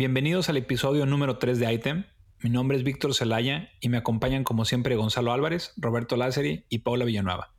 Bienvenidos 0.00 0.48
al 0.48 0.56
episodio 0.56 1.04
número 1.04 1.36
3 1.36 1.58
de 1.58 1.74
Item. 1.74 2.04
Mi 2.38 2.48
nombre 2.48 2.78
es 2.78 2.84
Víctor 2.84 3.14
Zelaya 3.14 3.68
y 3.80 3.90
me 3.90 3.98
acompañan 3.98 4.44
como 4.44 4.64
siempre 4.64 4.96
Gonzalo 4.96 5.30
Álvarez, 5.30 5.74
Roberto 5.76 6.16
Lázari 6.16 6.64
y 6.70 6.78
Paula 6.78 7.04
Villanueva. 7.04 7.52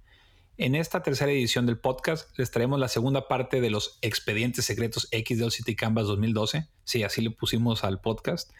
En 0.57 0.73
esta 0.73 1.03
tercera 1.03 1.31
edición 1.31 1.67
del 1.67 1.77
podcast 1.77 2.35
les 2.39 2.49
traemos 2.49 2.79
la 2.79 2.87
segunda 2.87 3.27
parte 3.27 3.61
de 3.61 3.69
los 3.69 3.99
expedientes 4.01 4.65
secretos 4.65 5.07
X 5.11 5.37
del 5.37 5.51
City 5.51 5.75
Canvas 5.75 6.07
2012. 6.07 6.67
Sí, 6.83 7.03
así 7.03 7.21
le 7.21 7.29
pusimos 7.29 7.83
al 7.83 8.01
podcast. 8.01 8.51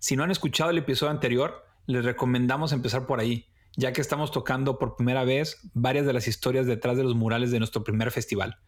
Si 0.00 0.16
no 0.16 0.24
han 0.24 0.32
escuchado 0.32 0.70
el 0.70 0.78
episodio 0.78 1.12
anterior, 1.12 1.64
les 1.86 2.04
recomendamos 2.04 2.72
empezar 2.72 3.06
por 3.06 3.20
ahí, 3.20 3.46
ya 3.76 3.92
que 3.92 4.00
estamos 4.00 4.32
tocando 4.32 4.80
por 4.80 4.96
primera 4.96 5.22
vez 5.22 5.60
varias 5.74 6.06
de 6.06 6.12
las 6.12 6.26
historias 6.26 6.66
detrás 6.66 6.96
de 6.96 7.04
los 7.04 7.14
murales 7.14 7.52
de 7.52 7.60
nuestro 7.60 7.84
primer 7.84 8.10
festival 8.10 8.58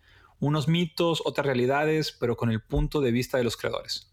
unos 0.45 0.68
mitos, 0.68 1.22
otras 1.24 1.46
realidades, 1.46 2.12
pero 2.12 2.36
con 2.36 2.50
el 2.50 2.61
punto 2.61 3.00
de 3.00 3.12
vista 3.12 3.38
de 3.38 3.44
los 3.44 3.56
creadores. 3.56 4.11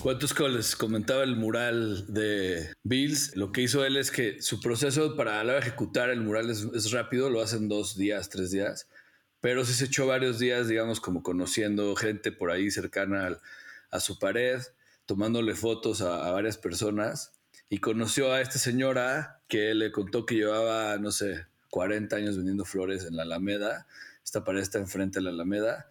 ¿Cuántos 0.00 0.34
que 0.34 0.48
les 0.48 0.74
comentaba 0.76 1.22
el 1.22 1.36
mural 1.36 2.12
de 2.12 2.74
Bills, 2.82 3.36
lo 3.36 3.52
que 3.52 3.62
hizo 3.62 3.84
él 3.84 3.96
es 3.96 4.10
que 4.10 4.42
su 4.42 4.60
proceso 4.60 5.16
para 5.16 5.58
ejecutar 5.58 6.10
el 6.10 6.20
mural 6.20 6.50
es, 6.50 6.66
es 6.74 6.90
rápido, 6.90 7.30
lo 7.30 7.40
hacen 7.40 7.68
dos 7.68 7.96
días, 7.96 8.28
tres 8.28 8.50
días, 8.50 8.88
pero 9.40 9.64
sí 9.64 9.72
se 9.72 9.86
echó 9.86 10.06
varios 10.06 10.38
días, 10.38 10.68
digamos, 10.68 11.00
como 11.00 11.22
conociendo 11.22 11.94
gente 11.96 12.32
por 12.32 12.50
ahí 12.50 12.70
cercana 12.70 13.26
al, 13.26 13.40
a 13.92 14.00
su 14.00 14.18
pared, 14.18 14.60
tomándole 15.06 15.54
fotos 15.54 16.00
a, 16.00 16.30
varias 16.32 16.58
personas 16.58 17.32
y 17.68 17.78
conoció 17.78 18.32
a 18.32 18.40
esta 18.40 18.58
señora 18.58 19.42
que 19.48 19.74
le 19.74 19.92
contó 19.92 20.26
que 20.26 20.34
llevaba, 20.34 20.96
no 20.98 21.12
sé, 21.12 21.46
40 21.70 22.16
años 22.16 22.36
vendiendo 22.36 22.64
flores 22.64 23.04
en 23.04 23.16
la 23.16 23.22
Alameda. 23.22 23.86
Esta 24.24 24.44
pared 24.44 24.60
está 24.60 24.78
enfrente 24.78 25.20
de 25.20 25.24
la 25.24 25.30
Alameda 25.30 25.88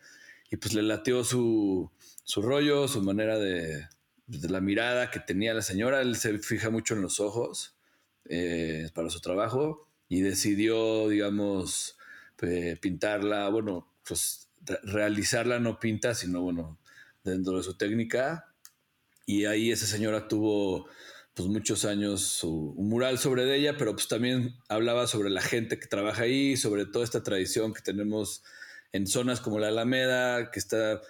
y 0.50 0.58
pues 0.58 0.74
le 0.74 0.82
latió 0.82 1.24
su, 1.24 1.92
rollo, 2.36 2.88
su 2.88 3.02
manera 3.02 3.38
de, 3.38 3.88
la 4.28 4.62
mirada 4.62 5.12
que 5.12 5.20
tenía 5.20 5.54
la 5.54 5.62
señora. 5.62 6.02
Él 6.02 6.16
se 6.18 6.38
fija 6.40 6.70
mucho 6.70 6.96
en 6.96 7.02
los 7.02 7.20
ojos 7.20 7.76
eh, 8.26 8.90
para 8.94 9.10
su 9.10 9.22
trabajo 9.22 9.88
y 10.10 10.22
decidió, 10.22 11.08
digamos, 11.08 11.98
pintarla, 12.82 13.50
bueno, 13.50 13.88
pues 14.08 14.50
realizarla 14.84 15.60
no 15.60 15.80
pinta, 15.80 16.16
sino 16.16 16.42
bueno, 16.42 16.80
dentro 17.24 17.58
de 17.58 17.64
su 17.64 17.76
técnica. 17.78 18.54
Y 19.26 19.46
ahí 19.46 19.72
esa 19.72 19.86
señora 19.86 20.28
tuvo 20.28 20.88
pues 21.34 21.48
muchos 21.48 21.86
años 21.86 22.22
su, 22.22 22.74
un 22.76 22.90
mural 22.90 23.18
sobre 23.18 23.56
ella, 23.56 23.78
pero 23.78 23.94
pues 23.94 24.08
también 24.08 24.56
hablaba 24.68 25.08
sobre 25.08 25.30
la 25.30 25.42
gente 25.42 25.80
que 25.80 25.88
trabaja 25.88 26.24
ahí, 26.24 26.58
sobre 26.58 26.86
toda 26.86 27.06
esta 27.06 27.24
tradición 27.24 27.74
que 27.74 27.82
tenemos 27.82 28.44
en 28.92 29.08
zonas 29.08 29.40
como 29.40 29.60
la 29.60 29.70
Alameda, 29.70 30.52
que 30.52 30.60
está 30.60 31.02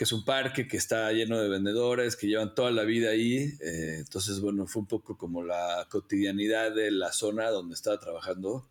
que 0.00 0.04
es 0.04 0.12
un 0.12 0.24
parque 0.24 0.66
que 0.66 0.78
está 0.78 1.12
lleno 1.12 1.38
de 1.38 1.50
vendedores 1.50 2.16
que 2.16 2.26
llevan 2.26 2.54
toda 2.54 2.70
la 2.70 2.84
vida 2.84 3.10
ahí. 3.10 3.52
Eh, 3.60 3.96
entonces, 3.98 4.40
bueno, 4.40 4.66
fue 4.66 4.80
un 4.80 4.88
poco 4.88 5.18
como 5.18 5.42
la 5.42 5.86
cotidianidad 5.90 6.74
de 6.74 6.90
la 6.90 7.12
zona 7.12 7.50
donde 7.50 7.74
estaba 7.74 8.00
trabajando, 8.00 8.66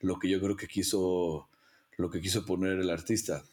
lo 0.00 0.18
que 0.18 0.28
yo 0.28 0.40
creo 0.40 0.56
que 0.56 0.66
quiso, 0.66 1.48
lo 1.96 2.10
que 2.10 2.20
quiso 2.20 2.44
poner 2.44 2.80
el 2.80 2.90
artista. 2.90 3.44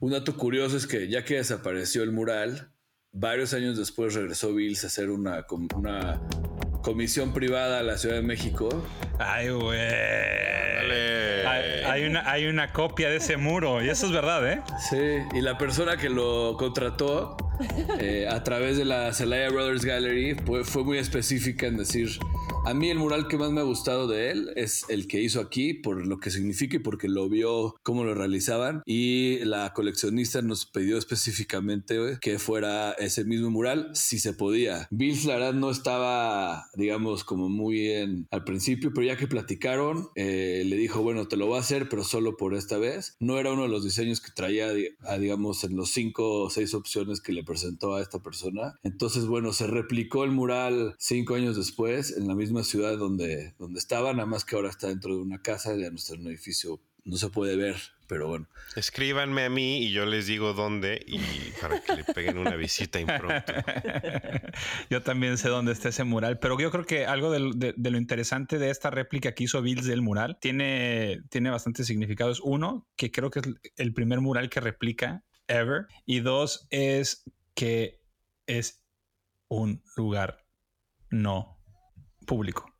Un 0.00 0.12
dato 0.12 0.36
curioso 0.36 0.76
es 0.76 0.86
que 0.86 1.08
ya 1.08 1.24
que 1.24 1.34
desapareció 1.34 2.04
el 2.04 2.12
mural, 2.12 2.70
varios 3.10 3.52
años 3.52 3.76
después 3.76 4.14
regresó 4.14 4.54
Bills 4.54 4.84
a 4.84 4.86
hacer 4.86 5.10
una, 5.10 5.44
una 5.74 6.20
comisión 6.82 7.32
privada 7.32 7.80
a 7.80 7.82
la 7.82 7.98
Ciudad 7.98 8.14
de 8.14 8.22
México. 8.22 8.68
Ay, 9.18 9.50
güey. 9.50 9.80
Hay, 11.84 12.04
una, 12.04 12.30
hay 12.30 12.46
una 12.46 12.72
copia 12.72 13.10
de 13.10 13.16
ese 13.16 13.36
muro 13.38 13.82
y 13.82 13.88
eso 13.88 14.06
es 14.06 14.12
verdad, 14.12 14.48
¿eh? 14.48 14.62
Sí, 14.88 15.18
y 15.36 15.40
la 15.40 15.58
persona 15.58 15.96
que 15.96 16.08
lo 16.08 16.56
contrató 16.56 17.36
eh, 17.98 18.26
a 18.28 18.42
través 18.42 18.76
de 18.76 18.84
la 18.84 19.12
Celaya 19.12 19.50
Brothers 19.50 19.84
Gallery 19.84 20.36
fue 20.64 20.84
muy 20.84 20.98
específica 20.98 21.66
en 21.66 21.76
decir 21.76 22.18
a 22.68 22.74
mí 22.74 22.90
el 22.90 22.98
mural 22.98 23.28
que 23.28 23.38
más 23.38 23.50
me 23.50 23.60
ha 23.60 23.64
gustado 23.64 24.06
de 24.08 24.30
él 24.30 24.50
es 24.54 24.84
el 24.90 25.06
que 25.06 25.22
hizo 25.22 25.40
aquí 25.40 25.72
por 25.72 26.06
lo 26.06 26.20
que 26.20 26.30
significa 26.30 26.76
y 26.76 26.80
porque 26.80 27.08
lo 27.08 27.26
vio 27.30 27.74
cómo 27.82 28.04
lo 28.04 28.14
realizaban 28.14 28.82
y 28.84 29.38
la 29.44 29.72
coleccionista 29.72 30.42
nos 30.42 30.66
pidió 30.66 30.98
específicamente 30.98 32.18
que 32.20 32.38
fuera 32.38 32.92
ese 32.92 33.24
mismo 33.24 33.50
mural 33.50 33.90
si 33.94 34.18
se 34.18 34.34
podía. 34.34 34.86
Bill 34.90 35.16
la 35.26 35.52
no 35.52 35.70
estaba 35.70 36.66
digamos 36.74 37.24
como 37.24 37.48
muy 37.48 37.88
en 37.90 38.28
al 38.30 38.44
principio 38.44 38.92
pero 38.94 39.06
ya 39.06 39.16
que 39.16 39.28
platicaron 39.28 40.08
eh, 40.14 40.62
le 40.66 40.76
dijo 40.76 41.00
bueno 41.00 41.26
te 41.26 41.36
lo 41.36 41.46
voy 41.46 41.56
a 41.56 41.60
hacer 41.60 41.88
pero 41.88 42.04
solo 42.04 42.36
por 42.36 42.54
esta 42.54 42.76
vez. 42.76 43.16
No 43.18 43.38
era 43.38 43.50
uno 43.50 43.62
de 43.62 43.68
los 43.68 43.82
diseños 43.82 44.20
que 44.20 44.30
traía 44.30 44.68
digamos 45.18 45.64
en 45.64 45.74
los 45.74 45.90
cinco 45.90 46.42
o 46.42 46.50
seis 46.50 46.74
opciones 46.74 47.22
que 47.22 47.32
le 47.32 47.44
presentó 47.48 47.94
a 47.94 48.02
esta 48.02 48.20
persona. 48.20 48.78
Entonces 48.82 49.26
bueno 49.26 49.52
se 49.52 49.66
replicó 49.66 50.24
el 50.24 50.30
mural 50.30 50.94
cinco 50.98 51.34
años 51.34 51.56
después 51.56 52.14
en 52.16 52.28
la 52.28 52.34
misma 52.34 52.62
ciudad 52.62 52.96
donde, 52.98 53.54
donde 53.58 53.78
estaba, 53.78 54.12
nada 54.12 54.26
más 54.26 54.44
que 54.44 54.54
ahora 54.54 54.68
está 54.68 54.88
dentro 54.88 55.16
de 55.16 55.22
una 55.22 55.40
casa, 55.40 55.74
ya 55.74 55.90
no 55.90 55.96
está 55.96 56.14
en 56.14 56.20
un 56.20 56.28
edificio, 56.28 56.80
no 57.04 57.16
se 57.16 57.30
puede 57.30 57.56
ver, 57.56 57.76
pero 58.06 58.28
bueno. 58.28 58.46
Escríbanme 58.76 59.44
a 59.44 59.50
mí 59.50 59.78
y 59.78 59.92
yo 59.92 60.04
les 60.04 60.26
digo 60.26 60.52
dónde 60.52 61.02
y 61.06 61.18
para 61.60 61.80
que 61.80 61.96
le 61.96 62.04
peguen 62.04 62.36
una 62.36 62.54
visita 62.54 63.00
impronto. 63.00 63.52
yo 64.90 65.02
también 65.02 65.38
sé 65.38 65.48
dónde 65.48 65.72
está 65.72 65.88
ese 65.88 66.04
mural, 66.04 66.38
pero 66.38 66.58
yo 66.60 66.70
creo 66.70 66.84
que 66.84 67.06
algo 67.06 67.30
de, 67.30 67.74
lo 67.76 67.98
interesante 67.98 68.58
de 68.58 68.70
esta 68.70 68.90
réplica 68.90 69.32
que 69.32 69.44
hizo 69.44 69.62
Bills 69.62 69.86
del 69.86 70.02
mural 70.02 70.38
tiene, 70.38 71.22
tiene 71.30 71.50
bastante 71.50 71.84
significados. 71.84 72.40
Uno, 72.44 72.86
que 72.96 73.10
creo 73.10 73.30
que 73.30 73.40
es 73.40 73.46
el 73.76 73.94
primer 73.94 74.20
mural 74.20 74.50
que 74.50 74.60
replica 74.60 75.24
ever. 75.48 75.86
Y 76.06 76.20
dos, 76.20 76.66
es 76.70 77.24
que 77.58 78.00
es 78.46 78.84
un 79.48 79.82
lugar 79.96 80.46
no 81.10 81.58
público. 82.24 82.72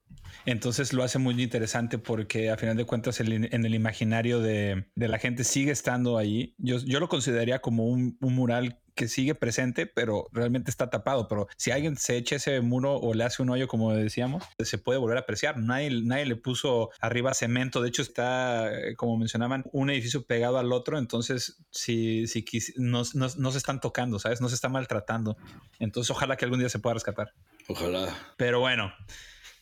Entonces 0.47 0.93
lo 0.93 1.03
hace 1.03 1.19
muy 1.19 1.41
interesante 1.43 1.99
porque 1.99 2.51
a 2.51 2.57
final 2.57 2.77
de 2.77 2.85
cuentas 2.85 3.21
en 3.21 3.65
el 3.65 3.75
imaginario 3.75 4.41
de, 4.41 4.87
la 4.97 5.19
gente 5.19 5.45
sigue 5.45 5.73
estando 5.73 6.19
ahí. 6.19 6.55
Yo, 6.59 6.79
yo 6.79 7.01
lo 7.01 7.09
consideraría 7.09 7.61
como 7.61 7.87
un, 7.87 8.17
mural 8.21 8.81
que 8.95 9.07
sigue 9.07 9.37
presente, 9.37 9.87
pero 9.87 10.27
realmente 10.33 10.71
está 10.71 10.91
tapado. 10.91 11.29
Pero 11.29 11.47
si 11.57 11.71
alguien 11.71 11.97
se 11.97 12.17
echa 12.17 12.37
ese 12.37 12.61
muro 12.61 12.97
o 12.97 13.15
le 13.15 13.23
hace 13.25 13.43
un 13.43 13.51
hoyo, 13.51 13.69
como 13.69 13.95
decíamos, 13.95 14.43
se 14.59 14.77
puede 14.77 14.99
volver 14.99 15.19
a 15.19 15.21
apreciar. 15.21 15.57
Nadie, 15.57 16.03
nadie 16.03 16.27
le 16.27 16.35
puso 16.35 16.91
arriba 17.01 17.33
cemento. 17.33 17.81
De 17.81 17.89
hecho, 17.91 18.03
está, 18.03 18.73
como 18.97 19.17
mencionaban, 19.17 19.65
un 19.73 19.91
edificio 19.91 20.27
pegado 20.27 20.59
al 20.59 20.73
otro. 20.73 20.99
Entonces, 20.99 21.63
si, 21.71 22.27
si 22.27 22.45
no, 22.77 23.03
no 23.15 23.51
se 23.53 23.59
están 23.59 23.81
tocando, 23.81 24.19
¿sabes? 24.19 24.41
No 24.41 24.49
se 24.49 24.57
está 24.57 24.69
maltratando. 24.69 25.37
Entonces, 25.79 26.11
ojalá 26.11 26.37
que 26.37 26.45
algún 26.45 26.59
día 26.59 26.69
se 26.69 26.81
pueda 26.81 26.95
rescatar. 26.95 27.33
Ojalá. 27.69 28.13
Pero 28.37 28.59
bueno. 28.61 28.93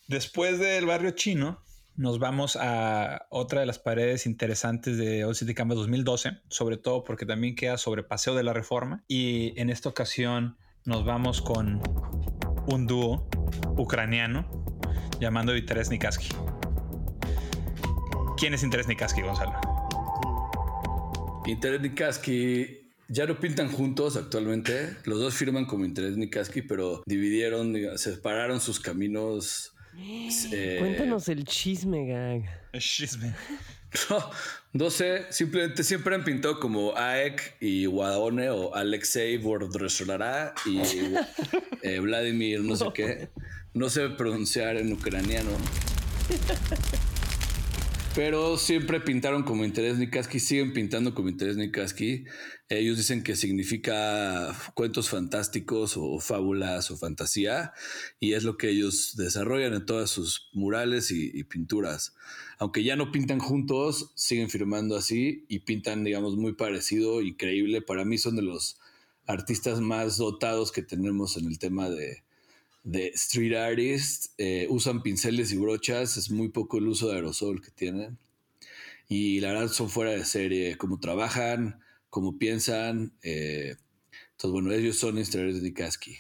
Después 0.09 0.61
del 0.61 0.87
barrio 0.87 1.11
chino, 1.11 1.61
nos 1.97 2.21
vamos 2.21 2.57
a 2.61 3.27
otra 3.29 3.61
de 3.61 3.67
las 3.67 3.81
paredes 3.81 4.27
interesantes 4.27 4.99
de 4.99 5.25
Old 5.25 5.35
City 5.35 5.53
Canvas 5.53 5.79
2012, 5.79 6.43
sobre 6.49 6.77
todo 6.77 7.03
porque 7.03 7.27
también 7.27 7.57
queda 7.57 7.77
sobre 7.77 8.05
Paseo 8.05 8.37
de 8.37 8.45
la 8.45 8.53
Reforma. 8.53 9.03
Y 9.09 9.59
en 9.61 9.69
esta 9.69 9.89
ocasión 9.89 10.59
nos 10.85 11.05
vamos 11.05 11.43
con 11.43 11.83
un 12.69 12.87
dúo 12.87 13.29
ucraniano 13.77 14.49
llamando 15.19 15.53
Viteres 15.53 15.91
Nikaski. 15.91 16.29
¿Quién 18.37 18.55
es 18.55 18.63
Interes 18.63 18.87
Nikaski, 18.87 19.23
Gonzalo? 19.23 19.59
Interes 21.47 21.81
Nikaski 21.81 22.93
ya 23.09 23.27
no 23.27 23.41
pintan 23.41 23.73
juntos 23.73 24.17
actualmente. 24.17 24.97
Los 25.05 25.19
dos 25.19 25.35
firman 25.35 25.65
como 25.65 25.85
Interes 25.85 26.17
Nikaski, 26.17 26.63
pero 26.63 27.03
dividieron, 27.07 27.75
separaron 27.99 28.61
sus 28.61 28.79
caminos 28.79 29.73
eh, 30.53 30.77
Cuéntanos 30.79 31.29
el 31.29 31.45
chisme, 31.45 32.07
gang. 32.07 32.45
El 32.73 32.81
chisme. 32.81 33.35
No, 34.73 34.91
sé, 34.91 35.25
simplemente 35.31 35.83
siempre 35.83 36.15
han 36.15 36.23
pintado 36.23 36.61
como 36.61 36.95
Aek 36.99 37.57
y 37.61 37.87
Wadone 37.87 38.51
o 38.51 38.75
Alexei 38.75 39.39
Bordresolara 39.39 40.55
y 40.67 40.81
eh, 41.83 42.01
Vladimir, 42.01 42.61
no, 42.61 42.77
sé 42.77 42.85
qué. 42.93 43.29
No 43.73 43.89
sé 43.89 44.11
pronunciar 44.11 44.77
en 44.77 44.93
ucraniano. 44.93 45.51
Pero 48.17 48.57
siempre 48.57 48.99
pintaron 48.99 49.43
como 49.43 49.67
interés 49.67 49.99
Nikaski, 49.99 50.41
siguen 50.41 50.73
pintando 50.73 51.15
como 51.15 51.29
interés 51.29 51.59
Nikaski. 51.59 52.25
Ellos 52.71 52.97
dicen 52.97 53.23
que 53.23 53.37
significa 53.37 54.57
cuentos 54.73 55.11
fantásticos 55.11 55.99
o 55.99 56.19
fábulas 56.19 56.91
o 56.91 56.97
fantasía, 56.97 57.75
y 58.19 58.33
es 58.33 58.43
lo 58.43 58.57
que 58.57 58.71
ellos 58.71 59.17
desarrollan 59.19 59.75
en 59.75 59.85
todas 59.85 60.09
sus 60.09 60.49
murales 60.55 61.11
y, 61.11 61.45
pinturas. 61.45 62.15
Aunque 62.59 62.85
ya 62.85 62.97
no 62.97 63.13
pintan 63.13 63.39
juntos, 63.39 64.13
siguen 64.15 64.49
firmando 64.49 64.97
así 64.97 65.45
y 65.51 65.59
pintan, 65.59 66.03
digamos, 66.03 66.37
muy 66.37 66.55
parecido 66.55 67.21
y 67.21 67.37
creíble. 67.37 67.83
Para 67.83 68.07
mí 68.07 68.17
son 68.17 68.35
de 68.37 68.43
los 68.43 68.81
artistas 69.27 69.83
más 69.83 70.17
dotados 70.17 70.73
que 70.73 70.81
tenemos 70.81 71.37
en 71.37 71.49
el 71.49 71.59
tema 71.59 71.91
de, 71.91 72.23
de 72.87 73.09
street 73.09 73.57
artist. 73.57 74.33
Eh, 74.39 74.67
usan 74.71 75.03
pinceles 75.03 75.53
y 75.53 75.59
brochas, 75.59 76.17
es 76.17 76.31
muy 76.31 76.49
poco 76.49 76.79
el 76.79 76.87
uso 76.87 77.09
de 77.09 77.17
aerosol 77.17 77.61
que 77.61 77.71
tienen. 77.71 78.17
Y 79.09 79.41
la 79.41 79.53
verdad 79.53 79.69
son 79.69 79.91
fuera 79.91 80.13
de 80.13 80.25
serie, 80.25 80.77
cómo 80.79 80.99
trabajan, 80.99 81.81
cómo 82.09 82.39
piensan. 82.39 83.13
Eh, 83.23 83.77
entonces, 84.31 84.51
bueno, 84.51 84.73
ellos 84.73 84.99
son 84.99 85.19
instructores 85.19 85.63
de 85.63 85.75
Kaski. 85.75 86.17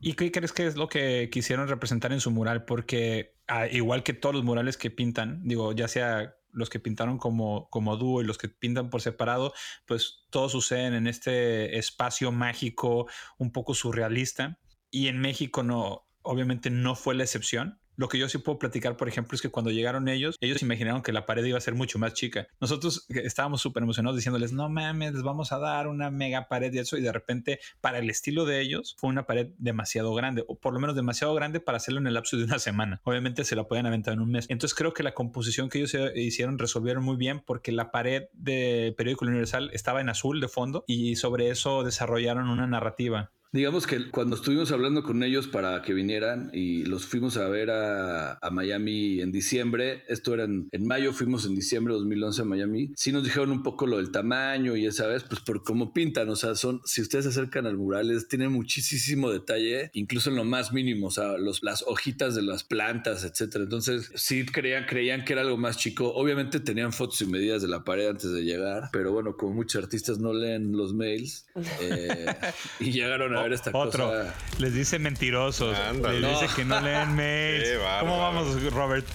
¿Y 0.00 0.14
qué 0.14 0.32
crees 0.32 0.52
que 0.52 0.66
es 0.66 0.76
lo 0.76 0.88
que 0.88 1.30
quisieron 1.30 1.68
representar 1.68 2.12
en 2.12 2.20
su 2.20 2.30
mural? 2.30 2.64
Porque 2.64 3.36
ah, 3.46 3.68
igual 3.68 4.02
que 4.02 4.14
todos 4.14 4.34
los 4.34 4.44
murales 4.44 4.76
que 4.76 4.90
pintan, 4.90 5.46
digo, 5.46 5.72
ya 5.72 5.86
sea 5.86 6.34
los 6.50 6.70
que 6.70 6.80
pintaron 6.80 7.18
como, 7.18 7.68
como 7.70 7.96
dúo 7.96 8.20
y 8.20 8.24
los 8.24 8.36
que 8.36 8.48
pintan 8.48 8.90
por 8.90 9.00
separado, 9.00 9.54
pues 9.86 10.24
todos 10.30 10.52
suceden 10.52 10.94
en 10.94 11.06
este 11.06 11.78
espacio 11.78 12.32
mágico, 12.32 13.06
un 13.38 13.52
poco 13.52 13.74
surrealista. 13.74 14.58
Y 14.92 15.08
en 15.08 15.18
México 15.18 15.62
no, 15.62 16.06
obviamente 16.20 16.70
no 16.70 16.94
fue 16.94 17.14
la 17.14 17.24
excepción. 17.24 17.80
Lo 17.96 18.08
que 18.08 18.18
yo 18.18 18.28
sí 18.28 18.38
puedo 18.38 18.58
platicar, 18.58 18.96
por 18.96 19.08
ejemplo, 19.08 19.36
es 19.36 19.42
que 19.42 19.50
cuando 19.50 19.70
llegaron 19.70 20.08
ellos, 20.08 20.36
ellos 20.40 20.62
imaginaron 20.62 21.02
que 21.02 21.12
la 21.12 21.26
pared 21.26 21.44
iba 21.44 21.56
a 21.56 21.60
ser 21.60 21.74
mucho 21.74 21.98
más 21.98 22.14
chica. 22.14 22.46
Nosotros 22.60 23.06
estábamos 23.08 23.60
súper 23.60 23.82
emocionados 23.82 24.16
diciéndoles, 24.16 24.52
no 24.52 24.68
mames, 24.68 25.12
les 25.12 25.22
vamos 25.22 25.52
a 25.52 25.58
dar 25.58 25.88
una 25.88 26.10
mega 26.10 26.48
pared 26.48 26.72
y 26.72 26.78
eso. 26.78 26.96
Y 26.98 27.02
de 27.02 27.12
repente, 27.12 27.60
para 27.80 27.98
el 27.98 28.10
estilo 28.10 28.44
de 28.44 28.60
ellos, 28.60 28.96
fue 28.98 29.08
una 29.10 29.24
pared 29.24 29.48
demasiado 29.58 30.14
grande, 30.14 30.44
o 30.46 30.58
por 30.58 30.74
lo 30.74 30.80
menos 30.80 30.96
demasiado 30.96 31.34
grande 31.34 31.60
para 31.60 31.76
hacerlo 31.76 32.00
en 32.00 32.06
el 32.06 32.14
lapso 32.14 32.36
de 32.36 32.44
una 32.44 32.58
semana. 32.58 33.00
Obviamente 33.04 33.44
se 33.44 33.56
la 33.56 33.64
pueden 33.64 33.86
aventar 33.86 34.14
en 34.14 34.20
un 34.20 34.30
mes. 34.30 34.46
Entonces 34.48 34.76
creo 34.76 34.92
que 34.94 35.02
la 35.02 35.14
composición 35.14 35.68
que 35.68 35.78
ellos 35.78 35.94
hicieron 36.14 36.58
resolvieron 36.58 37.02
muy 37.02 37.16
bien 37.16 37.40
porque 37.40 37.72
la 37.72 37.90
pared 37.90 38.24
de 38.32 38.94
Periódico 38.96 39.24
Universal 39.24 39.70
estaba 39.72 40.00
en 40.00 40.08
azul 40.08 40.40
de 40.40 40.48
fondo 40.48 40.84
y 40.86 41.16
sobre 41.16 41.50
eso 41.50 41.82
desarrollaron 41.82 42.48
una 42.48 42.66
narrativa. 42.66 43.32
Digamos 43.52 43.86
que 43.86 44.10
cuando 44.10 44.36
estuvimos 44.36 44.72
hablando 44.72 45.02
con 45.02 45.22
ellos 45.22 45.46
para 45.46 45.82
que 45.82 45.92
vinieran 45.92 46.50
y 46.54 46.84
los 46.84 47.04
fuimos 47.04 47.36
a 47.36 47.48
ver 47.48 47.70
a, 47.70 48.38
Miami 48.50 49.20
en 49.20 49.30
diciembre, 49.30 50.04
esto 50.08 50.32
era 50.32 50.44
en, 50.44 50.68
mayo, 50.86 51.12
fuimos 51.12 51.44
en 51.44 51.54
diciembre 51.54 51.92
de 51.92 52.00
2011 52.00 52.42
a 52.42 52.44
Miami, 52.44 52.92
sí 52.96 53.12
nos 53.12 53.24
dijeron 53.24 53.50
un 53.50 53.62
poco 53.62 53.86
lo 53.86 53.98
del 53.98 54.10
tamaño 54.10 54.76
y 54.76 54.86
esa 54.86 55.06
vez, 55.06 55.24
pues 55.24 55.40
por 55.40 55.62
cómo 55.62 55.92
pintan, 55.92 56.28
o 56.30 56.36
sea, 56.36 56.54
son, 56.54 56.80
si 56.84 57.02
ustedes 57.02 57.24
se 57.24 57.30
acercan 57.30 57.66
al 57.66 57.76
mural, 57.76 58.10
tienen 58.28 58.52
muchísimo 58.52 59.30
detalle, 59.30 59.90
incluso 59.92 60.30
en 60.30 60.36
lo 60.36 60.44
más 60.44 60.72
mínimo, 60.72 61.08
o 61.08 61.10
sea, 61.10 61.36
los, 61.36 61.62
las 61.62 61.82
hojitas 61.82 62.34
de 62.34 62.42
las 62.42 62.64
plantas, 62.64 63.24
etcétera. 63.24 63.64
Entonces, 63.64 64.10
sí 64.14 64.46
creían, 64.46 64.86
creían 64.86 65.24
que 65.24 65.34
era 65.34 65.42
algo 65.42 65.56
más 65.56 65.76
chico. 65.76 66.12
Obviamente 66.14 66.60
tenían 66.60 66.92
fotos 66.92 67.20
y 67.20 67.26
medidas 67.26 67.62
de 67.62 67.68
la 67.68 67.84
pared 67.84 68.08
antes 68.08 68.32
de 68.32 68.44
llegar, 68.44 68.88
pero 68.92 69.12
bueno, 69.12 69.36
como 69.36 69.54
muchos 69.54 69.82
artistas 69.82 70.18
no 70.18 70.32
leen 70.32 70.72
los 70.72 70.94
mails 70.94 71.46
eh, 71.80 72.34
y 72.80 72.92
llegaron 72.92 73.36
a 73.36 73.41
esta 73.50 73.70
Otro. 73.72 74.12
Les 74.58 74.74
dice 74.74 74.98
mentirosos. 74.98 75.76
Les 75.94 76.40
dice 76.40 76.54
que 76.54 76.64
no 76.64 76.80
leen 76.80 77.14
mails. 77.16 77.78
¿Cómo 78.00 78.18
vamos, 78.18 78.62
Robert? 78.72 79.06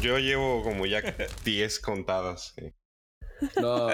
Yo 0.00 0.18
llevo 0.18 0.62
como 0.62 0.86
ya 0.86 1.02
10 1.44 1.80
contadas. 1.80 2.54
No. 3.60 3.88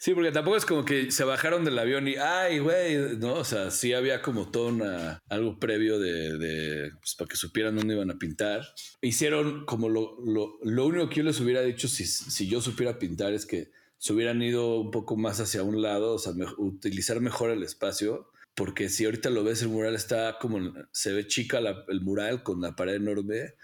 Sí, 0.00 0.14
porque 0.14 0.30
tampoco 0.30 0.56
es 0.56 0.64
como 0.64 0.84
que 0.84 1.10
se 1.10 1.24
bajaron 1.24 1.64
del 1.64 1.76
avión 1.76 2.06
y, 2.06 2.14
ay, 2.14 2.60
güey, 2.60 3.16
no, 3.18 3.34
o 3.34 3.44
sea, 3.44 3.72
sí 3.72 3.92
había 3.92 4.22
como 4.22 4.48
todo 4.48 4.68
una, 4.68 5.18
algo 5.28 5.58
previo 5.58 5.98
de, 5.98 6.92
pues, 7.00 7.16
para 7.16 7.28
que 7.28 7.36
supieran 7.36 7.74
dónde 7.74 7.94
iban 7.94 8.10
a 8.12 8.18
pintar. 8.18 8.62
Hicieron 9.00 9.64
como 9.64 9.88
lo, 9.88 10.16
lo, 10.62 10.86
único 10.86 11.08
que 11.08 11.16
yo 11.16 11.22
les 11.24 11.40
hubiera 11.40 11.62
dicho 11.62 11.88
si, 11.88 12.06
si 12.06 12.48
yo 12.48 12.60
supiera 12.60 13.00
pintar 13.00 13.32
es 13.32 13.44
que 13.44 13.70
se 13.98 14.12
hubieran 14.12 14.40
ido 14.42 14.80
un 14.80 14.90
poco 14.90 15.16
más 15.16 15.40
hacia 15.40 15.62
un 15.62 15.82
lado, 15.82 16.14
o 16.14 16.18
sea, 16.18 16.32
utilizar 16.56 17.20
mejor 17.20 17.50
el 17.50 17.62
espacio, 17.62 18.30
porque 18.54 18.88
si 18.88 19.04
ahorita 19.04 19.30
lo 19.30 19.44
ves, 19.44 19.62
el 19.62 19.68
mural 19.68 19.94
está 19.94 20.38
como, 20.40 20.72
se 20.92 21.12
ve 21.12 21.26
chica 21.26 21.60
el 21.88 22.00
mural 22.00 22.42
con 22.42 22.60
la 22.60 22.74
pared 22.74 22.94
enorme, 22.94 23.54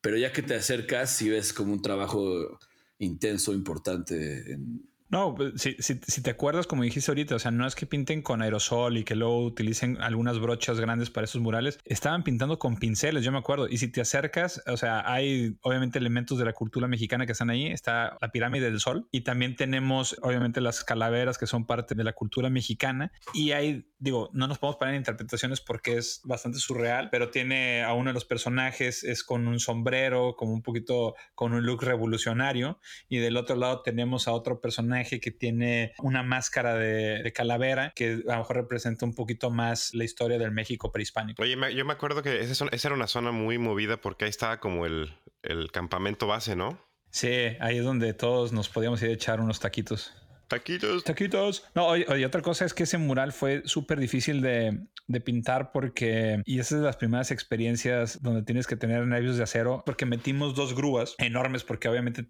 pero 0.00 0.16
ya 0.16 0.32
que 0.32 0.42
te 0.42 0.54
acercas, 0.54 1.16
sí 1.16 1.30
ves 1.30 1.52
como 1.52 1.72
un 1.72 1.82
trabajo 1.82 2.58
intenso, 2.98 3.52
importante 3.52 4.52
en, 4.52 4.82
no, 5.10 5.34
pues, 5.34 5.60
si, 5.60 5.76
si, 5.78 6.22
te 6.22 6.30
acuerdas, 6.30 6.66
como 6.66 6.82
dijiste 6.82 7.10
ahorita, 7.10 7.36
o 7.36 7.38
sea, 7.38 7.50
no 7.50 7.66
es 7.66 7.74
que 7.74 7.86
pinten 7.86 8.22
con 8.22 8.42
aerosol 8.42 8.96
y 8.96 9.04
que 9.04 9.14
luego 9.14 9.44
utilicen 9.44 10.00
algunas 10.00 10.38
brochas 10.40 10.80
grandes 10.80 11.10
para 11.10 11.26
esos 11.26 11.40
murales, 11.40 11.78
estaban 11.84 12.24
pintando 12.24 12.58
con 12.58 12.78
pinceles, 12.78 13.22
yo 13.22 13.30
me 13.30 13.38
acuerdo. 13.38 13.68
Y 13.68 13.78
si 13.78 13.88
te 13.88 14.00
acercas, 14.00 14.62
o 14.66 14.76
sea, 14.76 15.02
hay 15.10 15.56
obviamente 15.60 15.98
elementos 15.98 16.38
de 16.38 16.44
la 16.44 16.52
cultura 16.52 16.88
mexicana 16.88 17.26
que 17.26 17.32
están 17.32 17.50
ahí. 17.50 17.66
Está 17.66 18.16
la 18.20 18.30
pirámide 18.32 18.70
del 18.70 18.80
sol 18.80 19.06
y 19.10 19.20
también 19.20 19.56
tenemos 19.56 20.16
obviamente 20.22 20.60
las 20.60 20.82
calaveras 20.82 21.38
que 21.38 21.46
son 21.46 21.66
parte 21.66 21.94
de 21.94 22.04
la 22.04 22.14
cultura 22.14 22.48
mexicana. 22.50 23.12
Y 23.34 23.52
hay, 23.52 23.86
digo, 23.98 24.30
no 24.32 24.48
nos 24.48 24.58
podemos 24.58 24.76
poner 24.78 24.94
en 24.94 25.00
interpretaciones 25.00 25.60
porque 25.60 25.98
es 25.98 26.22
bastante 26.24 26.58
surreal, 26.58 27.10
pero 27.10 27.30
tiene 27.30 27.82
a 27.82 27.92
uno 27.92 28.10
de 28.10 28.14
los 28.14 28.24
personajes, 28.24 29.04
es 29.04 29.22
con 29.22 29.46
un 29.46 29.60
sombrero, 29.60 30.34
como 30.36 30.52
un 30.52 30.62
poquito 30.62 31.14
con 31.34 31.52
un 31.52 31.64
look 31.64 31.82
revolucionario. 31.82 32.80
Y 33.08 33.18
del 33.18 33.36
otro 33.36 33.56
lado 33.56 33.82
tenemos 33.82 34.28
a 34.28 34.32
otro 34.32 34.60
personaje 34.60 34.93
que 35.02 35.30
tiene 35.30 35.92
una 35.98 36.22
máscara 36.22 36.74
de, 36.74 37.32
calavera 37.34 37.92
que 37.94 38.22
a 38.28 38.32
lo 38.32 38.38
mejor 38.38 38.56
representa 38.56 39.04
un 39.04 39.14
poquito 39.14 39.50
más 39.50 39.92
la 39.94 40.04
historia 40.04 40.38
del 40.38 40.52
México 40.52 40.92
prehispánico. 40.92 41.42
Oye, 41.42 41.56
yo 41.74 41.84
me 41.84 41.92
acuerdo 41.92 42.22
que 42.22 42.40
esa, 42.40 42.66
era 42.70 42.94
una 42.94 43.06
zona 43.06 43.32
muy 43.32 43.58
movida 43.58 44.00
porque 44.00 44.24
ahí 44.24 44.30
estaba 44.30 44.60
como 44.60 44.86
el, 44.86 45.12
el 45.42 45.70
campamento 45.72 46.26
base, 46.26 46.56
¿no? 46.56 46.78
Sí, 47.10 47.28
ahí 47.60 47.78
es 47.78 47.84
donde 47.84 48.12
todos 48.12 48.52
nos 48.52 48.68
podíamos 48.68 49.02
ir 49.02 49.10
a 49.10 49.12
echar 49.12 49.40
unos 49.40 49.60
taquitos. 49.60 50.12
Taquitos. 50.48 51.04
Taquitos. 51.04 51.64
No, 51.74 51.86
oye, 51.86 52.26
otra 52.26 52.42
cosa 52.42 52.64
es 52.64 52.74
que 52.74 52.84
ese 52.84 52.98
mural 52.98 53.32
fue 53.32 53.62
súper 53.64 53.98
difícil 53.98 54.40
de, 54.40 54.86
de, 55.06 55.20
pintar 55.20 55.72
porque, 55.72 56.42
y 56.44 56.58
esas 56.58 56.72
es 56.72 56.78
de 56.78 56.84
las 56.84 56.96
primeras 56.96 57.30
experiencias 57.30 58.22
donde 58.22 58.42
tienes 58.42 58.66
que 58.66 58.76
tener 58.76 59.06
nervios 59.06 59.36
de 59.36 59.42
acero, 59.42 59.82
porque 59.86 60.06
metimos 60.06 60.54
dos 60.54 60.74
grúas 60.74 61.14
enormes, 61.18 61.64
porque 61.64 61.88
obviamente, 61.88 62.26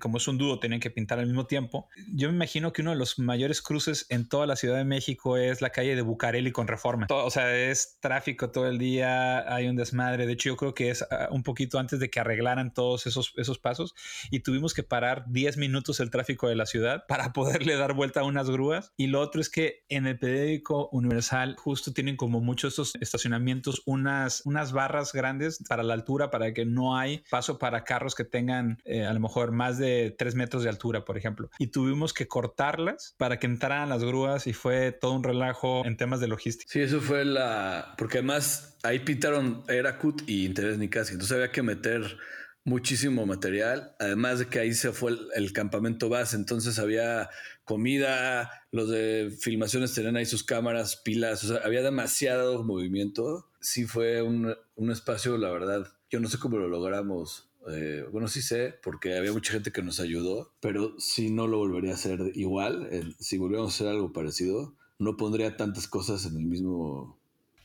como 0.00 0.18
es 0.18 0.28
un 0.28 0.38
dúo, 0.38 0.58
tienen 0.58 0.80
que 0.80 0.90
pintar 0.90 1.18
al 1.18 1.26
mismo 1.26 1.46
tiempo. 1.46 1.88
Yo 2.12 2.28
me 2.28 2.34
imagino 2.34 2.72
que 2.72 2.82
uno 2.82 2.90
de 2.90 2.96
los 2.96 3.18
mayores 3.18 3.62
cruces 3.62 4.06
en 4.08 4.28
toda 4.28 4.46
la 4.46 4.56
Ciudad 4.56 4.76
de 4.76 4.84
México 4.84 5.36
es 5.36 5.60
la 5.60 5.70
calle 5.70 5.96
de 5.96 6.02
Bucareli 6.02 6.52
con 6.52 6.68
Reforma. 6.68 7.06
o 7.10 7.30
sea, 7.30 7.54
es 7.54 7.98
tráfico 8.00 8.50
todo 8.50 8.68
el 8.68 8.78
día, 8.78 9.52
hay 9.52 9.68
un 9.68 9.76
desmadre. 9.76 10.26
De 10.26 10.32
hecho, 10.32 10.50
yo 10.50 10.56
creo 10.56 10.74
que 10.74 10.90
es 10.90 11.02
ah, 11.10 11.28
un 11.30 11.42
poquito 11.42 11.78
antes 11.78 12.00
de 12.00 12.10
que 12.10 12.20
arreglaran 12.20 12.72
todos 12.74 13.06
esos, 13.06 13.32
esos 13.36 13.58
pasos 13.58 13.94
y 14.30 14.40
tuvimos 14.40 14.74
que 14.74 14.82
parar 14.82 15.24
10 15.28 15.56
minutos 15.56 16.00
el 16.00 16.10
tráfico 16.10 16.48
de 16.48 16.56
la 16.56 16.66
ciudad 16.66 17.04
para 17.06 17.32
poderle 17.46 17.76
dar 17.76 17.94
vuelta 17.94 18.20
a 18.20 18.24
unas 18.24 18.50
grúas. 18.50 18.92
Y 18.96 19.06
lo 19.06 19.20
otro 19.20 19.40
es 19.40 19.48
que 19.48 19.84
en 19.88 20.06
el 20.06 20.18
periódico 20.18 20.88
Universal 20.92 21.56
justo 21.58 21.92
tienen 21.92 22.16
como 22.16 22.40
muchos 22.40 22.72
estos 22.72 22.94
estacionamientos 23.00 23.82
unas, 23.86 24.42
unas 24.44 24.72
barras 24.72 25.12
grandes 25.12 25.62
para 25.68 25.82
la 25.82 25.94
altura 25.94 26.30
para 26.30 26.52
que 26.52 26.64
no 26.64 26.96
hay 26.96 27.22
paso 27.30 27.58
para 27.58 27.84
carros 27.84 28.14
que 28.14 28.24
tengan 28.24 28.78
eh, 28.84 29.04
a 29.04 29.12
lo 29.12 29.20
mejor 29.20 29.52
más 29.52 29.78
de 29.78 30.14
3 30.18 30.34
metros 30.34 30.62
de 30.62 30.68
altura, 30.68 31.04
por 31.04 31.16
ejemplo. 31.16 31.50
Y 31.58 31.68
tuvimos 31.68 32.12
que 32.12 32.26
cortarlas 32.26 33.14
para 33.16 33.38
que 33.38 33.46
entraran 33.46 33.88
las 33.88 34.02
grúas 34.02 34.46
y 34.46 34.52
fue 34.52 34.92
todo 34.92 35.12
un 35.12 35.22
relajo 35.22 35.84
en 35.84 35.96
temas 35.96 36.20
de 36.20 36.28
logística. 36.28 36.70
Sí, 36.70 36.80
eso 36.80 37.00
fue 37.00 37.24
la... 37.24 37.94
porque 37.96 38.18
además 38.18 38.76
ahí 38.82 39.00
pintaron 39.00 39.62
era 39.68 39.98
cut 39.98 40.22
y 40.26 40.46
Interés 40.46 40.78
ni 40.78 40.88
casi. 40.88 41.12
Entonces 41.12 41.34
había 41.36 41.52
que 41.52 41.62
meter 41.62 42.18
muchísimo 42.66 43.24
material, 43.26 43.94
además 44.00 44.40
de 44.40 44.48
que 44.48 44.58
ahí 44.58 44.74
se 44.74 44.90
fue 44.92 45.16
el, 45.34 45.52
campamento 45.52 46.08
base, 46.08 46.34
entonces 46.34 46.80
había 46.80 47.30
comida, 47.64 48.50
los 48.72 48.90
de 48.90 49.32
filmaciones 49.40 49.94
tenían 49.94 50.16
ahí 50.16 50.26
sus 50.26 50.42
cámaras, 50.42 50.96
pilas, 50.96 51.44
o 51.44 51.46
sea, 51.46 51.58
había 51.64 51.82
demasiado 51.82 52.64
movimiento. 52.64 53.48
Sí 53.60 53.86
fue 53.86 54.20
un, 54.20 54.54
espacio, 54.90 55.38
la 55.38 55.50
verdad, 55.50 55.86
yo 56.10 56.18
no 56.18 56.28
sé 56.28 56.38
cómo 56.38 56.58
lo 56.58 56.66
logramos. 56.66 57.48
Eh, 57.68 58.04
bueno, 58.10 58.26
sí 58.26 58.42
sé, 58.42 58.74
porque 58.82 59.16
había 59.16 59.32
mucha 59.32 59.52
gente 59.52 59.70
que 59.70 59.82
nos 59.82 60.00
ayudó, 60.00 60.52
pero 60.60 60.98
si 60.98 61.30
no 61.30 61.46
lo 61.46 61.58
volvería 61.58 61.92
a 61.92 61.94
hacer 61.94 62.32
igual. 62.34 63.14
si 63.20 63.38
volviéramos 63.38 63.72
a 63.72 63.74
hacer 63.76 63.88
algo 63.88 64.12
parecido, 64.12 64.74
no 64.98 65.16
pondría 65.16 65.56
tantas 65.56 65.86
cosas 65.86 66.26
en 66.26 66.36
el 66.36 66.46
mismo 66.46 67.16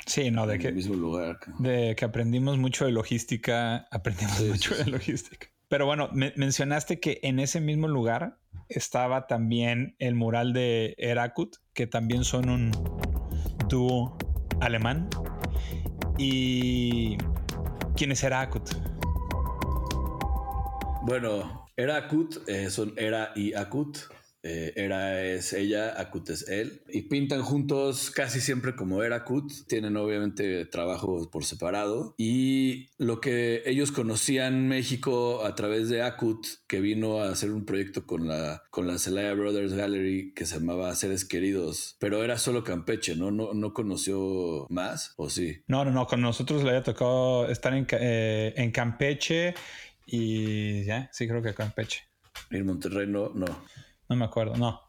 Sí, 0.06 0.32
no, 0.32 0.48
de 0.48 0.56
en 0.56 0.62
que. 0.62 0.68
El 0.70 0.76
mismo 0.76 0.96
lugar. 0.96 1.40
De 1.60 1.96
que 1.96 2.06
aprendimos 2.06 2.58
mucho 2.58 2.86
de 2.86 2.92
logística, 2.92 3.88
aprendimos 3.92 4.42
mucho 4.42 4.76
de 4.76 4.86
logística. 4.86 5.48
Pero 5.68 5.86
bueno, 5.86 6.10
mencionaste 6.12 7.00
que 7.00 7.20
en 7.24 7.40
ese 7.40 7.62
mismo 7.62 7.88
lugar 7.88 8.38
estaba 8.68 9.28
también 9.28 9.96
el 10.00 10.16
mural 10.16 10.52
de 10.52 10.96
Herakut, 10.98 11.56
que 11.74 11.88
también 11.88 12.26
son 12.26 12.50
un 12.50 12.72
dúo 13.70 14.18
alemán. 14.60 15.08
¿Y 16.18 17.18
quién 17.96 18.12
es 18.12 18.22
Herakut? 18.22 18.70
Bueno, 21.04 21.62
Herakut 21.78 22.48
eh, 22.48 22.70
son 22.70 22.94
Era 22.98 23.32
y 23.36 23.54
Akut. 23.54 23.98
Eh, 24.44 24.74
Era 24.76 25.24
es 25.24 25.54
ella, 25.54 26.00
Akut 26.00 26.30
es 26.30 26.48
él. 26.48 26.82
Y 26.90 27.04
pintan 27.04 27.42
juntos 27.42 28.12
casi 28.12 28.42
siempre 28.42 28.76
como 28.76 29.04
era 29.04 29.18
Akut. 29.18 29.52
Tienen 29.68 29.98
obviamente 29.98 30.66
trabajo 30.66 31.30
por 31.30 31.46
separado. 31.46 32.16
Y 32.18 32.90
lo 32.98 33.22
que 33.22 33.64
ellos 33.66 33.92
conocían 33.92 34.68
México 34.68 35.46
a 35.46 35.56
través 35.56 35.90
de 35.90 36.02
Akut, 36.02 36.46
que 36.68 36.80
vino 36.80 37.22
a 37.22 37.30
hacer 37.30 37.52
un 37.52 37.66
proyecto 37.66 38.06
con 38.06 38.28
la, 38.28 38.64
con 38.72 38.88
la 38.88 38.98
Celaya 38.98 39.34
Brothers 39.34 39.74
Gallery 39.74 40.34
que 40.34 40.46
se 40.46 40.60
llamaba 40.60 40.96
Seres 40.96 41.26
Queridos. 41.26 41.96
Pero 42.00 42.24
era 42.24 42.38
solo 42.38 42.64
Campeche, 42.64 43.16
¿no? 43.16 43.32
No, 43.32 43.54
no 43.54 43.74
conoció 43.74 44.66
más, 44.70 45.14
¿o 45.18 45.30
sí? 45.30 45.64
No, 45.68 45.86
no, 45.86 45.92
no. 45.92 46.08
Con 46.08 46.22
nosotros 46.22 46.64
le 46.64 46.70
había 46.70 46.84
tocado 46.84 47.50
estar 47.50 47.74
en, 47.74 47.88
eh, 47.92 48.54
en 48.58 48.72
Campeche 48.72 49.54
y 50.06 50.84
ya, 50.84 51.10
sí 51.14 51.28
creo 51.28 51.42
que 51.42 51.54
Campeche. 51.54 52.04
En 52.50 52.66
Monterrey 52.66 53.08
no, 53.08 53.30
no. 53.34 53.46
No 54.12 54.18
me 54.18 54.26
acuerdo, 54.26 54.58
no. 54.58 54.82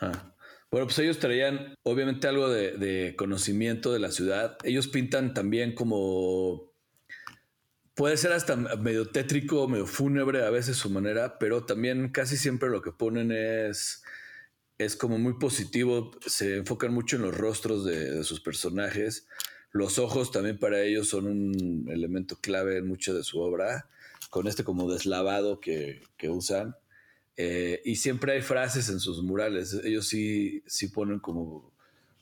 Ah. 0.00 0.32
Bueno, 0.70 0.86
pues 0.86 0.98
ellos 1.00 1.18
traían 1.18 1.74
obviamente 1.82 2.26
algo 2.26 2.48
de, 2.48 3.14
conocimiento 3.14 3.92
de 3.92 3.98
la 3.98 4.10
ciudad. 4.10 4.56
Ellos 4.64 4.88
pintan 4.88 5.34
también 5.34 5.74
como... 5.74 6.72
Puede 7.94 8.16
ser 8.16 8.32
hasta 8.32 8.56
medio 8.56 9.10
tétrico, 9.10 9.68
medio 9.68 9.86
fúnebre 9.86 10.42
a 10.42 10.48
veces 10.48 10.78
su 10.78 10.88
manera, 10.88 11.38
pero 11.38 11.64
también 11.64 12.08
casi 12.08 12.38
siempre 12.38 12.70
lo 12.70 12.80
que 12.80 12.92
ponen 12.92 13.30
es, 13.30 14.02
es 14.78 14.96
como 14.96 15.18
muy 15.18 15.34
positivo. 15.34 16.12
Se 16.26 16.56
enfocan 16.56 16.94
mucho 16.94 17.16
en 17.16 17.22
los 17.22 17.36
rostros 17.36 17.84
de, 17.84 18.10
de 18.12 18.24
sus 18.24 18.40
personajes. 18.40 19.28
Los 19.70 19.98
ojos 19.98 20.30
también 20.30 20.58
para 20.58 20.80
ellos 20.80 21.10
son 21.10 21.26
un 21.26 21.90
elemento 21.90 22.38
clave 22.40 22.78
en 22.78 22.86
mucho 22.86 23.12
de 23.12 23.22
su 23.22 23.38
obra, 23.38 23.90
con 24.30 24.46
este 24.46 24.64
como 24.64 24.90
deslavado 24.90 25.60
que, 25.60 26.00
que 26.16 26.30
usan. 26.30 26.74
Eh, 27.36 27.82
y 27.84 27.96
siempre 27.96 28.32
hay 28.32 28.42
frases 28.42 28.88
en 28.88 29.00
sus 29.00 29.22
murales. 29.22 29.78
Ellos 29.84 30.08
sí, 30.08 30.62
sí 30.66 30.88
ponen 30.88 31.18
como 31.18 31.72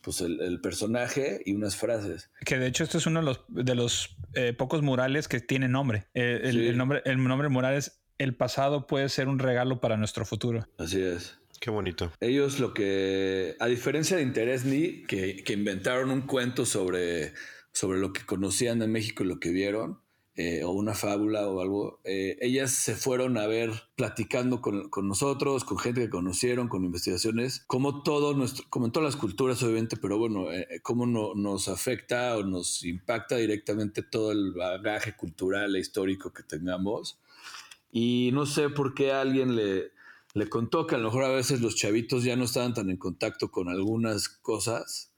pues 0.00 0.20
el, 0.20 0.40
el, 0.42 0.60
personaje 0.60 1.40
y 1.46 1.54
unas 1.54 1.76
frases. 1.76 2.30
Que 2.44 2.58
de 2.58 2.66
hecho 2.66 2.84
este 2.84 2.98
es 2.98 3.06
uno 3.06 3.20
de 3.20 3.26
los, 3.26 3.40
de 3.48 3.74
los 3.74 4.16
eh, 4.34 4.52
pocos 4.52 4.82
murales 4.82 5.28
que 5.28 5.40
tiene 5.40 5.68
nombre. 5.68 6.06
Eh, 6.14 6.40
el, 6.44 6.52
sí. 6.52 6.66
el, 6.66 6.76
nombre. 6.76 7.02
el 7.06 7.22
nombre 7.22 7.48
mural 7.48 7.74
es 7.74 8.02
El 8.18 8.34
pasado 8.34 8.86
puede 8.86 9.08
ser 9.08 9.28
un 9.28 9.38
regalo 9.38 9.80
para 9.80 9.96
nuestro 9.96 10.26
futuro. 10.26 10.68
Así 10.78 11.00
es. 11.00 11.38
Qué 11.60 11.70
bonito. 11.70 12.12
Ellos 12.20 12.60
lo 12.60 12.74
que, 12.74 13.56
a 13.58 13.66
diferencia 13.66 14.18
de 14.18 14.22
Interesni, 14.22 15.04
que, 15.04 15.42
que 15.42 15.54
inventaron 15.54 16.10
un 16.10 16.22
cuento 16.22 16.66
sobre, 16.66 17.32
sobre 17.72 17.98
lo 17.98 18.12
que 18.12 18.26
conocían 18.26 18.80
de 18.80 18.88
México 18.88 19.24
y 19.24 19.28
lo 19.28 19.40
que 19.40 19.50
vieron, 19.50 20.00
eh, 20.36 20.64
o 20.64 20.72
una 20.72 20.94
fábula 20.94 21.46
o 21.46 21.60
algo, 21.60 22.00
eh, 22.02 22.36
ellas 22.40 22.72
se 22.72 22.96
fueron 22.96 23.38
a 23.38 23.46
ver 23.46 23.70
platicando 23.94 24.60
con, 24.60 24.88
con, 24.88 25.06
nosotros, 25.06 25.64
con 25.64 25.78
gente 25.78 26.00
que 26.00 26.10
conocieron, 26.10 26.66
con 26.66 26.84
investigaciones, 26.84 27.62
como 27.68 28.02
todo 28.02 28.34
nuestro, 28.34 28.64
como 28.68 28.86
en 28.86 28.92
todas 28.92 29.14
las 29.14 29.20
culturas 29.20 29.62
obviamente, 29.62 29.96
pero 29.96 30.18
bueno, 30.18 30.50
eh, 30.50 30.80
cómo 30.82 31.06
no, 31.06 31.34
nos 31.36 31.68
afecta 31.68 32.36
o 32.36 32.42
nos 32.42 32.84
impacta 32.84 33.36
directamente 33.36 34.02
todo 34.02 34.32
el 34.32 34.52
bagaje 34.54 35.14
cultural 35.14 35.76
e 35.76 35.78
histórico 35.78 36.32
que 36.32 36.42
tengamos. 36.42 37.20
Y 37.92 38.30
no 38.32 38.44
sé 38.44 38.70
por 38.70 38.92
qué 38.94 39.12
alguien 39.12 39.54
le, 39.54 39.92
le 40.34 40.48
contó 40.48 40.88
que 40.88 40.96
a 40.96 40.98
lo 40.98 41.04
mejor 41.04 41.22
a 41.22 41.28
veces 41.28 41.60
los 41.60 41.76
chavitos 41.76 42.24
ya 42.24 42.34
no 42.34 42.42
estaban 42.42 42.74
tan 42.74 42.90
en 42.90 42.96
contacto 42.96 43.52
con 43.52 43.68
algunas 43.68 44.28
cosas 44.28 45.13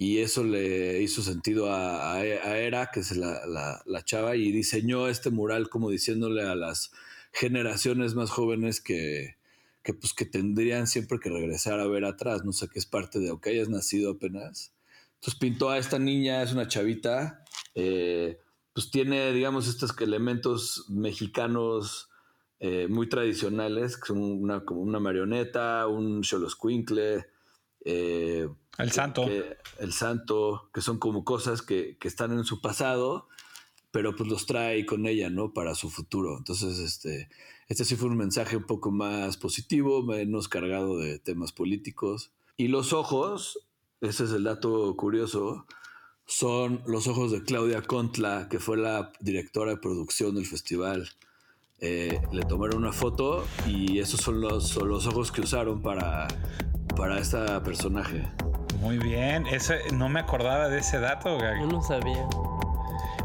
y 0.00 0.20
eso 0.20 0.44
le 0.44 1.02
hizo 1.02 1.20
sentido 1.20 1.70
a, 1.70 2.14
a, 2.14 2.24
Era, 2.24 2.90
que 2.90 3.00
es 3.00 3.14
la, 3.18 3.44
la, 3.46 3.82
la, 3.84 4.02
chava, 4.02 4.34
y 4.34 4.50
diseñó 4.50 5.08
este 5.08 5.28
mural 5.28 5.68
como 5.68 5.90
diciéndole 5.90 6.42
a 6.42 6.54
las 6.54 6.90
generaciones 7.32 8.14
más 8.14 8.30
jóvenes 8.30 8.80
que, 8.80 9.36
que, 9.82 9.92
pues, 9.92 10.14
que 10.14 10.24
tendrían 10.24 10.86
siempre 10.86 11.20
que 11.20 11.28
regresar 11.28 11.80
a 11.80 11.86
ver 11.86 12.06
atrás, 12.06 12.46
no 12.46 12.54
sé, 12.54 12.68
que 12.68 12.78
es 12.78 12.86
parte 12.86 13.18
de, 13.18 13.28
aunque 13.28 13.50
hayas 13.50 13.68
nacido 13.68 14.12
apenas. 14.12 14.72
Entonces 15.16 15.38
pintó 15.38 15.68
a 15.68 15.76
esta 15.76 15.98
niña, 15.98 16.42
es 16.42 16.54
una 16.54 16.66
chavita, 16.66 17.44
eh, 17.74 18.38
pues 18.72 18.90
tiene, 18.90 19.32
digamos, 19.32 19.68
estos 19.68 19.94
elementos 20.00 20.86
mexicanos 20.88 22.08
eh, 22.58 22.88
muy 22.88 23.06
tradicionales, 23.06 23.98
que 23.98 24.06
son 24.06 24.22
una, 24.22 24.64
como 24.64 24.80
una 24.80 24.98
marioneta, 24.98 25.86
un 25.88 26.24
xoloscuincle, 26.24 27.26
eh, 27.84 28.48
el 28.82 28.92
santo. 28.92 29.26
Que, 29.26 29.56
el 29.78 29.92
santo, 29.92 30.70
que 30.72 30.80
son 30.80 30.98
como 30.98 31.24
cosas 31.24 31.62
que, 31.62 31.96
que, 31.98 32.08
están 32.08 32.32
en 32.32 32.44
su 32.44 32.60
pasado, 32.60 33.28
pero 33.90 34.14
pues 34.14 34.28
los 34.28 34.46
trae 34.46 34.86
con 34.86 35.06
ella, 35.06 35.30
¿no? 35.30 35.52
Para 35.52 35.74
su 35.74 35.90
futuro. 35.90 36.38
Entonces, 36.38 36.78
este, 36.78 37.28
este 37.68 37.84
sí 37.84 37.96
fue 37.96 38.08
un 38.08 38.16
mensaje 38.16 38.56
un 38.56 38.66
poco 38.66 38.90
más 38.90 39.36
positivo, 39.36 40.02
menos 40.02 40.48
cargado 40.48 40.98
de 40.98 41.18
temas 41.18 41.52
políticos. 41.52 42.32
Y 42.56 42.68
los 42.68 42.92
ojos, 42.92 43.66
ese 44.00 44.24
es 44.24 44.32
el 44.32 44.44
dato 44.44 44.94
curioso, 44.96 45.66
son 46.26 46.82
los 46.86 47.08
ojos 47.08 47.32
de 47.32 47.42
Claudia 47.42 47.82
Contla, 47.82 48.48
que 48.48 48.60
fue 48.60 48.76
la 48.76 49.12
directora 49.20 49.72
de 49.72 49.76
producción 49.78 50.34
del 50.36 50.46
festival. 50.46 51.08
Eh, 51.80 52.20
le 52.30 52.42
tomaron 52.42 52.78
una 52.78 52.92
foto 52.92 53.44
y 53.66 53.98
esos 53.98 54.20
son 54.20 54.40
los, 54.40 54.68
son 54.68 54.88
los 54.88 55.06
ojos 55.06 55.32
que 55.32 55.40
usaron 55.40 55.80
para, 55.82 56.28
para 56.96 57.18
este 57.18 57.38
personaje. 57.60 58.28
Muy 58.80 58.98
bien, 58.98 59.46
ese, 59.46 59.80
no 59.92 60.08
me 60.08 60.18
acordaba 60.20 60.68
de 60.68 60.78
ese 60.78 60.98
dato, 60.98 61.38
Gag. 61.38 61.60
Yo 61.60 61.66
no 61.66 61.82
sabía. 61.82 62.26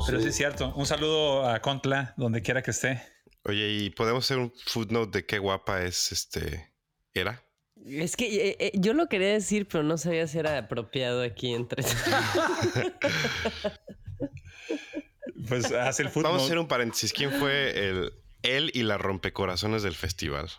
Pero 0.05 0.19
sí. 0.19 0.23
sí. 0.23 0.29
es 0.29 0.35
cierto. 0.35 0.73
Un 0.75 0.85
saludo 0.85 1.49
a 1.49 1.61
Contla, 1.61 2.13
donde 2.17 2.41
quiera 2.41 2.61
que 2.61 2.71
esté. 2.71 3.01
Oye, 3.43 3.69
¿y 3.69 3.89
podemos 3.89 4.25
hacer 4.25 4.37
un 4.37 4.51
footnote 4.65 5.19
de 5.19 5.25
qué 5.25 5.39
guapa 5.39 5.83
es 5.83 6.11
este 6.11 6.73
era? 7.13 7.41
Es 7.85 8.17
que 8.17 8.49
eh, 8.49 8.57
eh, 8.59 8.71
yo 8.75 8.93
lo 8.93 9.07
quería 9.07 9.29
decir, 9.29 9.67
pero 9.67 9.83
no 9.83 9.97
sabía 9.97 10.27
si 10.27 10.39
era 10.39 10.57
apropiado 10.57 11.21
aquí 11.21 11.53
entre. 11.53 11.83
pues 15.47 15.71
haz 15.71 15.99
el 15.99 16.09
footnote. 16.09 16.27
Vamos 16.27 16.41
a 16.41 16.45
hacer 16.45 16.59
un 16.59 16.67
paréntesis. 16.67 17.13
¿Quién 17.13 17.31
fue 17.31 17.89
el 17.89 18.11
él 18.45 18.71
y 18.73 18.83
la 18.83 18.97
rompecorazones 18.97 19.83
del 19.83 19.95
festival? 19.95 20.49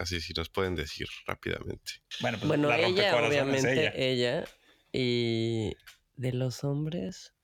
Así 0.00 0.18
si 0.22 0.32
nos 0.32 0.48
pueden 0.48 0.74
decir 0.74 1.06
rápidamente. 1.26 1.92
Bueno, 2.20 2.38
pues 2.38 2.48
bueno 2.48 2.72
ella, 2.72 3.14
obviamente, 3.16 3.72
ella. 3.72 3.92
ella. 3.94 4.44
Y 4.92 5.76
de 6.16 6.32
los 6.32 6.64
hombres. 6.64 7.34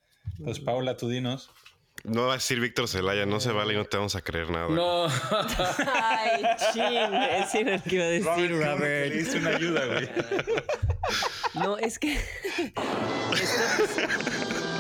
Pues 0.43 0.59
Paula, 0.61 0.97
tú 0.97 1.11
dinos. 1.11 1.51
No 2.05 2.27
va 2.27 2.33
a 2.33 2.37
decir 2.37 2.59
Víctor 2.59 2.89
Zelaya, 2.89 3.27
no 3.27 3.41
se 3.41 3.53
vale 3.53 3.75
y 3.75 3.77
no 3.77 3.85
te 3.85 3.99
vamos 3.99 4.17
a 4.17 4.23
creer 4.23 4.49
nada. 4.49 4.69
No. 4.69 5.07
Ay, 5.87 6.45
ching, 6.73 7.15
ese 7.43 7.61
era 7.61 7.75
el 7.75 7.83
que 7.83 7.95
iba 7.97 8.05
a 8.05 8.09
decir, 8.09 8.51
Robert. 8.53 8.79
Robert. 8.79 9.15
Le 9.15 9.21
hice 9.21 9.39
una 9.39 9.51
ayuda, 9.51 9.87
güey. 9.87 10.09
No, 11.55 11.77
es 11.77 11.99
que. 11.99 12.19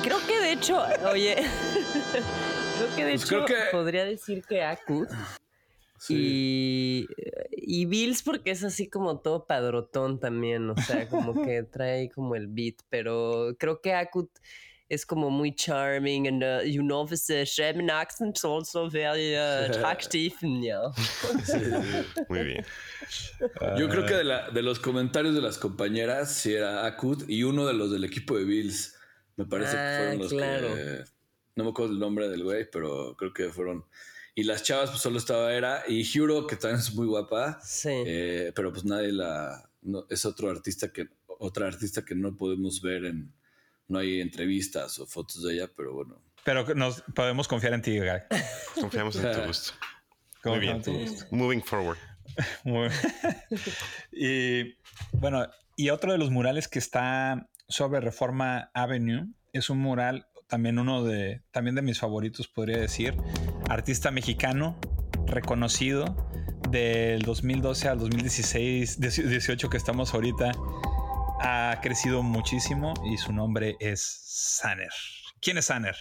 creo 0.02 0.26
que 0.26 0.40
de 0.40 0.52
hecho, 0.52 0.82
oye. 1.10 1.36
creo 2.78 2.96
que 2.96 3.04
de 3.04 3.12
pues 3.12 3.24
hecho 3.24 3.44
que... 3.44 3.56
podría 3.70 4.04
decir 4.06 4.42
que 4.48 4.62
Akut 4.62 5.10
Sí. 5.98 7.06
Y, 7.56 7.82
y 7.82 7.86
Bills 7.86 8.22
porque 8.22 8.50
es 8.50 8.64
así 8.64 8.88
como 8.88 9.20
todo 9.20 9.46
padrotón 9.46 10.20
también, 10.20 10.68
o 10.70 10.76
sea, 10.76 11.08
como 11.08 11.42
que 11.42 11.62
trae 11.72 12.10
como 12.10 12.34
el 12.34 12.48
beat, 12.48 12.76
pero 12.88 13.56
creo 13.58 13.80
que 13.80 13.94
Akut 13.94 14.30
es 14.88 15.04
como 15.04 15.30
muy 15.30 15.52
charming 15.52 16.28
and 16.28 16.44
uh, 16.44 16.62
you 16.64 16.80
know 16.82 17.04
the 17.06 17.44
German 17.44 17.90
accent 17.90 18.38
also 18.44 18.88
very 18.88 19.34
uh, 19.34 19.66
attractive. 19.70 20.34
Yeah. 20.42 20.92
Sí, 21.44 21.58
muy 22.28 22.44
bien. 22.44 22.64
Yo 23.76 23.88
creo 23.88 24.06
que 24.06 24.14
de, 24.14 24.24
la, 24.24 24.50
de, 24.50 24.62
los 24.62 24.78
comentarios 24.78 25.34
de 25.34 25.40
las 25.40 25.58
compañeras 25.58 26.32
sí 26.32 26.54
era 26.54 26.86
Akut 26.86 27.28
y 27.28 27.42
uno 27.42 27.66
de 27.66 27.74
los 27.74 27.90
del 27.90 28.04
equipo 28.04 28.38
de 28.38 28.44
Bills. 28.44 28.96
Me 29.36 29.44
parece 29.44 29.76
ah, 29.76 29.90
que 29.90 29.98
fueron 29.98 30.18
los 30.18 30.32
claro. 30.32 30.74
que... 30.74 31.04
No 31.56 31.64
me 31.64 31.70
acuerdo 31.70 31.92
el 31.92 31.98
nombre 31.98 32.28
del 32.28 32.42
güey, 32.42 32.68
pero 32.70 33.16
creo 33.16 33.32
que 33.32 33.48
fueron 33.50 33.84
y 34.38 34.44
las 34.44 34.62
chavas 34.62 34.90
pues 34.90 35.00
solo 35.00 35.16
estaba 35.16 35.54
Era 35.54 35.82
y 35.88 36.02
Hiro, 36.02 36.46
que 36.46 36.56
también 36.56 36.80
es 36.80 36.94
muy 36.94 37.06
guapa. 37.06 37.58
Sí. 37.62 37.88
Eh, 37.90 38.52
pero 38.54 38.70
pues 38.70 38.84
nadie 38.84 39.10
la... 39.10 39.70
No, 39.80 40.06
es 40.10 40.26
otro 40.26 40.50
artista 40.50 40.92
que... 40.92 41.08
Otra 41.38 41.66
artista 41.66 42.04
que 42.04 42.14
no 42.14 42.36
podemos 42.36 42.82
ver 42.82 43.06
en... 43.06 43.32
No 43.88 43.98
hay 43.98 44.20
entrevistas 44.20 44.98
o 44.98 45.06
fotos 45.06 45.42
de 45.42 45.54
ella, 45.54 45.70
pero 45.74 45.94
bueno. 45.94 46.20
Pero 46.44 46.66
nos 46.74 47.00
podemos 47.14 47.48
confiar 47.48 47.72
en 47.72 47.80
ti, 47.80 47.98
Gag. 47.98 48.28
Confiamos 48.78 49.16
en 49.16 49.32
tu 49.32 49.40
gusto. 49.46 49.72
Muy 50.44 50.58
bien. 50.58 50.82
Moving 51.30 51.62
forward. 51.62 51.98
Muy 52.64 52.90
y 54.12 54.74
bueno, 55.12 55.48
y 55.76 55.88
otro 55.88 56.12
de 56.12 56.18
los 56.18 56.30
murales 56.30 56.68
que 56.68 56.78
está 56.78 57.48
sobre 57.68 58.00
Reforma 58.00 58.70
Avenue 58.74 59.28
es 59.54 59.70
un 59.70 59.78
mural 59.78 60.26
también 60.46 60.78
uno 60.78 61.04
de, 61.04 61.42
también 61.50 61.74
de 61.74 61.82
mis 61.82 61.98
favoritos, 61.98 62.48
podría 62.48 62.78
decir. 62.78 63.14
Artista 63.68 64.10
mexicano, 64.10 64.78
reconocido, 65.26 66.16
del 66.70 67.22
2012 67.22 67.88
al 67.88 67.98
2016, 67.98 69.00
18 69.00 69.68
que 69.70 69.76
estamos 69.76 70.14
ahorita, 70.14 70.52
ha 71.40 71.78
crecido 71.82 72.22
muchísimo 72.22 72.94
y 73.12 73.16
su 73.18 73.32
nombre 73.32 73.76
es 73.80 74.02
Sanner. 74.02 74.90
¿Quién 75.40 75.58
es 75.58 75.66
Sanner? 75.66 75.96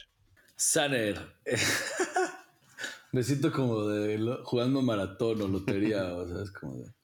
Sanner. 0.55 1.35
Me 3.11 3.23
siento 3.23 3.51
como 3.51 3.85
de 3.85 4.39
jugando 4.43 4.81
maratón 4.81 5.41
o 5.41 5.47
lotería, 5.47 6.13
o 6.13 6.27
sea, 6.27 6.43
es 6.43 6.51
como 6.51 6.75
de... 6.77 6.94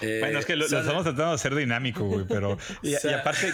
Eh, 0.00 0.18
bueno, 0.20 0.38
es 0.38 0.46
que 0.46 0.56
lo, 0.56 0.64
estamos 0.64 1.02
tratando 1.02 1.28
de 1.28 1.34
hacer 1.34 1.54
dinámico, 1.54 2.04
güey, 2.04 2.24
pero... 2.26 2.56
Y, 2.82 2.94
aparte, 2.94 3.52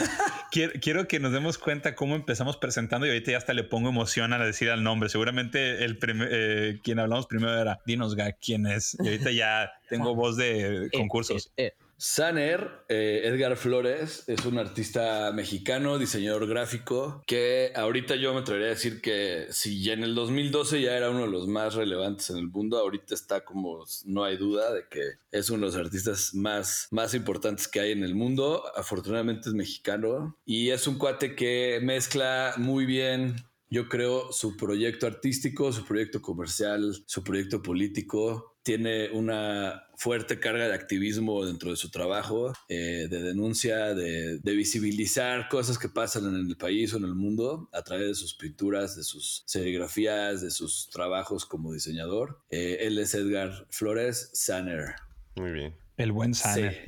quiero, 0.51 1.09
que 1.09 1.21
nos 1.21 1.33
demos 1.33 1.59
cuenta 1.59 1.95
cómo 1.95 2.15
empezamos 2.15 2.57
presentando 2.57 3.07
y 3.07 3.11
ahorita 3.11 3.33
ya 3.33 3.39
hasta 3.39 3.55
le 3.55 3.65
pongo 3.65 3.89
emoción 3.89 4.33
a 4.33 4.39
decir 4.39 4.71
al 4.71 4.83
nombre. 4.83 5.09
Seguramente 5.09 5.85
el 5.85 5.99
eh, 6.03 6.81
quien 6.83 6.99
hablamos 6.99 7.27
primero 7.27 7.61
era 7.61 7.81
Dinos, 7.87 8.17
¿quién 8.41 8.67
es? 8.67 8.97
Y 9.01 9.09
ahorita 9.09 9.31
ya 9.31 9.73
tengo 9.89 10.15
voz 10.15 10.37
de 10.37 10.87
eh, 10.87 10.91
concursos. 10.93 11.53
Saner, 12.01 12.85
eh, 12.89 13.23
Edgar 13.25 13.57
Flores, 13.57 14.23
es 14.29 14.47
un 14.47 14.57
artista 14.57 15.33
mexicano, 15.33 15.99
diseñador 15.99 16.47
gráfico, 16.47 17.25
que 17.27 17.73
ahorita 17.75 18.15
yo 18.15 18.33
me 18.33 18.41
atrevería 18.41 18.69
a 18.69 18.75
decir 18.75 19.01
que 19.01 19.49
si 19.51 19.83
ya 19.83 19.95
en 19.95 20.05
el 20.05 20.15
2012 20.15 20.81
ya 20.81 20.97
era 20.97 21.11
uno 21.11 21.23
de 21.23 21.33
los 21.33 21.49
más 21.49 21.75
relevantes 21.75 22.31
en 22.31 22.37
el 22.37 22.47
mundo, 22.47 22.79
ahorita 22.79 23.17
está 23.17 23.45
como, 23.45 23.85
no 24.05 24.23
hay 24.23 24.37
duda 24.37 24.73
de 24.73 24.87
que 24.89 25.15
es 25.33 25.51
uno 25.51 25.67
de 25.67 25.73
los 25.73 25.77
artistas 25.77 26.35
más, 26.35 26.87
más 26.93 27.15
importantes 27.15 27.67
que 27.67 27.81
hay 27.81 27.91
en 27.91 28.05
el 28.05 28.15
mundo. 28.15 28.63
Afortunadamente 28.77 29.49
es 29.49 29.55
mexicano 29.57 30.39
y 30.47 30.71
es 30.71 30.87
un 30.87 30.99
cuate 30.99 31.35
que 31.35 31.81
mezcla 31.83 32.55
muy 32.59 32.87
bien 32.87 33.35
yo 33.71 33.89
creo 33.89 34.33
su 34.33 34.57
proyecto 34.57 35.07
artístico, 35.07 35.73
su 35.73 35.85
proyecto 35.85 36.23
comercial, 36.23 37.03
su 37.05 37.23
proyecto 37.23 37.61
político 37.61 38.57
tiene 38.69 39.09
una 39.13 39.87
fuerte 39.97 40.39
carga 40.39 40.69
de 40.69 40.75
activismo 40.75 41.43
dentro 41.47 41.71
de 41.71 41.77
su 41.77 41.91
trabajo, 41.91 42.53
eh, 42.69 43.07
de 43.09 43.23
denuncia, 43.23 43.95
de, 43.95 44.39
visibilizar 44.45 45.49
cosas 45.49 45.79
que 45.79 45.89
pasan 45.89 46.27
en 46.27 46.51
el 46.51 46.57
país 46.59 46.93
o 46.93 46.99
en 46.99 47.05
el 47.05 47.15
mundo 47.15 47.71
a 47.73 47.81
través 47.81 48.09
de 48.09 48.15
sus 48.15 48.35
pinturas, 48.35 48.95
de 48.95 49.05
sus 49.05 49.43
serigrafías, 49.47 50.43
de 50.43 50.51
sus 50.51 50.91
trabajos 50.91 51.47
como 51.47 51.73
diseñador. 51.73 52.43
Eh, 52.51 52.81
él 52.83 52.99
es 52.99 53.15
Edgar 53.15 53.67
Flores 53.71 54.33
Sanner. 54.35 54.97
Muy 55.37 55.53
bien. 55.53 55.75
El 55.97 56.13
buen 56.13 56.35
Sanner. 56.35 56.79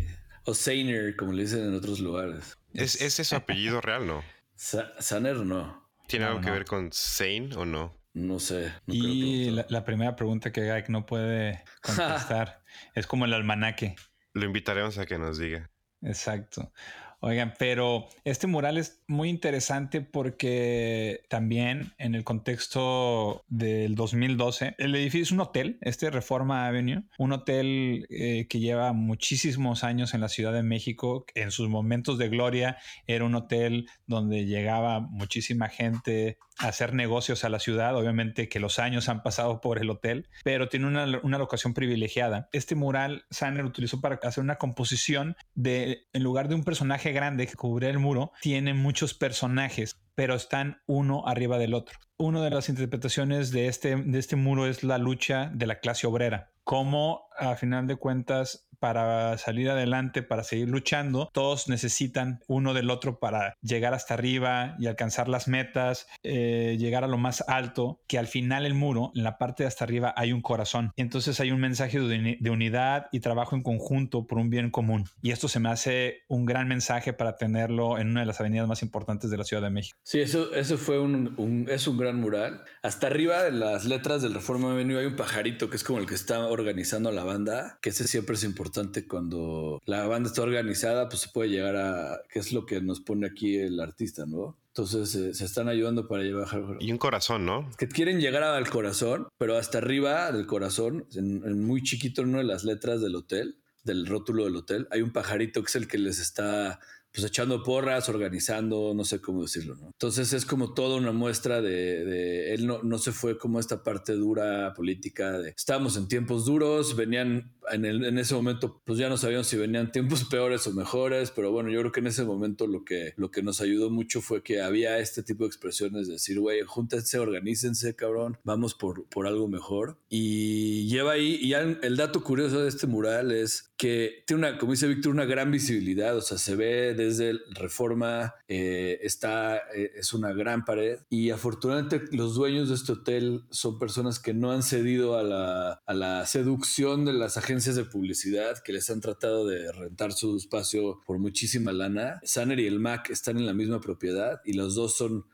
O 0.44 0.52
Sainer, 0.52 1.16
como 1.16 1.32
le 1.32 1.44
dicen 1.44 1.60
en 1.60 1.75
otros 1.75 2.00
lugares. 2.00 2.58
¿Es, 2.75 3.00
ese 3.00 3.25
su 3.25 3.37
apellido 3.37 3.80
real, 3.80 4.06
no? 4.06 4.22
Sanner 4.54 5.37
no. 5.37 5.88
¿Tiene 6.08 6.26
algo 6.26 6.42
que 6.42 6.50
ver 6.50 6.66
con 6.66 6.92
Sane 6.92 7.56
o 7.56 7.64
no? 7.64 7.99
No 8.12 8.38
sé. 8.40 8.73
y 8.87 9.50
la, 9.50 9.85
primera 9.85 10.17
pregunta 10.17 10.50
que 10.50 10.67
Gaik 10.67 10.88
no 10.88 11.07
puede 11.07 11.62
contestar 11.83 12.62
es 12.95 13.07
como 13.07 13.25
el 13.25 13.35
almanaque. 13.35 13.95
Lo 14.33 14.45
invitaremos 14.45 14.99
a 14.99 15.07
que 15.07 15.19
nos 15.19 15.38
diga. 15.38 15.71
Exacto. 16.02 16.73
Oigan, 17.22 17.52
pero 17.58 18.08
este 18.24 18.46
mural 18.46 18.78
es 18.78 19.02
muy 19.06 19.28
interesante 19.28 20.00
porque 20.00 21.20
también 21.28 21.92
en 21.98 22.14
el 22.14 22.24
contexto 22.24 23.44
del 23.48 23.94
2012, 23.94 24.74
el 24.78 24.94
edificio 24.94 25.24
es 25.24 25.30
un 25.30 25.40
hotel, 25.40 25.76
este 25.82 26.08
Reforma 26.08 26.66
Avenue, 26.66 27.02
un 27.18 27.32
hotel 27.32 28.06
eh, 28.08 28.46
que 28.48 28.58
lleva 28.58 28.94
muchísimos 28.94 29.84
años 29.84 30.14
en 30.14 30.22
la 30.22 30.30
Ciudad 30.30 30.54
de 30.54 30.62
México. 30.62 31.26
En 31.34 31.50
sus 31.50 31.68
momentos 31.68 32.16
de 32.16 32.30
gloria 32.30 32.78
era 33.06 33.26
un 33.26 33.34
hotel 33.34 33.90
donde 34.06 34.46
llegaba 34.46 35.00
muchísima 35.00 35.68
gente 35.68 36.38
hacer 36.60 36.94
negocios 36.94 37.44
a 37.44 37.48
la 37.48 37.58
ciudad. 37.58 37.96
Obviamente 37.96 38.48
que 38.48 38.60
los 38.60 38.78
años 38.78 39.08
han 39.08 39.22
pasado 39.22 39.60
por 39.60 39.78
el 39.78 39.90
hotel, 39.90 40.28
pero 40.44 40.68
tiene 40.68 40.86
una, 40.86 41.20
una 41.22 41.38
locación 41.38 41.74
privilegiada. 41.74 42.48
Este 42.52 42.74
mural 42.74 43.24
Sanner 43.30 43.64
utilizó 43.64 44.00
para 44.00 44.18
hacer 44.22 44.42
una 44.42 44.56
composición 44.56 45.36
de, 45.54 46.06
en 46.12 46.22
lugar 46.22 46.48
de 46.48 46.54
un 46.54 46.64
personaje 46.64 47.10
grande 47.12 47.47
que 47.47 47.55
cubre 47.55 47.88
el 47.88 47.99
muro, 47.99 48.33
tiene 48.40 48.75
muchos 48.75 49.14
personajes 49.14 49.97
pero 50.21 50.35
están 50.35 50.83
uno 50.87 51.26
arriba 51.26 51.57
del 51.57 51.73
otro. 51.73 51.99
Una 52.19 52.43
de 52.43 52.50
las 52.50 52.69
interpretaciones 52.69 53.52
de 53.52 53.69
este, 53.69 53.97
de 53.97 54.19
este 54.19 54.37
muro 54.37 54.67
es 54.67 54.85
la 54.85 54.99
lucha 54.99 55.50
de 55.55 55.67
la 55.67 55.81
clase 55.81 56.07
obrera. 56.07 56.52
Cómo, 56.62 57.23
a 57.38 57.57
final 57.57 57.87
de 57.87 57.97
cuentas, 57.97 58.69
para 58.80 59.37
salir 59.38 59.70
adelante, 59.70 60.22
para 60.22 60.42
seguir 60.42 60.68
luchando, 60.68 61.30
todos 61.32 61.68
necesitan 61.68 62.40
uno 62.49 62.75
del 62.75 62.90
otro 62.90 63.18
para 63.18 63.54
llegar 63.60 63.94
hasta 63.94 64.14
arriba 64.14 64.75
y 64.78 64.87
alcanzar 64.87 65.28
las 65.28 65.46
metas, 65.46 66.06
eh, 66.22 66.76
llegar 66.78 67.04
a 67.04 67.06
lo 67.06 67.18
más 67.18 67.44
alto, 67.46 68.00
que 68.08 68.18
al 68.18 68.26
final 68.26 68.64
el 68.66 68.75
muro, 68.75 69.12
en 69.14 69.22
la 69.22 69.38
parte 69.38 69.62
de 69.62 69.68
hasta 69.68 69.84
arriba, 69.84 70.14
hay 70.16 70.32
un 70.32 70.40
corazón. 70.40 70.92
Entonces 70.96 71.38
hay 71.40 71.50
un 71.50 71.60
mensaje 71.60 72.00
de, 72.00 72.50
unidad 72.50 73.06
y 73.12 73.20
trabajo 73.20 73.54
en 73.54 73.62
conjunto 73.62 74.26
por 74.26 74.38
un 74.38 74.50
bien 74.50 74.70
común. 74.70 75.04
Y 75.22 75.30
esto 75.30 75.46
se 75.46 75.60
me 75.60 75.68
hace 75.68 76.22
un 76.28 76.46
gran 76.46 76.66
mensaje 76.66 77.12
para 77.12 77.37
tenerlo 77.37 77.99
en 77.99 78.08
una 78.08 78.20
de 78.20 78.26
las 78.26 78.40
avenidas 78.40 78.66
más 78.66 78.82
importantes 78.82 79.30
de 79.30 79.37
la 79.37 79.44
Ciudad 79.44 79.62
de 79.62 79.70
México. 79.70 79.96
Sí, 80.02 80.20
eso, 80.20 80.52
eso 80.54 80.78
fue 80.78 80.99
un, 80.99 81.66
es 81.68 81.87
un 81.87 81.99
gran 81.99 82.18
mural. 82.18 82.64
Hasta 82.82 83.06
arriba 83.06 83.42
de 83.42 83.52
las 83.52 83.84
letras 83.84 84.22
del 84.22 84.34
Reforma 84.34 84.72
Avenue 84.72 84.99
hay 84.99 85.06
un 85.06 85.16
pajarito 85.16 85.68
que 85.68 85.76
es 85.76 85.84
como 85.84 85.99
el 85.99 86.06
que 86.06 86.14
está 86.14 86.46
organizando 86.46 87.12
la 87.12 87.25
banda, 87.25 87.78
que 87.83 87.90
ese 87.90 88.09
siempre 88.09 88.35
es 88.35 88.44
importante 88.44 88.69
cuando 89.09 89.80
la 89.87 90.06
banda 90.06 90.28
está 90.28 90.42
organizada, 90.42 91.09
pues 91.09 91.22
se 91.22 91.28
puede 91.28 91.50
llegar 91.50 91.76
a, 91.76 92.20
qué 92.30 92.38
es 92.38 92.52
lo 92.52 92.66
que 92.66 92.80
nos 92.80 93.00
pone 93.00 93.26
aquí 93.26 93.56
el 93.56 93.80
artista, 93.80 94.26
¿no? 94.26 94.56
Entonces 94.68 95.14
eh, 95.16 95.35
se 95.35 95.44
están 95.44 95.68
ayudando 95.68 96.06
para 96.06 96.22
llevar. 96.22 96.48
Y 96.78 96.92
un 96.92 96.98
corazón, 96.98 97.44
¿no? 97.44 97.68
Que 97.76 97.88
quieren 97.88 98.20
llegar 98.20 98.42
al 98.42 98.70
corazón, 98.70 99.28
pero 99.37 99.56
hasta 99.56 99.78
arriba 99.78 100.30
del 100.30 100.46
corazón, 100.46 101.06
en, 101.14 101.64
muy 101.64 101.83
chiquito, 101.83 102.22
en 102.22 102.30
una 102.30 102.38
de 102.38 102.44
las 102.44 102.64
letras 102.64 103.00
del 103.00 103.16
hotel, 103.16 103.59
del 103.83 104.06
rótulo 104.06 104.44
del 104.44 104.56
hotel, 104.56 104.87
hay 104.90 105.02
un 105.02 105.12
pajarito 105.12 105.62
que 105.62 105.68
es 105.68 105.76
el 105.76 105.88
que 105.88 105.98
les 105.98 106.20
está 106.20 106.78
pues 107.12 107.26
echando 107.26 107.64
porras, 107.64 108.09
organizando, 108.09 108.92
no 108.94 109.04
sé 109.04 109.20
cómo 109.20 109.42
decirlo, 109.42 109.74
¿no? 109.74 109.87
Entonces 109.87 110.33
es 110.33 110.46
como 110.46 110.74
toda 110.74 110.96
una 110.96 111.11
muestra 111.11 111.61
de, 111.61 112.54
él 112.54 112.68
no, 112.68 112.85
no, 112.85 112.98
se 112.98 113.11
fue 113.11 113.37
como 113.37 113.59
esta 113.59 113.83
parte 113.83 114.12
dura 114.12 114.72
política 114.74 115.33
de 115.40 115.48
estábamos 115.50 115.96
en 115.96 116.06
tiempos 116.06 116.44
duros, 116.44 116.94
venían 116.94 117.52
en, 117.72 117.85
el, 117.85 118.04
en, 118.04 118.18
ese 118.18 118.35
momento, 118.35 118.80
pues 118.85 118.98
ya 118.98 119.09
no 119.09 119.16
sabíamos 119.16 119.46
si 119.46 119.56
venían 119.56 119.92
tiempos 119.92 120.24
peores 120.30 120.66
o 120.66 120.72
mejores, 120.72 121.30
pero 121.30 121.50
bueno, 121.52 121.70
yo 121.70 121.80
creo 121.80 121.92
que 121.92 122.00
en 122.00 122.06
ese 122.09 122.24
momento 122.24 122.66
lo 122.66 122.85
que, 122.85 123.14
lo 123.16 123.30
que 123.30 123.42
nos 123.42 123.61
ayudó 123.61 123.90
mucho 123.90 124.20
fue 124.20 124.42
que 124.42 124.61
había 124.61 124.98
este 124.98 125.22
tipo 125.22 125.44
de 125.44 125.48
expresiones 125.48 126.06
de 126.06 126.14
decir, 126.14 126.38
güey, 126.40 126.62
júntense, 126.66 127.18
organícense, 127.18 127.94
cabrón, 127.94 128.38
vamos 128.44 128.74
por, 128.74 129.06
por 129.06 129.26
algo 129.26 129.48
mejor. 129.48 129.98
Y 130.09 130.88
lleva 130.88 131.12
ahí, 131.12 131.38
y 131.40 131.52
el 131.54 131.96
dato 131.96 132.22
curioso 132.22 132.62
de 132.62 132.68
este 132.68 132.87
mural 132.87 133.33
es 133.33 133.70
que 133.76 134.24
tiene 134.26 134.46
una, 134.46 134.59
como 134.59 134.72
dice 134.72 134.87
Víctor, 134.87 135.12
una 135.12 135.24
gran 135.24 135.50
visibilidad, 135.50 136.14
o 136.14 136.20
sea, 136.20 136.37
se 136.37 136.54
ve 136.54 136.94
desde 136.94 137.38
Reforma, 137.50 138.35
eh, 138.46 138.98
está, 139.02 139.56
eh, 139.74 139.92
es 139.96 140.12
una 140.12 140.35
gran 140.35 140.66
pared 140.66 140.98
y 141.09 141.30
afortunadamente 141.30 142.02
los 142.12 142.35
dueños 142.35 142.68
de 142.68 142.74
este 142.74 142.92
hotel 142.92 143.44
son 143.48 143.78
personas 143.78 144.18
que 144.18 144.35
no 144.35 144.52
han 144.52 144.62
cedido 144.62 145.16
a 145.16 145.22
la, 145.22 145.80
a 145.87 145.94
la 145.94 146.26
seducción 146.26 147.06
de 147.06 147.14
las 147.14 147.38
agencias 147.38 147.60
de 147.61 147.85
publicidad 147.85 148.62
que 148.62 148.73
les 148.73 148.88
han 148.90 149.01
tratado 149.01 149.46
de 149.46 149.70
rentar 149.73 150.12
su 150.12 150.37
espacio 150.37 151.01
por 151.07 151.18
muchísima 151.18 151.73
lana. 151.73 152.20
Sanner 152.25 152.59
y 152.59 152.66
el 152.66 152.81
Mac 152.81 153.11
están 153.11 153.37
en 153.37 153.46
la 153.46 153.53
misma 153.53 153.81
propiedad 153.81 154.40
y 154.44 154.55
los 154.55 154.75
dos 154.75 154.96
son, 154.96 155.27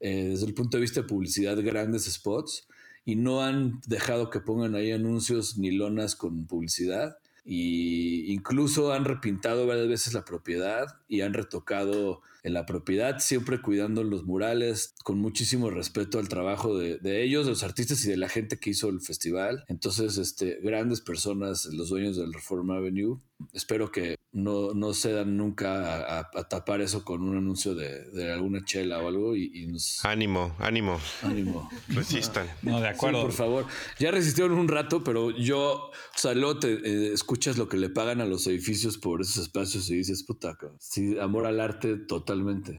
eh, 0.00 0.28
desde 0.30 0.46
el 0.46 0.54
punto 0.54 0.78
de 0.78 0.80
vista 0.80 1.02
de 1.02 1.06
publicidad, 1.06 1.62
grandes 1.62 2.04
spots 2.04 2.66
y 3.04 3.16
no 3.16 3.42
han 3.42 3.80
dejado 3.86 4.30
que 4.30 4.40
pongan 4.40 4.74
ahí 4.74 4.92
anuncios 4.92 5.58
ni 5.58 5.70
lonas 5.70 6.16
con 6.16 6.46
publicidad. 6.46 7.18
Y 7.44 8.32
incluso 8.32 8.94
han 8.94 9.04
repintado 9.04 9.66
varias 9.66 9.88
veces 9.88 10.14
la 10.14 10.24
propiedad 10.24 10.86
y 11.08 11.20
han 11.20 11.34
retocado 11.34 12.22
en 12.44 12.52
la 12.52 12.66
propiedad, 12.66 13.18
siempre 13.20 13.60
cuidando 13.60 14.04
los 14.04 14.24
murales, 14.24 14.94
con 15.02 15.18
muchísimo 15.18 15.70
respeto 15.70 16.18
al 16.18 16.28
trabajo 16.28 16.78
de, 16.78 17.22
ellos, 17.22 17.46
de 17.46 17.52
los 17.52 17.62
artistas 17.62 18.04
y 18.04 18.10
de 18.10 18.18
la 18.18 18.28
gente 18.28 18.58
que 18.58 18.70
hizo 18.70 18.90
el 18.90 19.00
festival. 19.00 19.64
Entonces, 19.66 20.18
este, 20.18 20.60
grandes 20.62 21.00
personas, 21.00 21.64
los 21.66 21.88
dueños 21.88 22.18
del 22.18 22.34
Reform 22.34 22.70
Avenue. 22.70 23.18
Espero 23.52 23.90
que 23.90 24.16
no, 24.32 24.74
no 24.74 24.92
cedan 24.92 25.36
nunca 25.36 26.18
a, 26.18 26.48
tapar 26.48 26.80
eso 26.80 27.04
con 27.04 27.22
un 27.22 27.36
anuncio 27.36 27.74
de, 27.74 28.32
alguna 28.32 28.64
chela 28.64 28.98
o 29.00 29.08
algo 29.08 29.36
y, 29.36 29.66
nos... 29.68 30.04
Ánimo, 30.04 30.54
ánimo. 30.58 31.00
Ánimo. 31.22 31.70
Resistan. 31.88 32.46
No, 32.62 32.80
de 32.80 32.88
acuerdo. 32.88 33.22
por 33.22 33.32
favor. 33.32 33.66
Ya 33.98 34.10
resistieron 34.10 34.58
un 34.58 34.68
rato, 34.68 35.02
pero 35.02 35.30
yo, 35.30 35.72
o 35.72 35.92
sea, 36.14 36.34
luego 36.34 36.58
te 36.58 36.72
eh, 36.72 37.12
escuchas 37.12 37.56
lo 37.56 37.68
que 37.68 37.76
le 37.76 37.88
pagan 37.88 38.20
a 38.20 38.26
los 38.26 38.46
edificios 38.46 38.98
por 38.98 39.22
esos 39.22 39.38
espacios 39.38 39.88
y 39.88 39.96
dices, 39.96 40.24
puta, 40.24 40.58
sí, 40.78 41.18
amor 41.18 41.46
al 41.46 41.60
arte 41.60 41.96
total 41.96 42.33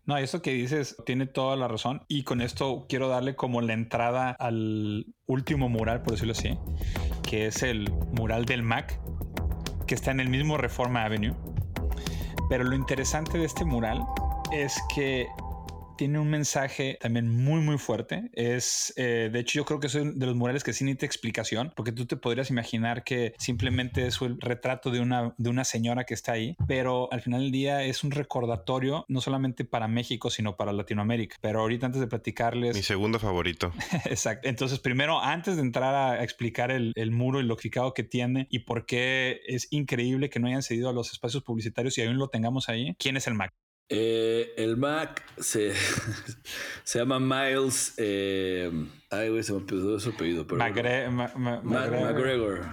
no, 0.05 0.17
eso 0.17 0.41
que 0.41 0.53
dices 0.53 0.95
tiene 1.05 1.25
toda 1.27 1.55
la 1.55 1.67
razón. 1.67 2.03
Y 2.07 2.23
con 2.23 2.41
esto 2.41 2.85
quiero 2.89 3.07
darle 3.07 3.35
como 3.35 3.61
la 3.61 3.73
entrada 3.73 4.31
al 4.31 5.05
último 5.25 5.69
mural, 5.69 6.01
por 6.01 6.11
decirlo 6.11 6.33
así, 6.33 6.57
que 7.23 7.47
es 7.47 7.63
el 7.63 7.91
mural 8.13 8.45
del 8.45 8.63
Mac, 8.63 8.99
que 9.87 9.95
está 9.95 10.11
en 10.11 10.19
el 10.19 10.29
mismo 10.29 10.57
Reforma 10.57 11.05
Avenue. 11.05 11.35
Pero 12.49 12.63
lo 12.63 12.75
interesante 12.75 13.37
de 13.37 13.45
este 13.45 13.65
mural 13.65 14.05
es 14.51 14.75
que 14.93 15.27
tiene 15.97 16.19
un 16.19 16.29
mensaje 16.29 16.97
también 17.01 17.29
muy, 17.29 17.61
muy 17.61 17.77
fuerte. 17.77 18.29
Es, 18.33 18.93
eh, 18.95 19.29
de 19.31 19.39
hecho, 19.39 19.59
yo 19.59 19.65
creo 19.65 19.79
que 19.79 19.87
es 19.87 19.93
de 19.93 20.25
los 20.25 20.35
murales 20.35 20.63
que 20.63 20.73
sí 20.73 20.83
necesita 20.83 21.05
explicación, 21.05 21.73
porque 21.75 21.91
tú 21.91 22.05
te 22.05 22.17
podrías 22.17 22.49
imaginar 22.49 23.03
que 23.03 23.33
simplemente 23.37 24.07
es 24.07 24.21
el 24.21 24.39
retrato 24.39 24.89
de 24.89 25.01
una, 25.01 25.33
de 25.37 25.49
una 25.49 25.63
señora 25.63 26.05
que 26.05 26.13
está 26.13 26.33
ahí, 26.33 26.55
pero 26.67 27.11
al 27.11 27.21
final 27.21 27.41
del 27.41 27.51
día 27.51 27.83
es 27.83 28.03
un 28.03 28.11
recordatorio 28.11 29.05
no 29.07 29.21
solamente 29.21 29.65
para 29.65 29.87
México, 29.87 30.29
sino 30.29 30.55
para 30.55 30.73
Latinoamérica. 30.73 31.37
Pero 31.41 31.61
ahorita 31.61 31.85
antes 31.85 32.01
de 32.01 32.07
platicarles... 32.07 32.75
Mi 32.75 32.83
segundo 32.83 33.19
favorito. 33.19 33.73
Exacto. 34.05 34.47
Entonces, 34.47 34.79
primero, 34.79 35.21
antes 35.21 35.55
de 35.55 35.61
entrar 35.61 35.93
a 35.93 36.23
explicar 36.23 36.71
el, 36.71 36.93
el 36.95 37.11
muro 37.11 37.39
y 37.39 37.43
lo 37.43 37.57
que 37.93 38.03
tiene 38.03 38.47
y 38.49 38.59
por 38.59 38.85
qué 38.85 39.41
es 39.47 39.67
increíble 39.71 40.29
que 40.29 40.39
no 40.39 40.47
hayan 40.47 40.63
cedido 40.63 40.89
a 40.89 40.93
los 40.93 41.11
espacios 41.11 41.43
publicitarios 41.43 41.97
y 41.97 42.03
aún 42.03 42.17
lo 42.17 42.29
tengamos 42.29 42.69
ahí, 42.69 42.95
¿quién 42.97 43.17
es 43.17 43.27
el 43.27 43.33
Mac? 43.33 43.53
Eh, 43.89 44.53
el 44.57 44.77
Mac 44.77 45.23
se, 45.37 45.73
se 46.83 46.99
llama 46.99 47.19
Miles. 47.19 47.93
Eh, 47.97 48.71
ay, 49.11 49.29
güey, 49.29 49.43
se 49.43 49.53
me 49.53 49.59
olvidó 49.59 49.99
su 49.99 50.09
apellido. 50.09 50.47
Pero 50.47 50.57
McGregor. 50.57 52.65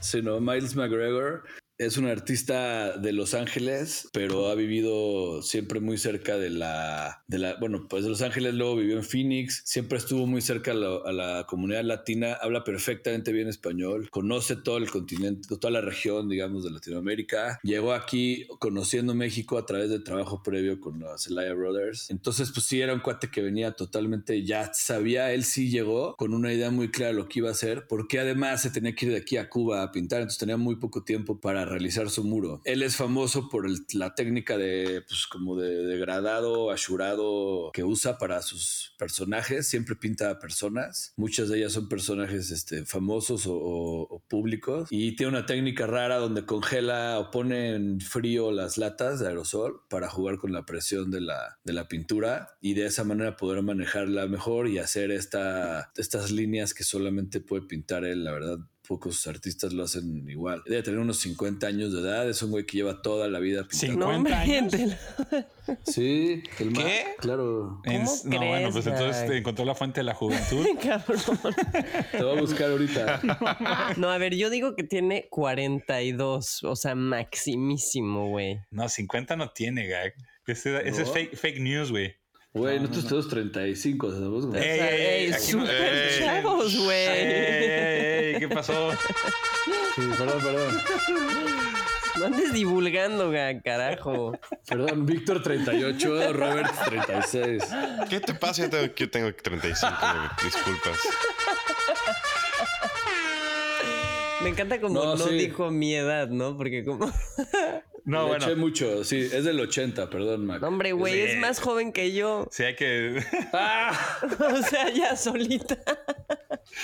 Sí, 0.00 0.22
no, 0.22 0.40
Miles 0.40 0.74
McGregor 0.74 1.44
es 1.78 1.96
un 1.96 2.06
artista 2.06 2.96
de 2.96 3.12
Los 3.12 3.34
Ángeles, 3.34 4.08
pero 4.12 4.48
ha 4.48 4.56
vivido 4.56 5.42
siempre 5.42 5.78
muy 5.78 5.96
cerca 5.96 6.36
de 6.36 6.50
la, 6.50 7.22
de 7.28 7.38
la, 7.38 7.54
bueno, 7.54 7.86
pues 7.88 8.02
de 8.02 8.10
Los 8.10 8.20
Ángeles, 8.20 8.54
luego 8.54 8.76
vivió 8.76 8.96
en 8.96 9.04
Phoenix, 9.04 9.62
siempre 9.64 9.98
estuvo 9.98 10.26
muy 10.26 10.40
cerca 10.42 10.72
a 10.72 11.12
la, 11.12 11.46
comunidad 11.46 11.84
latina, 11.84 12.32
habla 12.32 12.64
perfectamente 12.64 13.32
bien 13.32 13.48
español, 13.48 14.10
conoce 14.10 14.56
todo 14.56 14.78
el 14.78 14.90
continente, 14.90 15.48
toda 15.48 15.70
la 15.70 15.80
región, 15.80 16.28
digamos, 16.28 16.64
de 16.64 16.70
Latinoamérica. 16.70 17.60
Llegó 17.62 17.92
aquí 17.92 18.46
conociendo 18.58 19.14
México 19.14 19.56
a 19.56 19.64
través 19.64 19.88
de 19.88 20.00
trabajo 20.00 20.42
previo 20.42 20.80
con 20.80 20.98
los 20.98 21.22
Celaya 21.22 21.54
Brothers. 21.54 22.10
Entonces, 22.10 22.50
pues 22.52 22.66
sí, 22.66 22.80
era 22.80 22.92
un 22.92 23.00
cuate 23.00 23.30
que 23.30 23.40
venía 23.40 23.72
totalmente, 23.72 24.42
ya 24.44 24.72
sabía, 24.74 25.32
él 25.32 25.44
sí 25.44 25.70
llegó 25.70 26.16
con 26.16 26.34
una 26.34 26.52
idea 26.52 26.70
muy 26.70 26.90
clara 26.90 27.12
de 27.12 27.18
lo 27.18 27.28
que 27.28 27.38
iba 27.38 27.48
a 27.48 27.52
hacer, 27.52 27.86
porque 27.88 28.18
además 28.18 28.62
se 28.62 28.70
tenía 28.70 28.94
que 28.96 29.06
ir 29.06 29.12
de 29.12 29.18
aquí 29.18 29.36
a 29.36 29.48
Cuba 29.48 29.82
a 29.82 29.92
pintar, 29.92 30.20
entonces 30.20 30.40
tenía 30.40 30.56
muy 30.56 30.76
poco 30.76 31.04
tiempo 31.04 31.40
para 31.40 31.67
realizar 31.68 32.10
su 32.10 32.24
muro. 32.24 32.60
Él 32.64 32.82
es 32.82 32.96
famoso 32.96 33.48
por 33.48 33.68
la 33.92 34.14
técnica 34.14 34.56
de, 34.56 35.02
pues, 35.06 35.26
como 35.26 35.56
de 35.56 35.84
degradado, 35.84 36.70
ashurado 36.70 37.70
que 37.72 37.84
usa 37.84 38.18
para 38.18 38.42
sus 38.42 38.94
personajes. 38.98 39.68
Siempre 39.68 39.96
pinta 39.96 40.30
a 40.30 40.38
personas. 40.38 41.12
Muchas 41.16 41.48
de 41.48 41.58
ellas 41.58 41.72
son 41.72 41.88
personajes 41.88 42.50
este, 42.50 42.84
famosos 42.84 43.44
o, 43.46 44.22
públicos. 44.28 44.88
Y 44.90 45.16
tiene 45.16 45.30
una 45.30 45.46
técnica 45.46 45.86
rara 45.86 46.16
donde 46.16 46.44
congela 46.44 47.18
o 47.18 47.30
pone 47.30 47.74
en 47.74 48.00
frío 48.00 48.50
las 48.52 48.78
latas 48.78 49.20
de 49.20 49.28
aerosol 49.28 49.82
para 49.88 50.08
jugar 50.08 50.38
con 50.38 50.52
la 50.52 50.64
presión 50.64 51.10
de 51.10 51.20
la, 51.20 51.58
de 51.64 51.72
la 51.72 51.88
pintura 51.88 52.56
y 52.60 52.74
de 52.74 52.86
esa 52.86 53.04
manera 53.04 53.36
poder 53.36 53.62
manejarla 53.62 54.26
mejor 54.26 54.68
y 54.68 54.78
hacer 54.78 55.10
esta, 55.10 55.92
estas 55.96 56.30
líneas 56.30 56.74
que 56.74 56.84
solamente 56.84 57.40
puede 57.40 57.62
pintar 57.62 58.04
él, 58.04 58.24
la 58.24 58.32
verdad 58.32 58.58
pocos 58.88 59.26
artistas 59.26 59.74
lo 59.74 59.84
hacen 59.84 60.28
igual. 60.28 60.62
Debe 60.64 60.82
tener 60.82 60.98
unos 60.98 61.18
50 61.18 61.66
años 61.66 61.92
de 61.92 62.00
edad, 62.00 62.28
es 62.28 62.42
un 62.42 62.50
güey 62.50 62.64
que 62.64 62.78
lleva 62.78 63.02
toda 63.02 63.28
la 63.28 63.38
vida 63.38 63.68
pintando. 63.68 64.10
¿50 64.10 64.32
años? 64.32 64.96
Sí, 65.84 66.42
el 66.58 66.72
¿Qué? 66.72 67.04
claro. 67.18 67.82
¿Cómo 67.84 68.12
no, 68.24 68.38
bueno, 68.38 68.70
pues 68.72 68.86
entonces 68.86 69.26
te 69.26 69.36
encontró 69.36 69.66
la 69.66 69.74
fuente 69.74 70.00
de 70.00 70.04
la 70.04 70.14
juventud. 70.14 70.66
te 72.12 72.22
voy 72.22 72.38
a 72.38 72.40
buscar 72.40 72.70
ahorita. 72.70 73.94
no, 73.98 74.10
a 74.10 74.16
ver, 74.16 74.34
yo 74.34 74.48
digo 74.48 74.74
que 74.74 74.84
tiene 74.84 75.28
42, 75.28 76.64
o 76.64 76.74
sea, 76.74 76.94
maximísimo, 76.94 78.30
güey. 78.30 78.60
No, 78.70 78.88
50 78.88 79.36
no 79.36 79.50
tiene, 79.50 79.86
gag. 79.86 80.14
Ese, 80.46 80.88
es 80.88 81.10
fake, 81.10 81.36
fake 81.36 81.60
news, 81.60 81.90
güey. 81.90 82.16
Güey, 82.54 82.80
nosotros 82.80 83.04
tenemos 83.04 83.28
35, 83.28 84.10
¿sabes? 84.10 84.46
Güey? 84.46 84.62
Ey, 84.62 84.80
ey, 84.80 85.32
ey, 85.32 85.32
super 85.34 86.18
chavos, 86.18 86.76
güey. 86.76 87.06
Ey, 87.06 88.38
¿qué 88.38 88.48
pasó? 88.48 88.92
Sí, 89.94 90.02
perdón, 90.16 90.42
perdón. 90.42 90.80
No 92.18 92.24
andes 92.24 92.52
divulgando, 92.52 93.30
carajo. 93.62 94.32
Perdón, 94.66 95.06
Víctor 95.06 95.42
38, 95.42 96.32
Robert 96.32 96.74
36. 96.86 97.62
¿Qué 98.08 98.20
te 98.20 98.34
pasa? 98.34 98.62
Yo 98.62 98.70
tengo, 98.70 98.94
yo 98.94 99.10
tengo 99.10 99.34
35, 99.34 99.96
disculpas. 100.42 100.98
Me 104.42 104.50
encanta 104.50 104.80
como 104.80 104.94
no, 105.04 105.26
dijo 105.26 105.70
mi 105.70 105.94
edad, 105.94 106.28
¿no? 106.28 106.56
Porque 106.56 106.84
como... 106.84 107.12
No, 108.08 108.22
Le 108.22 108.28
bueno. 108.28 108.46
eché 108.46 108.54
mucho, 108.56 109.04
sí, 109.04 109.18
es 109.18 109.44
del 109.44 109.60
80, 109.60 110.08
perdón, 110.08 110.46
Mac. 110.46 110.62
hombre, 110.62 110.92
güey, 110.92 111.20
es 111.20 111.38
más 111.38 111.60
joven 111.60 111.92
que 111.92 112.14
yo. 112.14 112.48
Sí, 112.50 112.62
hay 112.62 112.74
que. 112.74 113.22
¡Ah! 113.52 114.18
o 114.50 114.62
sea, 114.62 114.88
ya 114.90 115.14
solita. 115.14 115.76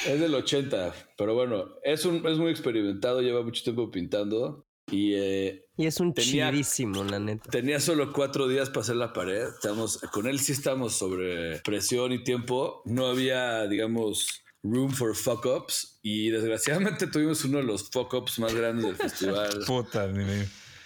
es 0.06 0.20
del 0.20 0.34
80, 0.34 0.94
pero 1.16 1.32
bueno, 1.34 1.76
es, 1.82 2.04
un, 2.04 2.26
es 2.26 2.36
muy 2.36 2.50
experimentado, 2.50 3.22
lleva 3.22 3.42
mucho 3.42 3.62
tiempo 3.62 3.90
pintando. 3.90 4.66
Y, 4.90 5.14
eh, 5.14 5.64
y 5.78 5.86
es 5.86 5.98
un 5.98 6.12
tenía, 6.12 6.50
chidísimo, 6.50 7.02
la 7.04 7.18
neta. 7.18 7.50
Tenía 7.50 7.80
solo 7.80 8.12
cuatro 8.12 8.46
días 8.46 8.68
para 8.68 8.82
hacer 8.82 8.96
la 8.96 9.14
pared. 9.14 9.44
Estamos, 9.48 9.96
con 10.12 10.26
él 10.26 10.38
sí 10.40 10.52
estamos 10.52 10.94
sobre 10.94 11.60
presión 11.60 12.12
y 12.12 12.22
tiempo. 12.22 12.82
No 12.84 13.06
había, 13.06 13.66
digamos, 13.66 14.44
room 14.62 14.90
for 14.90 15.16
fuck 15.16 15.46
ups. 15.46 16.00
Y 16.02 16.28
desgraciadamente 16.28 17.06
tuvimos 17.06 17.42
uno 17.46 17.58
de 17.58 17.64
los 17.64 17.88
fuck 17.88 18.12
ups 18.12 18.38
más 18.40 18.54
grandes 18.54 18.84
del 18.84 18.96
festival. 18.96 19.48
Puta, 19.66 20.06
mi 20.08 20.22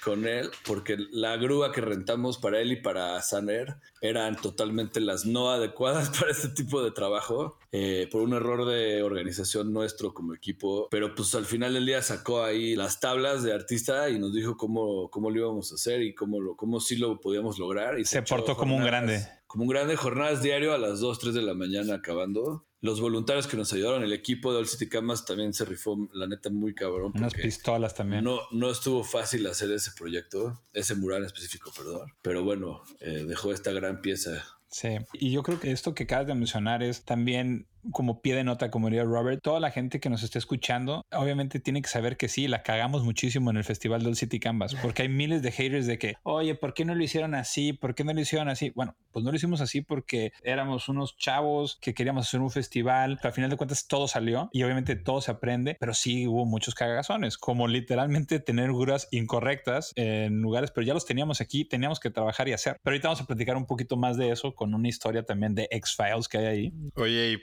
con 0.05 0.27
él 0.27 0.51
porque 0.67 0.97
la 1.11 1.37
grúa 1.37 1.73
que 1.73 1.81
rentamos 1.81 2.39
para 2.39 2.61
él 2.61 2.73
y 2.73 2.77
para 2.77 3.21
Saner 3.23 3.77
eran 4.01 4.37
totalmente 4.37 5.01
las 5.01 5.27
no 5.27 5.51
adecuadas 5.51 6.11
para 6.19 6.31
este 6.31 6.49
tipo 6.49 6.83
de 6.83 6.91
trabajo 6.91 7.59
eh, 7.73 8.09
por 8.11 8.23
un 8.23 8.33
error 8.35 8.67
de 8.67 9.03
organización 9.03 9.73
nuestro 9.73 10.15
como 10.15 10.35
equipo. 10.35 10.89
Pero 10.91 11.15
pues 11.15 11.35
al 11.35 11.45
final 11.45 11.75
del 11.75 11.87
día 11.87 12.03
sacó 12.03 12.43
ahí 12.43 12.77
las 12.77 13.01
tablas 13.01 13.43
de 13.43 13.53
artista 13.53 14.09
y 14.11 14.19
nos 14.19 14.33
dijo 14.33 14.57
cómo, 14.57 15.11
cómo 15.11 15.31
lo 15.31 15.39
íbamos 15.39 15.73
a 15.73 15.75
hacer 15.75 16.03
y 16.03 16.15
cómo, 16.15 16.41
lo, 16.41 16.57
cómo 16.57 16.81
sí 16.81 16.97
lo 16.97 17.21
podíamos 17.21 17.59
lograr. 17.59 17.99
Y 17.99 18.05
se, 18.05 18.23
portó 18.23 18.57
como 18.57 18.77
un 18.77 18.85
grande. 18.85 19.27
Como 19.47 19.65
un 19.65 19.71
grande, 19.71 19.97
jornadas 19.97 20.43
diario 20.43 20.75
a 20.75 20.79
las 20.79 21.01
2, 21.01 21.19
3 21.19 21.35
de 21.35 21.43
la 21.43 21.55
mañana 21.55 21.95
acabando 21.95 22.68
los 22.81 23.01
voluntarios 23.01 23.47
que 23.47 23.57
nos 23.57 23.73
ayudaron, 23.73 24.03
el 24.03 24.13
equipo 24.13 24.53
de 24.53 24.59
All 24.59 24.69
City 24.69 24.89
Camas 24.89 25.25
también 25.25 25.53
se 25.53 25.65
rifó, 25.65 26.09
la 26.13 26.27
neta, 26.27 26.51
muy 26.51 26.75
cabrón. 26.75 27.13
Unas 27.15 27.35
pistolas 27.35 27.95
también. 27.95 28.25
No, 28.25 28.41
no 28.53 28.71
estuvo 28.71 29.03
fácil 29.03 29.47
hacer 29.47 29.71
ese 29.73 29.91
proyecto, 29.93 30.61
ese 30.73 30.95
mural 30.95 31.25
específico, 31.25 31.73
perdón. 31.77 32.13
Pero 32.23 32.45
bueno, 32.45 32.83
eh, 33.01 33.25
dejó 33.27 33.53
esta 33.53 33.73
gran 33.73 34.01
pieza. 34.01 34.45
Sí, 34.71 34.89
y 35.15 35.33
yo 35.33 35.43
creo 35.43 35.59
que 35.59 35.73
esto 35.73 35.95
que 35.95 36.05
acabas 36.05 36.27
de 36.27 36.35
mencionar 36.35 36.83
es 36.83 37.05
también 37.05 37.67
como 37.91 38.21
pie 38.21 38.35
de 38.35 38.45
nota, 38.45 38.71
como 38.71 38.89
diría 38.89 39.05
Robert, 39.05 39.41
toda 39.43 39.61
la 39.61 39.71
gente 39.71 40.01
que 40.01 40.11
nos 40.11 40.23
esté 40.23 40.39
escuchando, 40.39 41.05
obviamente 41.13 41.61
tiene 41.61 41.83
que 41.83 41.89
saber 41.89 42.17
que 42.17 42.29
sí, 42.29 42.49
la 42.49 42.63
cagamos 42.63 43.05
muchísimo 43.05 43.51
en 43.51 43.57
el 43.57 43.65
Festival 43.65 44.03
del 44.03 44.17
City 44.17 44.41
Canvas, 44.41 44.75
porque 44.83 45.03
hay 45.03 45.09
miles 45.09 45.43
de 45.43 45.53
haters 45.53 45.87
de 45.87 45.99
que, 45.99 46.15
oye, 46.23 46.55
¿por 46.55 46.75
qué 46.75 46.85
no 46.85 46.95
lo 46.95 47.03
hicieron 47.03 47.35
así? 47.35 47.73
¿Por 47.73 47.95
qué 47.95 48.05
no 48.05 48.13
lo 48.13 48.21
hicieron 48.21 48.49
así? 48.49 48.71
Bueno, 48.75 48.97
pues 49.13 49.25
no 49.25 49.31
lo 49.31 49.37
hicimos 49.37 49.61
así 49.61 49.81
porque 49.81 50.33
éramos 50.43 50.89
unos 50.89 51.17
chavos 51.17 51.79
que 51.81 51.95
queríamos 51.95 52.27
hacer 52.27 52.41
un 52.41 52.51
festival, 52.51 53.19
al 53.23 53.33
final 53.33 53.51
de 53.51 53.57
cuentas 53.57 53.87
todo 53.87 54.09
salió 54.09 54.49
y 54.53 54.63
obviamente 54.63 54.97
todo 54.97 55.21
se 55.21 55.31
aprende, 55.31 55.77
pero 55.79 55.95
sí 55.95 56.27
hubo 56.27 56.45
muchos 56.45 56.75
cagazones, 56.75 57.39
como 57.39 57.69
literalmente 57.69 58.41
tener 58.41 58.73
guras 58.73 59.09
incorrectas 59.11 59.93
en 59.97 60.41
lugares, 60.41 60.71
pero 60.71 60.87
ya 60.87 60.95
los 60.95 61.07
teníamos 61.07 61.41
aquí, 61.41 61.65
teníamos 61.65 62.01
que 62.01 62.11
trabajar 62.11 62.49
y 62.49 62.53
hacer. 62.53 62.77
Pero 62.83 62.95
ahorita 62.95 63.09
vamos 63.09 63.21
a 63.23 63.27
platicar 63.27 63.57
un 63.57 63.67
poquito 63.67 63.97
más 63.97 64.17
de 64.17 64.31
eso 64.31 64.55
con 64.55 64.75
una 64.75 64.89
historia 64.89 65.25
también 65.25 65.55
de 65.55 65.69
X-Files 65.71 66.29
que 66.29 66.39
hay 66.39 66.47
ahí. 66.47 66.73
Oye, 66.95 67.33
y 67.33 67.39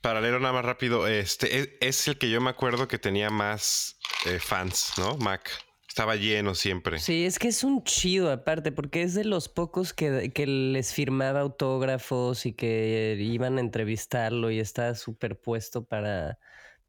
para 0.00 0.20
leer 0.20 0.40
nada 0.40 0.52
más 0.52 0.64
rápido, 0.64 1.06
este 1.06 1.68
es, 1.80 2.08
el 2.08 2.18
que 2.18 2.30
yo 2.30 2.40
me 2.40 2.50
acuerdo 2.50 2.88
que 2.88 2.98
tenía 2.98 3.30
más 3.30 3.98
eh, 4.26 4.38
fans, 4.38 4.94
¿no? 4.98 5.16
Mac. 5.18 5.50
Estaba 5.88 6.14
lleno 6.14 6.54
siempre. 6.54 7.00
Sí, 7.00 7.24
es 7.24 7.40
que 7.40 7.48
es 7.48 7.64
un 7.64 7.82
chido 7.82 8.30
aparte, 8.30 8.70
porque 8.70 9.02
es 9.02 9.14
de 9.14 9.24
los 9.24 9.48
pocos 9.48 9.92
que, 9.92 10.30
que 10.32 10.46
les 10.46 10.94
firmaba 10.94 11.40
autógrafos 11.40 12.46
y 12.46 12.52
que 12.52 13.16
iban 13.18 13.58
a 13.58 13.60
entrevistarlo 13.60 14.52
y 14.52 14.60
estaba 14.60 14.94
superpuesto 14.94 15.84
para, 15.84 16.38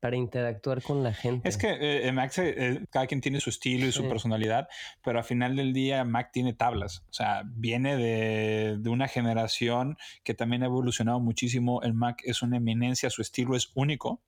para 0.02 0.18
interactuar 0.18 0.82
con 0.82 1.04
la 1.04 1.14
gente. 1.14 1.48
Es 1.48 1.58
que 1.58 2.08
eh, 2.08 2.12
Mac, 2.12 2.34
eh, 2.40 2.84
cada 2.90 3.06
quien 3.06 3.22
tiene 3.22 3.40
su 3.40 3.52
estilo 3.52 3.86
y 3.86 3.92
su 3.92 4.10
personalidad, 4.10 4.68
pero 5.04 5.20
al 5.20 5.24
final 5.24 5.56
del 5.56 5.74
día 5.74 6.04
Mac 6.04 6.32
tiene 6.34 6.54
tablas. 6.54 7.06
O 7.10 7.14
sea, 7.14 7.44
viene 7.46 7.96
de, 7.96 8.78
de, 8.80 8.90
una 8.90 9.08
generación 9.08 9.98
que 10.24 10.34
también 10.34 10.64
ha 10.64 10.66
evolucionado 10.66 11.20
muchísimo. 11.20 11.84
El 11.84 11.94
Mac 11.94 12.22
es 12.26 12.42
una 12.42 12.58
eminencia, 12.58 13.12
su 13.12 13.22
estilo 13.22 13.56
es 13.56 13.72
único. 13.76 14.24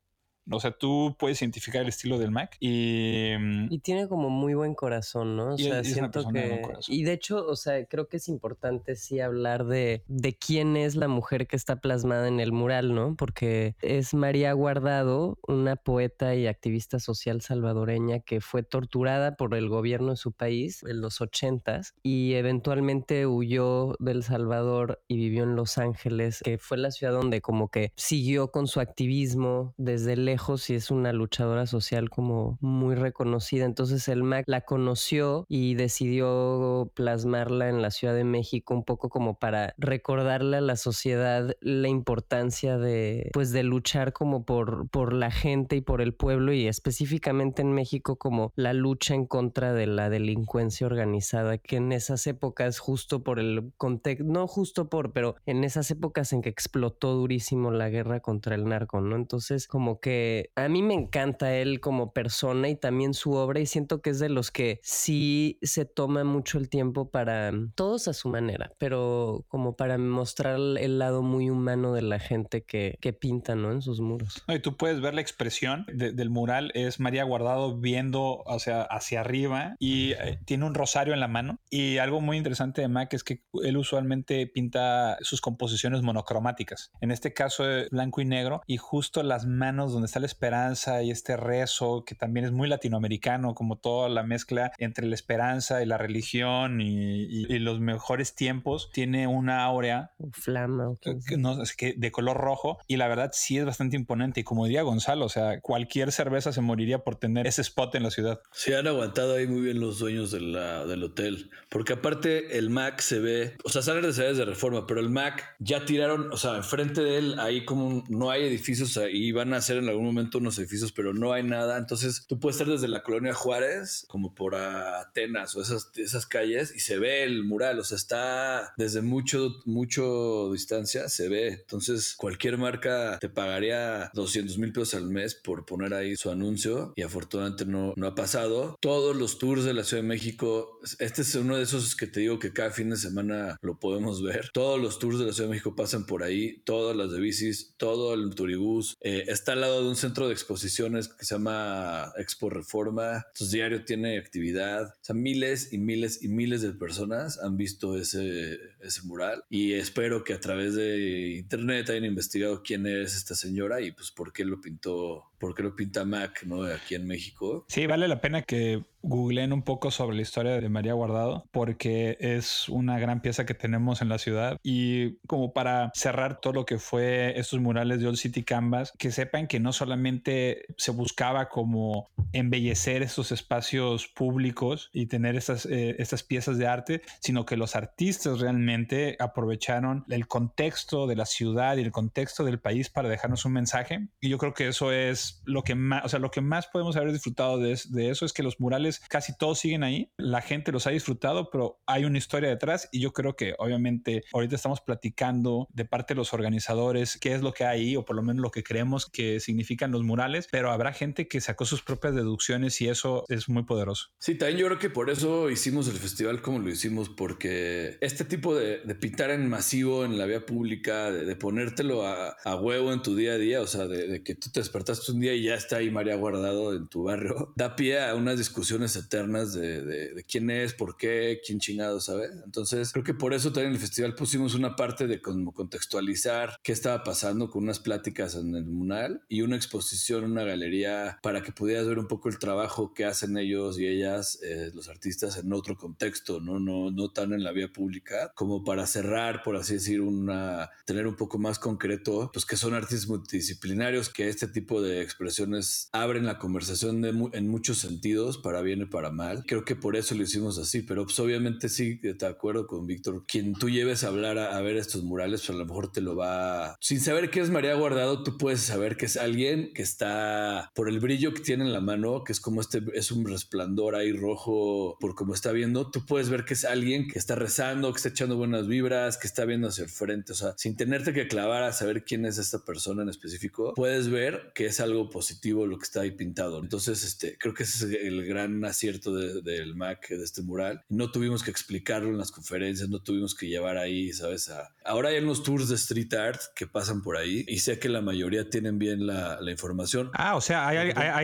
O 0.50 0.60
sea, 0.60 0.72
tú 0.72 1.16
puedes 1.18 1.42
identificar 1.42 1.82
el 1.82 1.88
estilo 1.88 2.18
del 2.18 2.32
Mac 2.32 2.58
y... 2.60 3.32
Mm, 3.40 3.68
y 3.72 3.80
tiene 3.80 4.08
como 4.08 4.30
muy 4.30 4.54
buen 4.54 4.76
corazón, 4.76 5.36
¿no? 5.38 5.54
O 5.54 5.58
sea, 5.58 5.84
siento 5.84 6.28
que... 6.30 6.62
y 6.88 7.04
de 7.04 7.14
hecho, 7.14 7.46
o 7.46 7.56
sea, 7.56 7.86
creo 7.86 8.08
que 8.08 8.18
es 8.18 8.28
importante 8.28 8.96
sí 8.96 9.20
hablar 9.20 9.66
de, 9.66 10.04
de 10.08 10.38
quién 10.38 10.76
es 10.76 10.96
la 10.96 11.08
mujer 11.08 11.48
que 11.48 11.56
está 11.56 11.78
plasmada 11.78 12.28
en 12.28 12.40
el 12.40 12.52
mural, 12.52 12.94
¿no? 12.94 13.16
Porque 13.16 13.76
es 13.82 14.14
María 14.14 14.52
Guardado, 14.54 15.38
una 15.48 15.76
poeta 15.76 16.36
y 16.36 16.48
activista 16.48 17.00
social 17.00 17.42
salvadoreña 17.42 18.20
que 18.20 18.42
fue 18.42 18.64
torturada 18.64 19.36
por 19.36 19.56
el 19.56 19.70
gobierno 19.70 20.12
de 20.12 20.18
su 20.18 20.32
país 20.32 20.84
en 20.84 21.02
los 21.02 21.22
ochentas 21.22 21.94
y 22.04 22.34
eventualmente 22.34 23.26
huyó 23.28 23.96
del 24.00 24.24
Salvador 24.24 25.02
y 25.08 25.18
vivió 25.18 25.44
en 25.44 25.56
Los 25.56 25.78
Ángeles, 25.78 26.42
que 26.44 26.58
fue 26.58 26.78
la 26.78 26.92
ciudad 26.92 27.14
donde 27.14 27.42
como 27.42 27.70
que 27.70 27.92
siguió 27.96 28.52
con 28.52 28.68
su 28.68 28.80
activismo 28.80 29.74
desde 29.78 30.14
el 30.14 30.33
lejos 30.34 30.68
y 30.72 30.74
es 30.74 30.90
una 30.90 31.14
luchadora 31.14 31.68
social 31.68 32.10
como 32.10 32.58
muy 32.60 32.96
reconocida. 32.96 33.66
Entonces 33.66 34.08
el 34.08 34.24
MAC 34.24 34.46
la 34.48 34.62
conoció 34.62 35.46
y 35.48 35.76
decidió 35.76 36.92
plasmarla 36.96 37.70
en 37.70 37.84
la 37.84 37.92
Ciudad 37.92 38.16
de 38.16 38.24
México 38.24 38.74
un 38.74 38.84
poco 38.84 39.10
como 39.10 39.38
para 39.38 39.76
recordarle 39.78 40.58
a 40.58 40.62
la 40.62 40.76
sociedad 40.76 41.56
la 41.62 41.88
importancia 41.88 42.80
de 42.80 43.30
pues 43.32 43.52
de 43.52 43.62
luchar 43.62 44.12
como 44.12 44.44
por, 44.44 44.90
por 44.90 45.14
la 45.14 45.30
gente 45.30 45.76
y 45.76 45.82
por 45.82 46.02
el 46.02 46.16
pueblo 46.16 46.52
y 46.52 46.68
específicamente 46.68 47.62
en 47.62 47.72
México 47.72 48.16
como 48.16 48.52
la 48.56 48.74
lucha 48.74 49.14
en 49.14 49.28
contra 49.28 49.72
de 49.72 49.86
la 49.86 50.10
delincuencia 50.10 50.88
organizada 50.88 51.60
que 51.60 51.76
en 51.76 51.92
esas 51.92 52.26
épocas 52.26 52.80
justo 52.80 53.22
por 53.24 53.40
el 53.40 53.72
contexto, 53.78 54.26
no 54.26 54.48
justo 54.48 54.90
por, 54.90 55.14
pero 55.14 55.36
en 55.46 55.64
esas 55.64 55.92
épocas 55.92 56.34
en 56.34 56.42
que 56.42 56.50
explotó 56.50 57.14
durísimo 57.14 57.70
la 57.70 57.90
guerra 57.90 58.20
contra 58.20 58.56
el 58.56 58.66
narco, 58.66 59.00
¿no? 59.00 59.16
Entonces 59.16 59.68
como 59.68 60.00
que 60.00 60.23
a 60.56 60.68
mí 60.68 60.82
me 60.82 60.94
encanta 60.94 61.56
él 61.56 61.80
como 61.80 62.14
persona 62.14 62.70
y 62.70 62.76
también 62.76 63.14
su 63.14 63.34
obra 63.34 63.60
y 63.60 63.66
siento 63.66 64.02
que 64.02 64.12
es 64.12 64.20
de 64.20 64.30
los 64.30 64.52
que 64.52 64.80
sí 64.84 65.60
se 65.62 65.86
toma 65.86 66.24
mucho 66.24 66.58
el 66.58 66.70
tiempo 66.70 67.10
para 67.10 67.52
todos 67.76 68.08
a 68.08 68.14
su 68.14 68.30
manera, 68.30 68.72
pero 68.78 69.46
como 69.48 69.76
para 69.76 69.98
mostrar 69.98 70.56
el 70.56 71.00
lado 71.00 71.22
muy 71.22 71.50
humano 71.50 71.94
de 71.94 72.02
la 72.02 72.20
gente 72.20 72.64
que, 72.64 72.98
que 73.02 73.14
pinta, 73.14 73.56
¿no? 73.56 73.72
En 73.72 73.82
sus 73.82 74.00
muros. 74.00 74.44
y 74.48 74.60
tú 74.60 74.78
puedes 74.78 75.02
ver 75.02 75.14
la 75.14 75.22
expresión 75.22 75.86
del 75.94 76.30
mural, 76.30 76.72
es 76.74 77.00
María 77.00 77.24
Guardado 77.24 77.78
viendo 77.78 78.44
hacia, 78.48 78.84
hacia 78.84 79.22
arriba 79.22 79.76
y 79.80 80.12
eh, 80.12 80.40
tiene 80.46 80.66
un 80.66 80.74
rosario 80.74 81.14
en 81.14 81.20
la 81.20 81.28
mano 81.28 81.60
y 81.70 81.98
algo 81.98 82.22
muy 82.22 82.38
interesante 82.38 82.82
de 82.82 82.88
Mac 82.88 83.14
es 83.14 83.24
que 83.24 83.44
él 83.64 83.78
usualmente 83.78 84.48
pinta 84.48 85.18
sus 85.22 85.42
composiciones 85.42 86.02
monocromáticas. 86.02 86.92
En 87.02 87.12
este 87.12 87.34
caso 87.34 87.70
es 87.70 87.90
blanco 87.90 88.22
y 88.22 88.26
negro 88.26 88.62
y 88.68 88.78
justo 88.78 89.24
las 89.24 89.46
manos 89.46 89.94
donde 89.94 90.08
está 90.14 90.20
la 90.20 90.28
esperanza 90.28 91.02
y 91.02 91.10
este 91.10 91.36
rezo 91.38 92.04
que 92.06 92.14
también 92.14 92.46
es 92.46 92.52
muy 92.52 92.68
latinoamericano, 92.68 93.56
como 93.56 93.80
toda 93.80 94.10
la 94.10 94.22
mezcla 94.22 94.72
entre 94.78 95.08
la 95.08 95.16
esperanza 95.16 95.82
y 95.82 95.88
la 95.88 95.98
religión 95.98 96.82
y, 96.82 97.48
los 97.64 97.80
mejores 97.80 98.36
tiempos, 98.36 98.92
tiene 98.94 99.26
una 99.26 99.64
áurea. 99.64 100.12
Flama. 100.34 100.98
No, 101.38 101.64
es 101.64 101.76
que 101.76 101.96
de 101.98 102.12
color 102.12 102.38
rojo 102.38 102.78
y 102.88 102.98
la 102.98 103.08
verdad 103.08 103.32
sí 103.34 103.58
es 103.58 103.66
bastante 103.66 103.96
imponente. 103.96 104.42
Y 104.42 104.44
como 104.44 104.66
diría 104.66 104.84
Gonzalo, 104.84 105.26
o 105.26 105.30
sea, 105.30 105.62
cualquier 105.62 106.12
cerveza 106.12 106.52
se 106.52 106.62
moriría 106.62 107.00
por 107.00 107.16
tener 107.16 107.48
ese 107.48 107.62
spot 107.62 107.96
en 107.96 108.04
la 108.04 108.12
ciudad. 108.12 108.40
Se 108.52 108.76
han 108.76 108.86
aguantado 108.86 109.36
ahí 109.36 109.48
muy 109.48 109.62
bien 109.62 109.80
los 109.80 109.98
dueños 109.98 110.30
de 110.30 110.44
del 110.44 111.04
hotel, 111.04 111.50
porque 111.70 111.94
aparte 111.94 112.58
el 112.60 112.70
Mac 112.70 113.00
se 113.00 113.20
ve, 113.20 113.58
o 113.64 113.70
sea, 113.70 113.82
salen 113.82 114.04
de 114.04 114.14
ciudades 114.14 114.38
de 114.38 114.46
reforma, 114.46 114.86
pero 114.86 115.00
el 115.00 115.10
Mac 115.10 115.56
ya 115.60 115.86
tiraron, 115.86 116.32
o 116.32 116.38
sea, 116.38 116.58
enfrente 116.58 117.02
de 117.02 117.18
él 117.18 117.40
ahí 117.40 117.66
como 117.66 118.04
no 118.10 118.30
hay 118.30 118.44
edificios 118.44 119.00
y 119.12 119.32
van 119.32 119.54
a 119.54 119.58
hacer 119.58 119.78
en 119.78 119.88
algún 119.88 120.03
momento 120.04 120.38
unos 120.38 120.58
edificios, 120.60 120.92
pero 120.92 121.14
no 121.14 121.34
hay 121.34 121.44
nada. 121.44 121.78
Entonces 121.78 122.26
tú 122.28 122.40
puedes 122.40 122.58
estar 122.58 122.72
desde 122.72 122.88
la 122.88 123.04
colonia 123.04 123.34
Juárez, 123.34 124.06
como 124.08 124.34
por 124.34 124.56
Atenas 124.56 125.56
o 125.56 125.62
esas, 125.62 125.92
esas 125.96 126.26
calles, 126.26 126.74
y 126.76 126.80
se 126.80 126.98
ve 126.98 127.24
el 127.24 127.44
mural. 127.44 127.80
O 127.80 127.84
sea, 127.84 127.98
está 127.98 128.74
desde 128.78 129.02
mucho, 129.02 129.62
mucho 129.66 130.52
distancia, 130.52 131.10
se 131.10 131.30
ve. 131.30 131.48
Entonces 131.50 132.16
cualquier 132.18 132.58
marca 132.58 133.18
te 133.20 133.30
pagaría 133.30 134.12
200 134.14 134.58
mil 134.58 134.72
pesos 134.72 134.94
al 134.96 135.10
mes 135.10 135.36
por 135.36 135.66
poner 135.66 135.94
ahí 135.94 136.16
su 136.16 136.30
anuncio 136.30 136.94
y 136.96 137.02
afortunadamente 137.02 137.66
no, 137.66 137.94
no 137.96 138.08
ha 138.08 138.16
pasado. 138.16 138.78
Todos 138.82 139.16
los 139.16 139.38
tours 139.38 139.64
de 139.64 139.74
la 139.74 139.84
Ciudad 139.84 140.04
de 140.04 140.10
México, 140.10 140.80
este 141.00 141.22
es 141.22 141.36
uno 141.36 141.58
de 141.58 141.64
esos 141.64 141.96
que 141.96 142.08
te 142.08 142.20
digo 142.22 142.40
que 142.40 142.54
cada 142.54 142.72
fin 142.72 142.90
de 142.90 142.98
semana 142.98 143.58
lo 143.62 143.80
podemos 143.80 144.22
ver. 144.22 144.50
Todos 144.54 144.82
los 144.82 145.00
tours 145.00 145.20
de 145.20 145.26
la 145.26 145.34
Ciudad 145.34 145.50
de 145.50 145.56
México 145.56 145.76
pasan 145.76 146.06
por 146.06 146.24
ahí, 146.24 146.62
todas 146.66 146.96
las 146.96 147.12
de 147.12 147.20
bicis, 147.20 147.74
todo 147.78 148.14
el 148.14 148.34
turibús. 148.36 148.96
Eh, 149.02 149.26
está 149.28 149.54
al 149.54 149.62
lado 149.62 149.84
de 149.84 149.90
un 149.94 149.98
centro 149.98 150.28
de 150.28 150.34
exposiciones 150.34 151.08
que 151.08 151.24
se 151.24 151.36
llama 151.36 152.12
Expo 152.18 152.50
Reforma. 152.50 153.18
Entonces, 153.28 153.52
diario 153.52 153.86
tiene 153.86 154.18
actividad. 154.18 154.88
O 154.88 155.04
sea, 155.04 155.16
miles 155.16 155.72
y 155.72 155.78
miles 155.78 156.24
y 156.24 156.30
miles 156.30 156.64
de 156.64 156.74
personas 156.74 157.38
han 157.40 157.58
visto 157.58 157.96
ese, 157.96 158.58
ese 158.84 159.02
mural 159.04 159.44
y 159.50 159.74
espero 159.74 160.24
que 160.24 160.34
a 160.34 160.40
través 160.40 160.76
de 160.76 161.36
internet 161.38 161.90
hayan 161.90 162.06
investigado 162.06 162.62
quién 162.64 162.86
es 162.86 163.16
esta 163.16 163.36
señora 163.36 163.82
y 163.82 163.92
pues 163.92 164.12
por 164.12 164.34
qué 164.34 164.46
lo 164.46 164.60
pintó, 164.62 165.32
por 165.40 165.56
qué 165.56 165.64
lo 165.64 165.76
pinta 165.76 166.06
Mac, 166.06 166.44
¿no? 166.46 166.64
Aquí 166.64 166.96
en 166.96 167.08
México. 167.08 167.66
Sí, 167.68 167.88
vale 167.88 168.08
la 168.08 168.22
pena 168.22 168.42
que 168.42 168.84
googleen 169.02 169.52
un 169.52 169.64
poco 169.64 169.92
sobre 169.92 170.16
la 170.16 170.22
historia 170.22 170.60
de 170.60 170.70
María 170.70 170.94
Guardado 170.94 171.46
porque 171.52 172.18
es 172.22 172.70
una 172.70 172.98
gran 173.00 173.22
pieza 173.22 173.46
que 173.46 173.54
tenemos 173.54 174.02
en 174.02 174.08
la 174.10 174.18
ciudad 174.18 174.58
y 174.64 175.18
como 175.28 175.54
para 175.54 175.92
cerrar 175.94 176.40
todo 176.40 176.54
lo 176.54 176.66
que 176.66 176.78
fue 176.78 177.38
estos 177.38 177.60
murales 177.60 178.00
de 178.00 178.08
Old 178.08 178.18
City 178.18 178.44
Canvas, 178.44 178.94
que 178.98 179.12
sepan 179.12 179.48
que 179.48 179.60
no 179.60 179.74
solamente 179.74 180.66
se 180.78 180.92
buscaba 180.92 181.50
como 181.50 182.10
embellecer 182.32 183.04
estos 183.04 183.32
espacios 183.32 184.08
públicos 184.08 184.90
y 184.94 185.08
tener 185.08 185.36
estas, 185.36 185.66
eh, 185.66 185.96
estas 186.00 186.24
piezas 186.24 186.58
de 186.58 186.68
arte, 186.68 187.02
sino 187.20 187.46
que 187.46 187.58
los 187.58 187.76
artistas 187.76 188.40
realmente 188.40 188.73
aprovecharon 189.20 190.06
el 190.10 190.28
contexto 190.28 191.08
de 191.08 191.16
la 191.16 191.26
ciudad 191.26 191.78
y 191.78 191.82
el 191.82 191.92
contexto 191.92 192.44
del 192.44 192.60
país 192.60 192.90
para 192.90 193.10
dejarnos 193.10 193.46
un 193.46 193.54
mensaje 193.54 194.08
y 194.20 194.30
yo 194.30 194.38
creo 194.38 194.54
que 194.54 194.68
eso 194.68 194.92
es 194.92 195.42
lo 195.46 195.64
que 195.64 195.76
más, 195.76 196.06
o 196.06 196.10
sea, 196.10 196.20
lo 196.20 196.32
que 196.32 196.42
más 196.42 196.68
podemos 196.68 196.96
haber 196.96 197.12
disfrutado 197.12 197.58
de, 197.60 197.80
de 197.90 198.10
eso 198.10 198.26
es 198.26 198.34
que 198.34 198.44
los 198.44 198.60
murales 198.60 199.02
casi 199.10 199.36
todos 199.38 199.60
siguen 199.60 199.84
ahí. 199.84 200.12
La 200.18 200.42
gente 200.42 200.72
los 200.72 200.88
ha 200.88 200.92
disfrutado, 200.92 201.50
pero 201.52 201.82
hay 201.86 202.06
una 202.06 202.18
historia 202.18 202.50
detrás 202.50 202.90
y 202.92 203.00
yo 203.00 203.14
creo 203.14 203.36
que 203.36 203.56
obviamente 203.58 204.24
ahorita 204.34 204.56
estamos 204.56 204.82
platicando 204.82 205.68
de 205.74 205.86
parte 205.86 206.14
de 206.14 206.18
los 206.18 206.34
organizadores 206.34 207.18
qué 207.20 207.34
es 207.34 207.42
lo 207.42 207.54
que 207.54 207.66
hay 207.66 207.96
o 207.96 208.06
por 208.06 208.16
lo 208.16 208.24
menos 208.24 208.42
lo 208.42 208.52
que 208.52 208.64
creemos 208.64 209.10
que 209.10 209.40
significan 209.40 209.92
los 209.92 210.04
murales, 210.04 210.48
pero 210.52 210.72
habrá 210.72 210.94
gente 210.94 211.28
que 211.28 211.42
sacó 211.42 211.66
sus 211.66 211.82
propias 211.82 212.16
deducciones 212.16 212.80
y 212.82 212.90
eso 212.90 213.26
es 213.30 213.50
muy 213.50 213.64
poderoso. 213.64 214.10
Sí, 214.20 214.36
también 214.36 214.60
yo 214.60 214.68
creo 214.68 214.80
que 214.80 214.90
por 214.90 215.10
eso 215.10 215.50
hicimos 215.50 215.88
el 215.88 215.98
festival 215.98 216.42
como 216.42 216.60
lo 216.60 216.70
hicimos, 216.70 217.10
porque 217.10 217.98
este 218.02 218.26
tipo 218.26 218.56
de, 218.56 218.63
pintar 219.00 219.32
en 219.32 219.48
masivo 219.48 220.06
en 220.06 220.18
la 220.18 220.26
vía 220.26 220.46
pública, 220.46 221.12
de, 221.12 221.36
ponértelo 221.36 222.06
a, 222.06 222.36
huevo 222.56 222.94
en 222.94 223.02
tu 223.02 223.16
día 223.16 223.34
a 223.34 223.38
día, 223.38 223.62
o 223.62 223.68
sea, 223.68 223.88
de, 223.88 224.08
de 224.08 224.24
que 224.24 224.36
tú 224.36 224.50
te 224.50 224.60
despertaste 224.60 225.12
un 225.12 225.20
día 225.20 225.34
y 225.34 225.44
ya 225.44 225.56
está 225.56 225.78
ahí 225.78 225.90
María 225.90 226.16
guardado 226.16 226.74
en 226.76 226.88
tu 226.88 227.04
barrio, 227.04 227.54
da 227.56 227.76
pie 227.76 228.02
a 228.02 228.16
unas 228.16 228.38
discusiones 228.38 228.96
eternas 228.96 229.54
de, 229.54 230.24
quién 230.28 230.50
es, 230.50 230.74
por 230.74 230.98
qué, 230.98 231.42
quién 231.46 231.60
chingado, 231.60 232.00
¿sabes? 232.00 232.32
Entonces, 232.46 232.92
creo 232.92 233.04
que 233.04 233.14
por 233.14 233.34
eso 233.34 233.52
también 233.52 233.70
en 233.70 233.76
el 233.76 233.82
festival 233.82 234.16
pusimos 234.16 234.56
una 234.56 234.76
parte 234.76 235.08
de 235.08 235.22
como 235.22 235.54
contextualizar 235.54 236.58
qué 236.64 236.72
estaba 236.72 237.04
pasando 237.04 237.50
con 237.50 237.64
unas 237.64 237.80
pláticas 237.80 238.36
en 238.36 238.56
el 238.56 238.66
Munal 238.66 239.22
y 239.30 239.42
una 239.42 239.56
exposición, 239.56 240.26
una 240.26 240.44
galería 240.44 241.20
para 241.22 241.42
que 241.42 241.52
pudieras 241.52 241.88
ver 241.88 242.00
un 242.00 242.08
poco 242.08 242.30
el 242.30 242.40
trabajo 242.40 242.94
que 242.94 243.06
hacen 243.06 243.38
ellos 243.38 243.80
y 243.80 243.88
ellas, 243.88 244.40
eh, 244.44 244.72
los 244.74 244.90
artistas, 244.90 245.38
en 245.38 245.52
otro 245.54 245.78
contexto, 245.78 246.40
¿no? 246.40 246.60
No, 246.60 246.92
no 246.92 247.12
tan 247.12 247.34
en 247.34 247.44
la 247.44 247.52
vía 247.52 247.72
pública, 247.72 248.32
como 248.36 248.53
para 248.64 248.86
cerrar, 248.88 249.44
por 249.44 249.56
así 249.56 249.76
decir, 249.76 250.02
una, 250.02 250.70
tener 250.86 251.08
un 251.08 251.16
poco 251.16 251.40
más 251.40 251.58
concreto, 251.58 252.30
pues 252.34 252.46
que 252.46 252.58
son 252.58 252.74
artistas 252.74 253.08
multidisciplinarios, 253.08 254.10
que 254.10 254.28
este 254.28 254.48
tipo 254.48 254.82
de 254.82 255.02
expresiones 255.02 255.90
abren 255.94 256.26
la 256.26 256.38
conversación 256.38 257.06
en 257.06 257.48
muchos 257.48 257.78
sentidos 257.80 258.38
para 258.38 258.62
bien 258.62 258.74
viene 258.74 258.88
para 258.88 259.12
mal. 259.12 259.44
Creo 259.46 259.64
que 259.64 259.76
por 259.76 259.96
eso 259.96 260.16
lo 260.16 260.24
hicimos 260.24 260.58
así, 260.58 260.82
pero 260.82 261.04
pues 261.06 261.20
obviamente 261.20 261.70
sí, 261.70 262.00
te 262.00 262.26
acuerdo 262.26 262.66
con 262.66 262.88
Víctor. 262.88 263.26
Quien 263.28 263.54
tú 263.54 263.70
lleves 263.70 264.04
a 264.04 264.08
hablar 264.08 264.40
a, 264.40 264.60
ver 264.62 264.78
estos 264.78 265.04
murales, 265.04 265.42
pues 265.42 265.52
a 265.52 265.60
lo 265.60 265.66
mejor 265.66 265.92
te 265.92 266.02
lo 266.02 266.16
va... 266.16 266.76
Sin 266.80 267.00
saber 267.00 267.30
que 267.30 267.40
es 267.40 267.50
María 267.50 267.76
Guardado, 267.76 268.24
tú 268.24 268.38
puedes 268.38 268.62
saber 268.62 268.98
que 268.98 269.06
es 269.06 269.18
alguien 269.18 269.72
que 269.74 269.84
está 269.84 270.72
por 270.74 270.90
el 270.90 271.00
brillo 271.00 271.34
que 271.34 271.42
tiene 271.42 271.66
en 271.66 271.74
la 271.74 271.82
mano, 271.82 272.24
que 272.24 272.32
es 272.32 272.40
como 272.40 272.62
este, 272.62 272.82
es 272.94 273.12
un 273.12 273.28
resplandor 273.28 273.96
ahí 273.96 274.12
rojo, 274.12 274.98
por 275.00 275.14
como 275.16 275.34
está 275.34 275.52
viendo, 275.52 275.92
tú 275.92 276.06
puedes 276.06 276.30
ver 276.30 276.46
que 276.46 276.54
es 276.54 276.66
alguien 276.66 277.08
que 277.08 277.20
está 277.20 277.36
rezando, 277.36 277.92
que 277.92 277.98
está 277.98 278.10
echando 278.10 278.38
buenas 278.44 278.68
vibras, 278.68 279.18
que 279.18 279.28
está 279.28 279.46
viendo 279.46 279.70
hacia 279.70 279.86
el 279.86 279.90
frente, 279.90 280.34
o 280.34 280.36
sea, 280.36 280.54
sin 280.58 280.76
tenerte 280.76 281.14
que 281.14 281.30
clavar 281.30 281.64
a 281.64 281.72
saber 281.72 282.04
quién 282.04 282.26
es 282.26 282.38
esta 282.38 282.60
persona 282.60 283.04
en 283.04 283.10
específico, 283.10 283.74
puedes 283.74 284.10
ver 284.10 284.52
que 284.54 284.66
es 284.66 284.82
algo 284.82 285.10
positivo 285.10 285.66
lo 285.66 285.78
que 285.78 285.84
está 285.84 286.02
ahí 286.02 286.12
pintado. 286.12 286.60
Entonces, 286.62 287.04
este, 287.04 287.38
creo 287.38 287.54
que 287.54 287.64
ese 287.64 287.86
es 287.86 288.04
el 288.04 288.26
gran 288.26 288.66
acierto 288.66 289.14
del 289.14 289.76
Mac 289.76 290.10
de 290.10 290.24
este 290.24 290.42
mural. 290.42 290.84
No 290.90 291.10
tuvimos 291.12 291.42
que 291.42 291.52
explicarlo 291.52 292.10
en 292.10 292.18
las 292.18 292.32
conferencias, 292.32 292.90
no 292.90 293.02
tuvimos 293.02 293.34
que 293.34 293.48
llevar 293.48 293.78
ahí, 293.78 294.12
¿sabes? 294.12 294.52
ahora 294.86 295.10
hay 295.10 295.20
unos 295.20 295.44
tours 295.44 295.70
de 295.70 295.76
street 295.76 296.14
art 296.14 296.42
que 296.56 296.68
pasan 296.68 297.02
por 297.02 297.16
ahí 297.16 297.46
y 297.48 297.60
sé 297.60 297.80
que 297.80 297.88
la 297.88 298.02
mayoría 298.02 298.50
tienen 298.50 298.78
bien 298.78 299.08
la, 299.08 299.40
información. 299.50 300.10
Ah, 300.14 300.36
o 300.36 300.42
sea, 300.42 300.68
¿hay, 300.68 300.78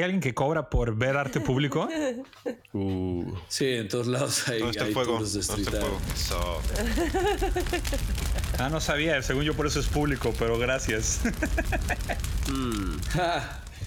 alguien 0.03 0.21
que 0.21 0.33
cobra 0.33 0.69
por 0.69 0.95
ver 0.95 1.17
arte 1.17 1.41
público? 1.41 1.89
Uh. 2.71 3.25
Sí, 3.47 3.65
en 3.65 3.87
todos 3.87 4.05
lados 4.05 4.47
hay, 4.47 4.59
tours 4.93 5.33
de 5.33 5.39
street 5.39 5.67
art. 5.69 6.98
Ah, 8.57 8.69
no 8.69 8.79
sabía, 8.79 9.21
según 9.21 9.43
yo 9.43 9.53
por 9.55 9.67
eso 9.67 9.79
es 9.79 9.87
público, 9.87 10.33
pero 10.37 10.57
gracias. 10.57 11.21
mm. 12.51 12.97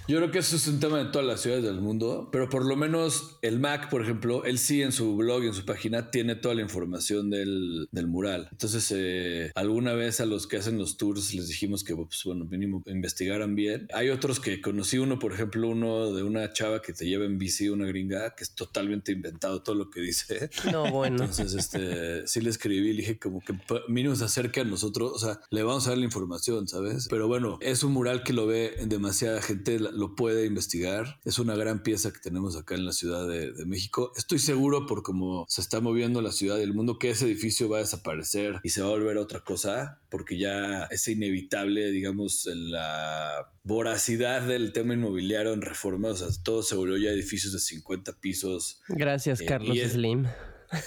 Yo 0.09 0.17
creo 0.17 0.33
que 0.33 0.41
eso 0.41 0.57
es 0.57 0.67
un 0.67 0.81
tema 0.81 0.99
de 0.99 1.05
todas 1.07 1.27
las 1.27 1.41
ciudades 1.41 1.65
del 1.65 1.81
mundo, 1.81 2.29
pero 2.33 2.49
por 2.49 2.67
lo 2.67 2.75
menos 2.75 3.39
el 3.41 3.61
Mac, 3.61 3.89
por 3.89 4.03
ejemplo, 4.03 4.45
él 4.45 4.59
sí 4.59 4.83
en 4.83 4.91
su 4.91 5.17
blog 5.17 5.45
y 5.45 5.47
en 5.47 5.55
su 5.55 5.65
página 5.65 6.11
tiene 6.11 6.35
toda 6.35 6.57
la 6.57 6.63
información 6.63 7.31
del, 7.31 7.89
mural. 8.09 8.49
Entonces, 8.51 8.93
eh, 8.95 9.53
alguna 9.55 9.93
vez 9.93 10.21
a 10.21 10.27
los 10.27 10.49
que 10.49 10.57
hacen 10.57 10.77
los 10.77 10.97
tours 10.97 11.33
les 11.35 11.47
dijimos 11.47 11.85
que, 11.85 11.95
pues, 11.95 12.23
bueno, 12.25 12.45
mínimo 12.45 12.83
investigaran 12.87 13.55
bien. 13.55 13.87
Hay 13.95 14.11
otros 14.11 14.41
que 14.41 14.61
conocí 14.61 14.99
uno, 14.99 15.21
por 15.21 15.33
ejemplo, 15.33 15.69
uno 15.69 16.13
de 16.13 16.25
una 16.25 16.53
chava 16.53 16.83
que 16.83 16.93
te 16.93 17.07
lleva 17.07 17.25
en 17.25 17.39
bici, 17.39 17.69
una 17.69 17.87
gringa, 17.87 18.35
que 18.35 18.43
es 18.43 18.55
totalmente 18.55 19.13
inventado 19.13 19.63
todo 19.63 19.77
lo 19.77 19.91
que 19.91 20.01
dice. 20.01 20.51
No, 20.73 20.91
bueno. 20.91 21.23
Entonces, 21.23 21.55
este, 21.55 22.27
sí 22.27 22.41
le 22.41 22.51
escribí, 22.51 22.93
le 22.93 23.03
dije 23.03 23.19
como 23.19 23.41
que 23.41 23.55
mínimo 23.89 24.17
se 24.17 24.25
acerque 24.25 24.61
a 24.61 24.65
nosotros, 24.65 25.13
o 25.15 25.19
sea, 25.19 25.41
le 25.51 25.63
vamos 25.63 25.87
a 25.87 25.91
dar 25.91 25.99
la 25.99 26.05
información, 26.05 26.67
¿sabes? 26.67 27.07
Pero 27.09 27.29
bueno, 27.29 27.59
es 27.61 27.85
un 27.85 27.93
mural 27.93 28.25
que 28.25 28.33
lo 28.33 28.47
ve 28.47 28.75
demasiada 28.87 29.41
gente 29.41 29.79
lo 29.93 30.15
puede 30.15 30.47
investigar. 30.47 31.21
Es 31.25 31.39
una 31.39 31.55
gran 31.55 31.83
pieza 31.83 32.13
que 32.13 32.21
tenemos 32.21 32.57
acá 32.57 32.75
en 32.75 32.85
la 32.85 32.93
Ciudad 32.93 33.29
de, 33.29 33.53
México. 33.67 34.13
Estoy 34.17 34.39
seguro 34.39 34.87
por 34.87 35.03
cómo 35.03 35.47
se 35.49 35.61
está 35.61 35.81
moviendo 35.81 36.21
la 36.21 36.33
ciudad 36.33 36.59
y 36.59 36.63
el 36.63 36.75
mundo 36.75 36.99
que 36.99 37.11
ese 37.11 37.27
edificio 37.27 37.69
va 37.69 37.79
a 37.79 37.81
desaparecer 37.81 38.61
y 38.63 38.71
se 38.71 38.83
va 38.83 38.89
a 38.89 38.91
volver 38.91 39.19
otra 39.19 39.41
cosa 39.41 40.01
porque 40.11 40.37
ya 40.37 40.85
es 40.85 41.07
inevitable, 41.09 41.91
digamos, 41.91 42.47
la 42.53 43.51
voracidad 43.63 44.43
del 44.47 44.73
tema 44.73 44.95
inmobiliario 44.95 45.53
en 45.53 45.63
reforma. 45.63 46.09
O 46.09 46.17
sea, 46.17 46.29
todo 46.43 46.63
se 46.63 46.75
volvió 46.75 46.97
ya 46.99 47.11
edificios 47.11 47.53
de 47.53 47.61
50 47.61 48.21
pisos. 48.21 48.81
Gracias, 48.89 49.41
eh, 49.41 49.47
Carlos 49.47 49.79
Slim. 49.79 50.27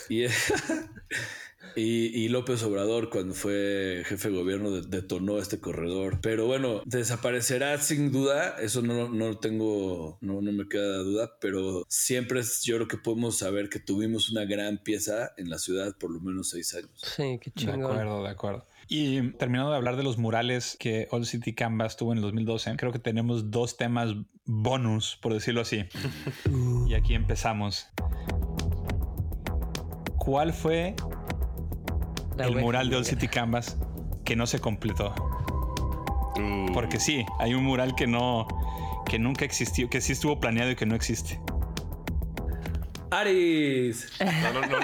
Y 0.09 0.25
Y, 1.75 2.29
López 2.29 2.63
Obrador, 2.63 3.09
cuando 3.09 3.33
fue 3.33 4.03
jefe 4.05 4.29
de 4.29 4.37
gobierno, 4.37 4.71
detonó 4.71 5.39
este 5.39 5.59
corredor. 5.59 6.19
Pero 6.21 6.47
bueno, 6.47 6.81
desaparecerá 6.85 7.77
sin 7.79 8.11
duda, 8.11 8.55
eso 8.61 8.81
no, 8.81 9.09
no 9.09 9.37
tengo, 9.37 10.17
no, 10.21 10.41
no 10.41 10.51
me 10.51 10.67
queda 10.67 10.97
duda, 10.99 11.37
pero 11.39 11.85
siempre 11.89 12.41
yo 12.63 12.75
creo 12.75 12.87
que 12.87 12.97
podemos 12.97 13.37
saber 13.37 13.69
que 13.69 13.79
tuvimos 13.79 14.29
una 14.29 14.45
gran 14.45 14.77
pieza 14.83 15.33
en 15.37 15.49
la 15.49 15.57
ciudad 15.57 15.95
por 15.97 16.11
lo 16.11 16.19
menos 16.19 16.49
seis 16.49 16.73
años. 16.75 17.01
Sí, 17.01 17.39
qué 17.41 17.51
chingón. 17.51 17.79
De 17.79 17.85
acuerdo, 17.85 18.23
de 18.23 18.29
acuerdo. 18.29 18.65
Y 18.87 19.31
terminando 19.33 19.71
de 19.71 19.77
hablar 19.77 19.97
de 19.97 20.03
los 20.03 20.17
murales 20.17 20.77
que 20.79 21.07
Old 21.11 21.25
City 21.25 21.53
Canvas 21.53 21.97
tuvo 21.97 22.11
en 22.11 22.19
el 22.19 22.21
2012, 22.23 22.75
creo 22.77 22.91
que 22.91 22.99
tenemos 22.99 23.49
dos 23.49 23.77
temas 23.77 24.13
bonus, 24.45 25.17
por 25.21 25.33
decirlo 25.33 25.61
así. 25.61 25.85
y 26.87 26.93
aquí 26.93 27.15
empezamos. 27.15 27.87
¿Cuál 30.17 30.53
fue 30.53 30.95
el 32.37 32.55
mural 32.57 32.89
de 32.89 32.97
Old 32.97 33.05
City 33.05 33.27
Canvas 33.27 33.77
que 34.23 34.35
no 34.35 34.47
se 34.47 34.59
completó. 34.59 35.13
Uh. 36.37 36.71
Porque 36.73 36.99
sí, 36.99 37.25
hay 37.39 37.53
un 37.53 37.63
mural 37.63 37.95
que 37.95 38.07
no, 38.07 38.47
que 39.05 39.19
nunca 39.19 39.45
existió, 39.45 39.89
que 39.89 40.01
sí 40.01 40.13
estuvo 40.13 40.39
planeado 40.39 40.71
y 40.71 40.75
que 40.75 40.85
no 40.85 40.95
existe. 40.95 41.39
Aris. 43.11 44.11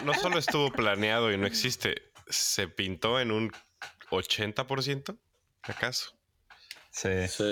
No, 0.06 0.14
solo 0.14 0.38
estuvo 0.38 0.72
planeado 0.72 1.32
y 1.32 1.38
no 1.38 1.46
existe, 1.46 1.96
se 2.28 2.68
pintó 2.68 3.20
en 3.20 3.32
un 3.32 3.52
80%, 4.10 5.18
¿acaso? 5.64 6.18
sí. 6.92 7.10
sí. 7.28 7.52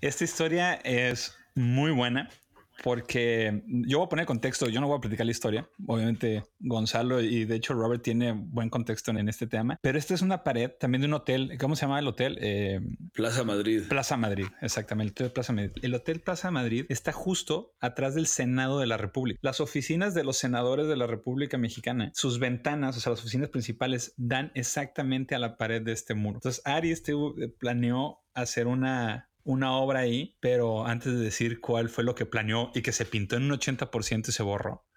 Esta 0.00 0.24
historia 0.24 0.74
es 0.84 1.36
muy 1.54 1.90
buena 1.90 2.30
porque 2.82 3.62
yo 3.66 3.98
voy 3.98 4.06
a 4.06 4.08
poner 4.08 4.26
contexto, 4.26 4.68
yo 4.68 4.80
no 4.80 4.88
voy 4.88 4.98
a 4.98 5.00
platicar 5.00 5.26
la 5.26 5.32
historia. 5.32 5.68
Obviamente 5.86 6.44
Gonzalo 6.60 7.20
y 7.20 7.44
de 7.44 7.56
hecho 7.56 7.74
Robert 7.74 8.02
tiene 8.02 8.32
buen 8.32 8.70
contexto 8.70 9.10
en 9.10 9.28
este 9.28 9.46
tema, 9.46 9.78
pero 9.82 9.98
esta 9.98 10.14
es 10.14 10.22
una 10.22 10.44
pared 10.44 10.70
también 10.78 11.02
de 11.02 11.08
un 11.08 11.14
hotel. 11.14 11.56
¿Cómo 11.58 11.76
se 11.76 11.82
llama 11.82 11.98
el 11.98 12.06
hotel? 12.06 12.38
Eh, 12.40 12.80
Plaza 13.12 13.44
Madrid. 13.44 13.82
Plaza 13.88 14.16
Madrid, 14.16 14.46
exactamente. 14.60 15.22
El 15.22 15.28
hotel 15.28 15.32
Plaza 15.32 15.52
Madrid. 15.52 15.72
El 15.82 15.94
hotel 15.94 16.20
Plaza 16.20 16.50
Madrid 16.50 16.86
está 16.88 17.12
justo 17.12 17.74
atrás 17.80 18.14
del 18.14 18.26
Senado 18.26 18.78
de 18.78 18.86
la 18.86 18.96
República. 18.96 19.38
Las 19.42 19.60
oficinas 19.60 20.14
de 20.14 20.24
los 20.24 20.36
senadores 20.36 20.86
de 20.88 20.96
la 20.96 21.06
República 21.06 21.58
Mexicana, 21.58 22.10
sus 22.14 22.38
ventanas, 22.38 22.96
o 22.96 23.00
sea, 23.00 23.10
las 23.10 23.20
oficinas 23.20 23.48
principales, 23.48 24.14
dan 24.16 24.52
exactamente 24.54 25.34
a 25.34 25.38
la 25.38 25.56
pared 25.56 25.82
de 25.82 25.92
este 25.92 26.14
muro. 26.14 26.38
Entonces, 26.38 26.62
Ari 26.64 26.90
este, 26.90 27.14
planeó 27.58 28.20
hacer 28.34 28.66
una 28.66 29.28
una 29.44 29.72
obra 29.76 30.00
ahí, 30.00 30.36
pero 30.40 30.86
antes 30.86 31.12
de 31.12 31.18
decir 31.20 31.60
cuál 31.60 31.88
fue 31.88 32.04
lo 32.04 32.14
que 32.14 32.26
planeó 32.26 32.70
y 32.74 32.82
que 32.82 32.92
se 32.92 33.04
pintó 33.04 33.36
en 33.36 33.44
un 33.44 33.58
80% 33.58 34.28
y 34.28 34.32
se 34.32 34.42
borró, 34.42 34.87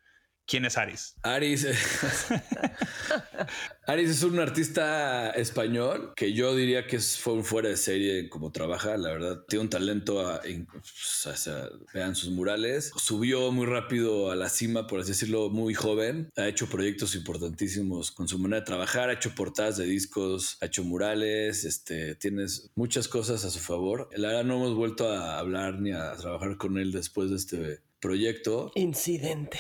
¿Quién 0.52 0.66
es 0.66 0.78
Aris? 0.78 1.16
Aris. 1.22 1.66
Aris 3.88 4.10
es 4.10 4.24
un 4.24 4.38
artista 4.38 5.30
español 5.30 6.12
que 6.14 6.34
yo 6.34 6.54
diría 6.54 6.88
que 6.88 7.00
fue 7.00 7.36
un 7.36 7.46
fuera 7.46 7.70
de 7.70 7.78
serie 7.78 8.28
como 8.28 8.52
trabaja. 8.52 8.98
La 8.98 9.14
verdad, 9.14 9.46
tiene 9.48 9.64
un 9.64 9.70
talento. 9.70 10.28
A, 10.28 10.42
pues, 10.42 11.50
vean 11.94 12.18
sus 12.18 12.32
murales. 12.32 12.92
Subió 12.98 13.50
muy 13.54 13.66
rápido 13.66 14.30
a 14.30 14.36
la 14.36 14.50
cima, 14.50 14.88
por 14.88 15.00
así 15.00 15.12
decirlo, 15.12 15.50
muy 15.50 15.74
joven. 15.74 16.30
Ha 16.36 16.50
hecho 16.50 16.68
proyectos 16.68 17.16
importantísimos 17.16 18.12
con 18.12 18.28
su 18.28 18.38
manera 18.38 18.60
de 18.60 18.66
trabajar. 18.66 19.10
Ha 19.10 19.14
hecho 19.14 19.34
portadas 19.34 19.78
de 19.78 19.86
discos, 19.86 20.58
ha 20.60 20.66
hecho 20.66 20.84
murales. 20.84 21.64
Este, 21.64 22.16
tienes 22.16 22.72
muchas 22.76 23.08
cosas 23.08 23.46
a 23.46 23.50
su 23.50 23.60
favor. 23.60 24.10
La 24.18 24.28
verdad, 24.28 24.44
no 24.44 24.58
hemos 24.58 24.76
vuelto 24.76 25.08
a 25.08 25.40
hablar 25.40 25.80
ni 25.80 25.94
a 25.94 26.12
trabajar 26.18 26.58
con 26.58 26.78
él 26.78 26.92
después 26.92 27.30
de 27.30 27.38
este 27.38 27.91
proyecto. 28.02 28.72
Incidente. 28.76 29.60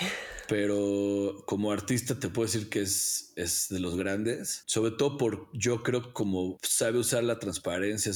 Pero 0.49 1.43
como 1.45 1.71
artista 1.71 2.19
te 2.19 2.27
puedo 2.27 2.47
decir 2.47 2.69
que 2.69 2.82
es, 2.82 3.32
es 3.38 3.69
de 3.69 3.80
los 3.80 3.95
grandes, 3.95 4.63
sobre 4.65 4.91
todo 4.91 5.17
por 5.17 5.47
yo 5.54 5.84
creo 5.84 6.12
como 6.12 6.58
sabe 6.62 6.97
usar 6.97 7.23
la 7.23 7.39
transparencia. 7.39 8.12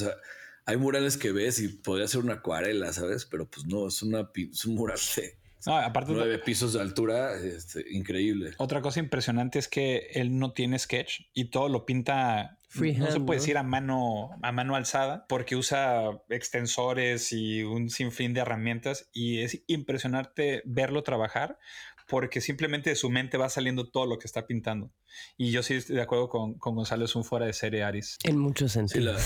hay 0.65 0.77
murales 0.77 1.15
que 1.15 1.31
ves 1.31 1.59
y 1.59 1.69
podría 1.69 2.07
ser 2.09 2.21
una 2.21 2.33
acuarela, 2.33 2.91
¿sabes? 2.91 3.25
Pero 3.25 3.49
pues 3.49 3.65
no, 3.65 3.87
es, 3.87 4.01
una, 4.01 4.29
es 4.35 4.65
un 4.65 4.75
mural 4.75 4.99
de 5.15 5.37
aparte 5.65 6.13
nueve 6.13 6.39
pisos 6.39 6.73
de 6.73 6.81
altura, 6.81 7.35
este, 7.35 7.83
increíble. 7.91 8.51
Otra 8.57 8.81
cosa 8.81 8.99
impresionante 8.99 9.59
es 9.59 9.67
que 9.67 10.07
él 10.13 10.37
no 10.37 10.53
tiene 10.53 10.77
sketch 10.79 11.21
y 11.33 11.45
todo 11.45 11.69
lo 11.69 11.85
pinta 11.85 12.59
no 12.97 13.11
se 13.11 13.19
puede 13.19 13.39
decir 13.39 13.57
a 13.57 13.63
mano, 13.63 14.31
a 14.41 14.51
mano 14.51 14.75
alzada 14.75 15.25
porque 15.27 15.55
usa 15.55 16.21
extensores 16.29 17.31
y 17.31 17.63
un 17.63 17.89
sinfín 17.89 18.33
de 18.33 18.41
herramientas 18.41 19.09
y 19.13 19.39
es 19.39 19.63
impresionante 19.67 20.61
verlo 20.65 21.03
trabajar 21.03 21.57
porque 22.07 22.41
simplemente 22.41 22.91
de 22.91 22.95
su 22.95 23.09
mente 23.09 23.37
va 23.37 23.49
saliendo 23.49 23.89
todo 23.89 24.05
lo 24.05 24.19
que 24.19 24.27
está 24.27 24.45
pintando. 24.45 24.91
Y 25.37 25.51
yo 25.51 25.63
sí 25.63 25.75
estoy 25.75 25.95
de 25.97 26.01
acuerdo 26.01 26.29
con, 26.29 26.55
con 26.55 26.75
Gonzalo, 26.75 27.05
es 27.05 27.15
un 27.15 27.23
fuera 27.23 27.45
de 27.45 27.53
serie 27.53 27.83
Aris. 27.83 28.17
En 28.23 28.37
muchos 28.37 28.71
sentidos. 28.71 29.23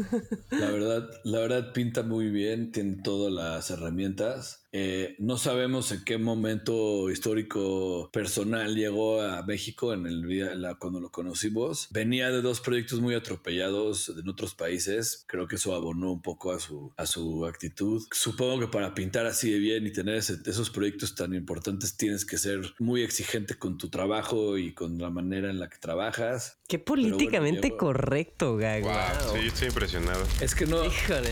la, 0.50 0.70
verdad, 0.70 1.08
la 1.24 1.38
verdad 1.40 1.72
pinta 1.72 2.02
muy 2.02 2.30
bien, 2.30 2.72
tiene 2.72 3.02
todas 3.02 3.32
las 3.32 3.70
herramientas. 3.70 4.60
Eh, 4.72 5.16
no 5.18 5.36
sabemos 5.36 5.90
en 5.90 6.04
qué 6.04 6.16
momento 6.16 7.10
histórico 7.10 8.08
personal 8.12 8.76
llegó 8.76 9.20
a 9.20 9.42
México 9.42 9.92
en 9.92 10.06
el 10.06 10.20
la, 10.60 10.76
cuando 10.76 11.00
lo 11.00 11.10
conocimos. 11.10 11.88
Venía 11.90 12.30
de 12.30 12.40
dos 12.40 12.60
proyectos 12.60 13.00
muy 13.00 13.14
atropellados 13.14 14.10
en 14.10 14.28
otros 14.28 14.54
países. 14.54 15.24
Creo 15.26 15.48
que 15.48 15.56
eso 15.56 15.74
abonó 15.74 16.12
un 16.12 16.22
poco 16.22 16.52
a 16.52 16.60
su, 16.60 16.92
a 16.96 17.06
su 17.06 17.46
actitud. 17.46 18.02
Supongo 18.12 18.60
que 18.60 18.68
para 18.68 18.94
pintar 18.94 19.26
así 19.26 19.50
de 19.50 19.58
bien 19.58 19.86
y 19.86 19.92
tener 19.92 20.16
esos 20.16 20.70
proyectos 20.70 21.14
tan 21.14 21.34
importantes 21.34 21.96
tienes 21.96 22.24
que 22.24 22.38
ser 22.38 22.60
muy 22.78 23.02
exigente 23.02 23.56
con 23.56 23.76
tu 23.76 23.88
trabajo 23.88 24.56
y 24.56 24.72
con 24.72 24.98
la 24.98 25.10
manera 25.10 25.29
en 25.32 25.58
la 25.58 25.68
que 25.68 25.78
trabajas. 25.78 26.58
Qué 26.68 26.78
políticamente 26.78 27.76
correcto, 27.76 28.56
Gago. 28.56 28.88
Wow, 28.88 29.36
sí, 29.36 29.46
estoy 29.46 29.68
impresionado. 29.68 30.24
Es 30.40 30.54
que 30.54 30.66
no. 30.66 30.82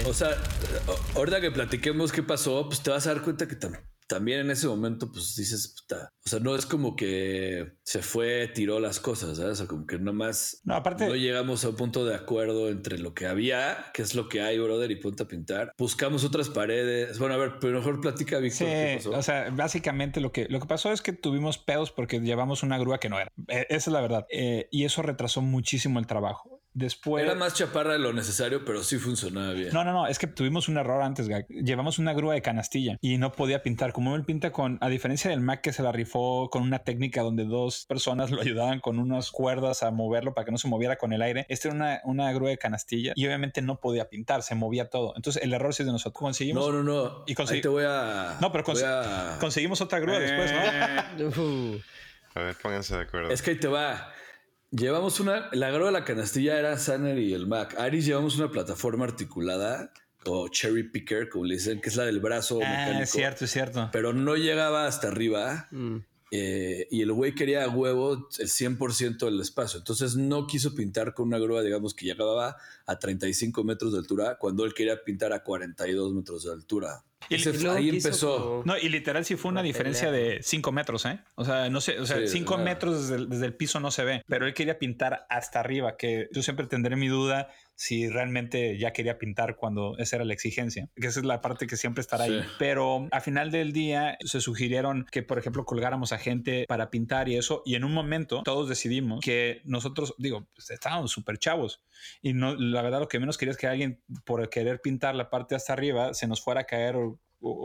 O 0.07 0.15
sea, 0.15 0.31
ahorita 1.15 1.41
que 1.41 1.51
platiquemos 1.51 2.13
qué 2.13 2.23
pasó, 2.23 2.67
pues 2.67 2.83
te 2.83 2.91
vas 2.91 3.07
a 3.07 3.15
dar 3.15 3.23
cuenta 3.23 3.47
que 3.49 3.57
también 3.57 3.83
también 4.09 4.40
en 4.40 4.51
ese 4.51 4.66
momento, 4.66 5.12
pues 5.12 5.37
dices, 5.37 5.77
puta, 5.79 6.12
o 6.25 6.29
sea, 6.29 6.40
no 6.40 6.57
es 6.57 6.66
como 6.66 6.97
que 6.97 7.75
se 7.83 8.01
fue, 8.01 8.49
tiró 8.49 8.81
las 8.81 9.01
cosas, 9.01 9.37
¿sabes? 9.37 9.53
O 9.53 9.57
sea, 9.57 9.66
como 9.66 9.87
que 9.87 9.99
nomás 9.99 10.62
no, 10.64 10.75
aparte, 10.75 11.07
no 11.07 11.14
llegamos 11.14 11.64
a 11.64 11.68
un 11.68 11.77
punto 11.77 12.05
de 12.07 12.14
acuerdo 12.14 12.71
entre 12.71 12.99
lo 12.99 13.14
que 13.14 13.27
había, 13.27 13.90
que 13.92 14.03
es 14.03 14.14
lo 14.14 14.29
que 14.29 14.40
hay, 14.40 14.59
brother, 14.59 14.90
y 14.90 14.97
punto 14.97 15.25
a 15.25 15.29
pintar. 15.29 15.73
Buscamos 15.77 16.25
otras 16.25 16.49
paredes. 16.49 17.18
Bueno, 17.18 17.35
a 17.35 17.38
ver, 17.38 17.55
pero 17.61 17.79
mejor 17.79 18.01
platica, 18.01 18.38
Víctor. 18.38 18.66
Sí, 18.66 19.09
o 19.09 19.23
sea, 19.23 19.51
básicamente 19.51 20.21
lo 20.21 20.33
que, 20.33 20.47
lo 20.49 20.59
que 20.59 20.66
pasó 20.66 20.90
es 20.90 21.03
que 21.03 21.12
tuvimos 21.12 21.59
pedos 21.59 21.92
porque 21.92 22.18
llevamos 22.18 22.62
una 22.62 22.79
grúa 22.79 22.99
que 22.99 23.11
no 23.11 23.21
era. 23.21 23.31
E, 23.49 23.66
esa 23.68 23.90
es 23.90 23.92
la 23.92 24.01
verdad. 24.01 24.27
Eh, 24.31 24.68
y 24.71 24.85
eso 24.85 25.03
retrasó 25.03 25.42
muchísimo 25.42 25.99
el 25.99 26.07
trabajo 26.07 26.62
Después. 26.79 27.25
Era 27.25 27.35
más 27.35 27.55
chaparra 27.55 27.95
de 27.95 27.99
lo 27.99 28.12
necesario, 28.12 28.64
pero 28.64 28.85
sí 28.85 28.99
funcionaba 28.99 29.53
bien. 29.53 29.71
No, 29.73 29.83
no, 29.83 29.93
no. 29.93 30.07
Es 30.07 30.21
que 30.21 30.29
tuvimos 30.29 30.69
un 30.69 30.79
error 30.79 31.03
antes, 31.03 31.29
Gag. 31.29 31.49
Llevamos 31.49 31.99
una 31.99 32.12
grúa 32.12 32.35
de 32.35 32.43
canastilla 32.43 32.99
y 33.01 33.19
no 33.19 33.33
podía 33.33 33.64
pintar. 33.64 33.93
Como 33.93 34.14
él 34.14 34.25
pinta 34.25 34.53
con, 34.53 34.79
a 34.81 34.88
diferencia 34.88 35.29
del 35.31 35.41
Mac 35.41 35.61
que 35.61 35.73
se 35.73 35.83
la 35.83 35.91
rifó 35.91 36.51
con 36.51 36.62
una 36.62 36.79
técnica 36.79 37.23
donde 37.23 37.45
dos 37.45 37.85
personas 37.87 38.31
lo 38.31 38.41
ayudaban 38.41 38.79
con 38.79 39.01
unas 39.01 39.33
cuerdas 39.33 39.83
a 39.83 39.91
moverlo 39.91 40.35
para 40.35 40.45
que 40.45 40.53
no 40.53 40.59
se 40.59 40.69
moviera 40.69 40.97
con 40.97 41.12
el 41.12 41.21
aire. 41.21 41.47
Este 41.49 41.67
era 41.67 41.75
una, 41.75 42.01
una 42.05 42.33
grúa 42.33 42.51
de 42.51 42.59
canastilla 42.59 43.12
y 43.17 43.27
obviamente 43.27 43.61
no 43.61 43.81
podía 43.81 44.09
pintar, 44.09 44.45
se 44.45 44.55
movía 44.55 44.88
todo. 44.88 45.14
Entonces 45.17 45.43
el 45.43 45.53
error 45.53 45.75
sí 45.75 45.83
es 45.83 45.87
de 45.87 45.93
nosotros. 45.93 46.21
Conseguimos. 46.21 46.64
No, 46.64 46.73
no, 46.73 46.85
no. 46.85 47.25
Y 47.27 47.35
Ahí 47.51 47.61
te 47.61 47.69
voy 47.69 47.85
a. 47.87 48.37
No, 48.41 48.53
pero 48.53 48.64
conseguimos 49.41 49.81
otra 49.81 49.99
grúa 49.99 50.21
después, 50.21 50.53
¿no? 50.53 51.81
a 52.35 52.41
ver, 52.45 52.57
pónganse 52.62 52.97
de 52.97 53.03
acuerdo. 53.03 53.31
Es 53.31 53.43
que 53.43 53.51
ahí 53.51 53.59
te 53.59 53.69
va. 53.69 54.12
Llevamos 54.70 55.18
una. 55.20 55.48
La 55.52 55.70
grúa 55.70 55.87
de 55.87 55.92
la 55.92 56.04
canastilla 56.04 56.59
era 56.59 56.76
Sanner 56.78 57.18
y 57.18 57.33
el 57.33 57.46
Mac. 57.46 57.74
Aris 57.78 58.04
llevamos 58.04 58.37
una 58.37 58.50
plataforma 58.50 59.04
articulada 59.04 59.92
o 60.26 60.48
cherry 60.48 60.83
picker, 60.83 61.28
como 61.28 61.46
le 61.46 61.54
dicen, 61.54 61.81
que 61.81 61.88
es 61.88 61.96
la 61.96 62.04
del 62.04 62.20
brazo 62.20 62.61
ah, 62.62 62.68
mecánico. 62.68 63.02
Es 63.02 63.11
cierto, 63.11 63.44
es 63.46 63.50
cierto. 63.50 63.88
Pero 63.92 64.12
no 64.12 64.37
llegaba 64.37 64.87
hasta 64.87 65.09
arriba. 65.09 65.68
Mm. 65.70 65.98
Eh, 66.31 66.87
y 66.91 67.03
el 67.03 67.12
güey 67.12 67.35
quería 67.35 67.64
a 67.64 67.69
huevo 67.69 68.29
el 68.38 68.49
100% 68.49 69.25
del 69.25 69.41
espacio. 69.41 69.79
Entonces 69.79 70.17
no 70.17 70.46
quiso 70.46 70.75
pintar 70.75 71.15
con 71.15 71.29
una 71.29 71.38
grúa, 71.38 71.63
digamos, 71.63 71.94
que 71.94 72.07
llegaba 72.07 72.57
a 72.87 72.98
35 72.98 73.65
metros 73.65 73.92
de 73.92 73.98
altura, 73.98 74.37
cuando 74.38 74.65
él 74.65 74.75
quería 74.75 75.02
pintar 75.02 75.33
a 75.33 75.42
42 75.42 76.13
metros 76.13 76.44
de 76.44 76.52
altura. 76.52 77.05
Y 77.31 77.67
ahí 77.67 77.90
empezó. 77.90 78.63
No, 78.65 78.79
y 78.79 78.88
literal 78.88 79.25
sí 79.25 79.37
fue 79.37 79.50
una 79.50 79.63
diferencia 79.63 80.11
de 80.11 80.38
5 80.42 80.73
metros, 80.73 81.05
¿eh? 81.05 81.21
O 81.35 81.44
sea, 81.44 81.69
no 81.69 81.81
sé, 81.81 81.98
o 82.00 82.07
sea, 82.07 82.27
5 82.27 82.59
metros 82.59 83.09
desde 83.09 83.27
desde 83.27 83.46
el, 83.46 83.55
piso 83.55 83.81
no 83.81 83.90
se 83.90 84.05
ve, 84.05 84.23
pero 84.27 84.46
él 84.46 84.55
quería 84.55 84.79
pintar 84.79 85.27
hasta 85.29 85.61
arriba, 85.61 85.96
que 85.96 86.29
yo 86.33 86.42
siempre 86.42 86.67
tendré 86.67 86.96
mi 86.96 87.09
duda 87.09 87.50
si 87.79 88.08
realmente 88.08 88.76
ya 88.76 88.92
quería 88.92 89.18
pintar 89.18 89.54
cuando 89.54 89.96
esa 89.98 90.16
era 90.16 90.24
la 90.24 90.33
exigencia, 90.33 90.90
que 90.96 91.06
esa 91.06 91.20
es 91.20 91.24
la 91.24 91.40
parte 91.40 91.68
que 91.68 91.76
siempre 91.76 92.00
estará 92.00 92.24
ahí. 92.24 92.42
Pero 92.58 93.06
a 93.12 93.20
final 93.20 93.52
del 93.52 93.72
día 93.72 94.18
se 94.24 94.40
sugirieron 94.40 95.06
que, 95.12 95.22
por 95.22 95.38
ejemplo, 95.38 95.64
colgáramos 95.64 96.12
a 96.12 96.18
gente 96.18 96.64
para 96.66 96.90
pintar 96.90 97.29
y 97.29 97.37
eso, 97.37 97.62
y 97.64 97.76
en 97.76 97.85
un 97.85 97.94
momento 97.94 98.42
todos 98.44 98.68
decidimos 98.68 99.20
que 99.20 99.62
nosotros, 99.64 100.16
digo, 100.18 100.48
pues, 100.56 100.70
estábamos 100.70 101.12
súper 101.12 101.38
chavos 101.38 101.81
y 102.20 102.33
no, 102.33 102.56
la 102.56 102.83
verdad 102.83 102.98
lo 102.98 103.06
que 103.06 103.20
menos 103.20 103.38
quería 103.38 103.52
es 103.52 103.58
que 103.58 103.68
alguien 103.68 104.02
por 104.24 104.50
querer 104.50 104.81
pintar 104.81 105.14
la 105.14 105.31
parte 105.31 105.54
hasta 105.54 105.72
arriba 105.72 106.14
se 106.14 106.26
nos 106.26 106.42
fuera 106.42 106.62
a 106.62 106.64
caer 106.64 106.96
o, 106.96 107.20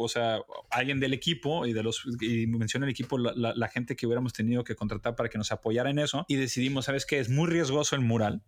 sea, 0.07 0.41
alguien 0.69 0.99
del 0.99 1.13
equipo 1.13 1.65
y 1.65 1.73
de 1.73 1.83
los, 1.83 2.03
y 2.21 2.47
menciona 2.47 2.85
el 2.85 2.91
equipo, 2.91 3.17
la, 3.17 3.53
la, 3.55 3.67
gente 3.67 3.95
que 3.95 4.05
hubiéramos 4.05 4.33
tenido 4.33 4.63
que 4.63 4.75
contratar 4.75 5.15
para 5.15 5.29
que 5.29 5.37
nos 5.37 5.51
apoyara 5.51 5.89
en 5.89 5.99
eso 5.99 6.25
y 6.27 6.35
decidimos, 6.35 6.85
¿sabes 6.85 7.05
qué? 7.05 7.19
Es 7.19 7.29
muy 7.29 7.49
riesgoso 7.49 7.95
el 7.95 8.01
mural 8.01 8.43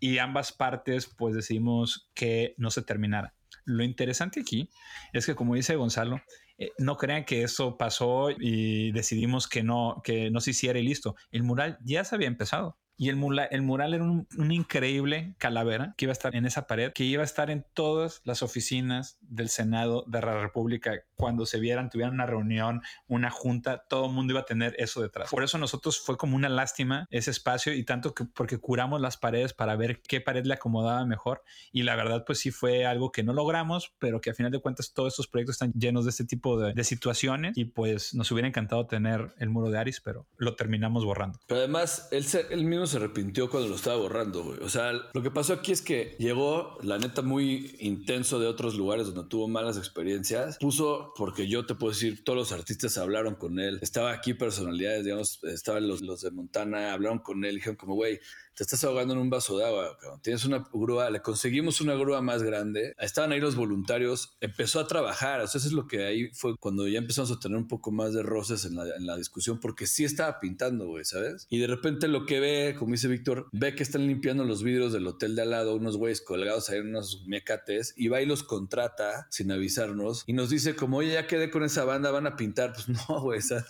y 0.00 0.18
ambas 0.18 0.52
partes 0.52 1.06
pues 1.06 1.34
decidimos 1.34 2.10
que 2.14 2.54
no 2.56 2.70
se 2.70 2.82
terminara. 2.82 3.34
Lo 3.64 3.84
interesante 3.84 4.40
aquí 4.40 4.70
es 5.12 5.26
que 5.26 5.34
como 5.34 5.54
dice 5.54 5.76
Gonzalo, 5.76 6.20
eh, 6.58 6.72
no 6.78 6.96
crean 6.96 7.24
que 7.24 7.42
eso 7.42 7.76
pasó 7.76 8.30
y 8.30 8.92
decidimos 8.92 9.48
que 9.48 9.62
no, 9.62 10.00
que 10.04 10.30
no 10.30 10.40
se 10.40 10.50
hiciera 10.50 10.78
y 10.78 10.84
listo. 10.84 11.16
El 11.30 11.42
mural 11.42 11.78
ya 11.84 12.04
se 12.04 12.14
había 12.14 12.28
empezado. 12.28 12.78
Y 13.02 13.08
el, 13.08 13.16
mural, 13.16 13.48
el 13.50 13.62
mural 13.62 13.94
era 13.94 14.04
un, 14.04 14.28
increíble 14.52 15.34
calavera 15.38 15.92
que 15.98 16.04
iba 16.04 16.12
a 16.12 16.14
estar 16.14 16.36
en 16.36 16.46
esa 16.46 16.68
pared, 16.68 16.92
que 16.92 17.02
iba 17.02 17.22
a 17.22 17.24
estar 17.24 17.50
en 17.50 17.66
todas 17.74 18.20
las 18.22 18.44
oficinas 18.44 19.18
del 19.22 19.48
Senado 19.48 20.04
de 20.06 20.20
la 20.20 20.40
República. 20.40 21.02
Cuando 21.16 21.44
se 21.44 21.58
vieran, 21.58 21.90
tuvieran 21.90 22.14
una 22.14 22.26
reunión, 22.26 22.80
una 23.08 23.28
junta, 23.30 23.86
todo 23.88 24.06
el 24.06 24.12
mundo 24.12 24.34
iba 24.34 24.42
a 24.42 24.44
tener 24.44 24.76
eso 24.78 25.02
detrás. 25.02 25.30
Por 25.30 25.42
eso 25.42 25.58
nosotros 25.58 25.98
fue 25.98 26.16
como 26.16 26.36
una 26.36 26.48
lástima 26.48 27.08
ese 27.10 27.32
espacio 27.32 27.74
y 27.74 27.82
tanto 27.82 28.14
que 28.14 28.24
porque 28.24 28.58
curamos 28.58 29.00
las 29.00 29.16
paredes 29.16 29.52
para 29.52 29.74
ver 29.74 30.00
qué 30.02 30.20
pared 30.20 30.44
le 30.44 30.54
acomodaba 30.54 31.04
mejor. 31.04 31.42
Y 31.72 31.82
la 31.82 31.96
verdad, 31.96 32.22
pues 32.24 32.38
sí 32.38 32.52
fue 32.52 32.86
algo 32.86 33.10
que 33.10 33.24
no 33.24 33.32
logramos, 33.32 33.92
pero 33.98 34.20
que 34.20 34.30
a 34.30 34.34
final 34.34 34.52
de 34.52 34.60
cuentas 34.60 34.92
todos 34.92 35.14
estos 35.14 35.26
proyectos 35.26 35.54
están 35.54 35.72
llenos 35.72 36.04
de 36.04 36.10
este 36.10 36.24
tipo 36.24 36.56
de, 36.56 36.72
de 36.72 36.84
situaciones 36.84 37.58
y 37.58 37.64
pues 37.64 38.14
nos 38.14 38.30
hubiera 38.30 38.46
encantado 38.46 38.86
tener 38.86 39.34
el 39.38 39.50
muro 39.50 39.70
de 39.70 39.78
Aris, 39.80 40.00
pero 40.00 40.28
lo 40.36 40.54
terminamos 40.54 41.04
borrando. 41.04 41.40
Pero 41.48 41.58
además, 41.58 42.06
él, 42.12 42.24
él 42.50 42.64
mismo 42.64 42.86
se 42.92 42.98
arrepintió 42.98 43.50
cuando 43.50 43.68
lo 43.68 43.76
estaba 43.76 43.96
borrando, 43.96 44.44
güey. 44.44 44.58
O 44.60 44.68
sea, 44.68 44.92
lo 44.92 45.22
que 45.22 45.30
pasó 45.30 45.54
aquí 45.54 45.72
es 45.72 45.82
que 45.82 46.14
llegó, 46.18 46.78
la 46.82 46.98
neta, 46.98 47.22
muy 47.22 47.74
intenso 47.80 48.38
de 48.38 48.46
otros 48.46 48.74
lugares 48.74 49.06
donde 49.06 49.28
tuvo 49.28 49.48
malas 49.48 49.76
experiencias. 49.76 50.58
Puso, 50.58 51.12
porque 51.16 51.48
yo 51.48 51.66
te 51.66 51.74
puedo 51.74 51.92
decir, 51.92 52.22
todos 52.24 52.38
los 52.38 52.52
artistas 52.52 52.98
hablaron 52.98 53.34
con 53.34 53.58
él. 53.58 53.78
Estaba 53.82 54.12
aquí 54.12 54.34
personalidades, 54.34 55.04
digamos, 55.04 55.42
estaban 55.44 55.88
los, 55.88 56.02
los 56.02 56.20
de 56.22 56.30
Montana, 56.30 56.92
hablaron 56.92 57.18
con 57.18 57.44
él, 57.44 57.56
dijeron 57.56 57.76
como, 57.76 57.94
güey, 57.94 58.20
te 58.54 58.64
estás 58.64 58.84
ahogando 58.84 59.14
en 59.14 59.20
un 59.20 59.30
vaso 59.30 59.56
de 59.56 59.64
agua, 59.64 59.98
tienes 60.22 60.44
una 60.44 60.64
grúa, 60.72 61.10
le 61.10 61.22
conseguimos 61.22 61.80
una 61.80 61.94
grúa 61.94 62.20
más 62.20 62.42
grande, 62.42 62.94
estaban 62.98 63.32
ahí 63.32 63.40
los 63.40 63.56
voluntarios, 63.56 64.36
empezó 64.40 64.80
a 64.80 64.86
trabajar, 64.86 65.40
o 65.40 65.46
sea, 65.46 65.58
eso 65.58 65.68
es 65.68 65.74
lo 65.74 65.86
que 65.86 66.04
ahí 66.04 66.28
fue 66.32 66.54
cuando 66.58 66.86
ya 66.86 66.98
empezamos 66.98 67.30
a 67.30 67.40
tener 67.40 67.56
un 67.56 67.68
poco 67.68 67.90
más 67.90 68.12
de 68.12 68.22
roces 68.22 68.64
en 68.64 68.76
la, 68.76 68.84
en 68.96 69.06
la 69.06 69.16
discusión, 69.16 69.58
porque 69.58 69.86
sí 69.86 70.04
estaba 70.04 70.38
pintando, 70.38 70.86
güey, 70.86 71.04
¿sabes? 71.04 71.46
Y 71.48 71.58
de 71.58 71.66
repente 71.66 72.08
lo 72.08 72.26
que 72.26 72.40
ve, 72.40 72.76
como 72.78 72.92
dice 72.92 73.08
Víctor, 73.08 73.48
ve 73.52 73.74
que 73.74 73.82
están 73.82 74.06
limpiando 74.06 74.44
los 74.44 74.62
vidrios 74.62 74.92
del 74.92 75.06
hotel 75.06 75.34
de 75.34 75.42
al 75.42 75.50
lado, 75.50 75.74
unos 75.74 75.96
güeyes 75.96 76.20
colgados 76.20 76.68
ahí 76.68 76.78
en 76.78 76.88
unos 76.88 77.24
mecates, 77.26 77.94
y 77.96 78.08
va 78.08 78.20
y 78.20 78.26
los 78.26 78.42
contrata 78.42 79.26
sin 79.30 79.50
avisarnos, 79.50 80.24
y 80.26 80.34
nos 80.34 80.50
dice 80.50 80.76
como, 80.76 80.98
oye, 80.98 81.12
ya 81.12 81.26
quedé 81.26 81.50
con 81.50 81.64
esa 81.64 81.84
banda, 81.84 82.10
van 82.10 82.26
a 82.26 82.36
pintar, 82.36 82.74
pues 82.74 82.88
no, 83.08 83.20
güey, 83.20 83.40
¿sabes? 83.40 83.66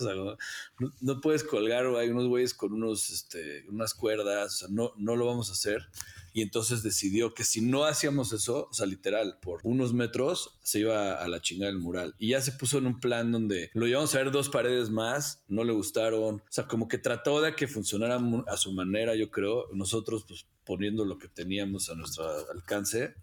no, 1.01 1.21
puedes 1.21 1.45
colgar, 1.45 1.87
hay 1.87 2.09
unos 2.09 2.27
güeyes 2.27 2.55
con 2.55 2.73
unos, 2.73 3.11
este, 3.11 3.65
unas 3.69 3.95
cuerdas, 3.95 4.55
o 4.55 4.57
sea, 4.59 4.69
no, 4.73 4.93
no 4.97 5.17
lo 5.17 5.27
vamos 5.27 5.51
a 5.51 5.53
hacer. 5.53 5.89
Y 6.35 6.41
entonces 6.41 6.83
decidió 6.83 7.35
que 7.35 7.45
si 7.45 7.61
no 7.61 7.85
hacíamos 7.85 8.33
eso, 8.33 8.69
o 8.71 8.73
sea, 8.73 8.87
literal, 8.87 9.39
por 9.43 9.61
unos 9.65 9.93
metros 9.93 10.59
se 10.63 10.81
iba 10.81 11.23
a 11.23 11.29
la 11.29 11.43
chingada 11.43 11.71
el 11.71 11.79
mural. 11.79 12.15
Y 12.19 12.31
ya 12.31 12.41
se 12.41 12.53
puso 12.53 12.79
en 12.79 12.87
un 12.87 13.01
plan 13.01 13.31
donde 13.33 13.71
lo 13.75 13.87
llevamos 13.87 14.15
a 14.15 14.19
ver 14.19 14.31
dos 14.31 14.49
paredes 14.49 14.89
más, 14.89 15.43
no 15.49 15.63
le 15.63 15.73
gustaron. 15.73 16.37
O 16.37 16.43
sea, 16.49 16.67
como 16.67 16.89
que 16.89 16.99
trató 16.99 17.41
de 17.43 17.55
que 17.55 17.69
funcionara 17.69 18.19
a 18.49 18.57
su 18.57 18.73
manera, 18.73 19.15
yo 19.15 19.31
creo. 19.31 19.67
Nosotros, 19.73 20.25
pues 20.27 20.47
poniendo 20.65 21.05
lo 21.05 21.19
que 21.19 21.29
teníamos 21.29 21.91
a 21.91 21.95
nuestro 21.95 22.25
alcance. 22.51 23.15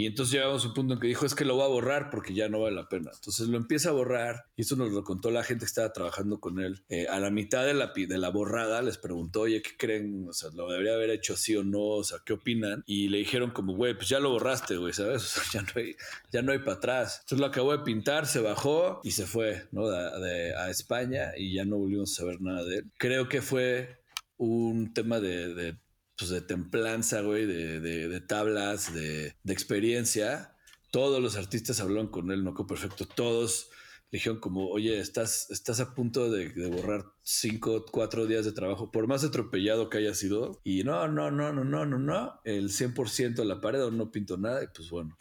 Y 0.00 0.06
entonces 0.06 0.32
llegamos 0.32 0.64
a 0.64 0.68
un 0.68 0.72
punto 0.72 0.94
en 0.94 1.00
que 1.00 1.08
dijo, 1.08 1.26
es 1.26 1.34
que 1.34 1.44
lo 1.44 1.58
va 1.58 1.66
a 1.66 1.68
borrar 1.68 2.08
porque 2.08 2.32
ya 2.32 2.48
no 2.48 2.60
vale 2.60 2.74
la 2.74 2.88
pena. 2.88 3.10
Entonces 3.12 3.48
lo 3.48 3.58
empieza 3.58 3.90
a 3.90 3.92
borrar 3.92 4.46
y 4.56 4.62
esto 4.62 4.74
nos 4.74 4.92
lo 4.92 5.04
contó 5.04 5.30
la 5.30 5.44
gente 5.44 5.66
que 5.66 5.68
estaba 5.68 5.92
trabajando 5.92 6.40
con 6.40 6.58
él. 6.58 6.82
Eh, 6.88 7.06
a 7.06 7.20
la 7.20 7.30
mitad 7.30 7.66
de 7.66 7.74
la, 7.74 7.92
de 7.94 8.16
la 8.16 8.30
borrada 8.30 8.80
les 8.80 8.96
preguntó, 8.96 9.42
oye, 9.42 9.60
¿qué 9.60 9.72
creen? 9.76 10.26
O 10.26 10.32
sea, 10.32 10.48
¿lo 10.54 10.70
debería 10.70 10.94
haber 10.94 11.10
hecho 11.10 11.36
sí 11.36 11.54
o 11.54 11.64
no? 11.64 11.82
O 11.82 12.02
sea, 12.02 12.16
¿qué 12.24 12.32
opinan? 12.32 12.82
Y 12.86 13.08
le 13.08 13.18
dijeron 13.18 13.50
como, 13.50 13.74
güey, 13.74 13.92
pues 13.92 14.08
ya 14.08 14.20
lo 14.20 14.30
borraste, 14.30 14.78
güey, 14.78 14.94
¿sabes? 14.94 15.20
O 15.40 15.42
sea, 15.42 15.42
ya 15.52 15.62
no 15.62 15.72
hay, 15.76 15.96
no 16.44 16.52
hay 16.52 16.58
para 16.60 16.78
atrás. 16.78 17.18
Entonces 17.18 17.40
lo 17.40 17.46
acabó 17.46 17.72
de 17.72 17.84
pintar, 17.84 18.26
se 18.26 18.40
bajó 18.40 19.02
y 19.04 19.10
se 19.10 19.26
fue, 19.26 19.68
¿no? 19.70 19.86
a 19.90 20.70
España 20.70 21.32
y 21.36 21.52
ya 21.52 21.66
no 21.66 21.76
volvimos 21.76 22.12
a 22.12 22.22
saber 22.22 22.40
nada 22.40 22.64
de 22.64 22.76
él. 22.76 22.90
Creo 22.96 23.28
que 23.28 23.42
fue 23.42 24.00
un 24.38 24.94
tema 24.94 25.20
de 25.20 25.76
pues, 26.20 26.30
de 26.30 26.40
templanza, 26.42 27.22
güey, 27.22 27.46
de, 27.46 27.80
de, 27.80 28.20
tablas, 28.20 28.94
de, 28.94 29.34
de, 29.42 29.52
experiencia. 29.52 30.54
Todos 30.90 31.20
los 31.22 31.36
artistas 31.36 31.80
hablaron 31.80 32.08
con 32.08 32.30
él, 32.30 32.44
no 32.44 32.54
perfecto. 32.66 33.06
Todos 33.06 33.70
le 34.10 34.18
dijeron 34.18 34.38
como, 34.38 34.68
oye, 34.68 35.00
estás, 35.00 35.50
estás 35.50 35.80
a 35.80 35.94
punto 35.94 36.30
de, 36.30 36.50
de 36.50 36.68
borrar 36.68 37.06
cinco, 37.30 37.84
cuatro 37.90 38.26
días 38.26 38.44
de 38.44 38.52
trabajo, 38.52 38.90
por 38.90 39.06
más 39.06 39.22
atropellado 39.22 39.88
que 39.88 39.98
haya 39.98 40.14
sido. 40.14 40.60
Y 40.64 40.82
no, 40.82 41.06
no, 41.06 41.30
no, 41.30 41.52
no, 41.52 41.64
no, 41.64 41.86
no, 41.86 41.98
no. 41.98 42.40
El 42.44 42.70
100% 42.70 43.34
de 43.34 43.44
la 43.44 43.60
pared 43.60 43.80
no 43.90 44.10
pinto 44.10 44.36
nada 44.36 44.62
y 44.64 44.66
pues 44.74 44.90
bueno, 44.90 45.16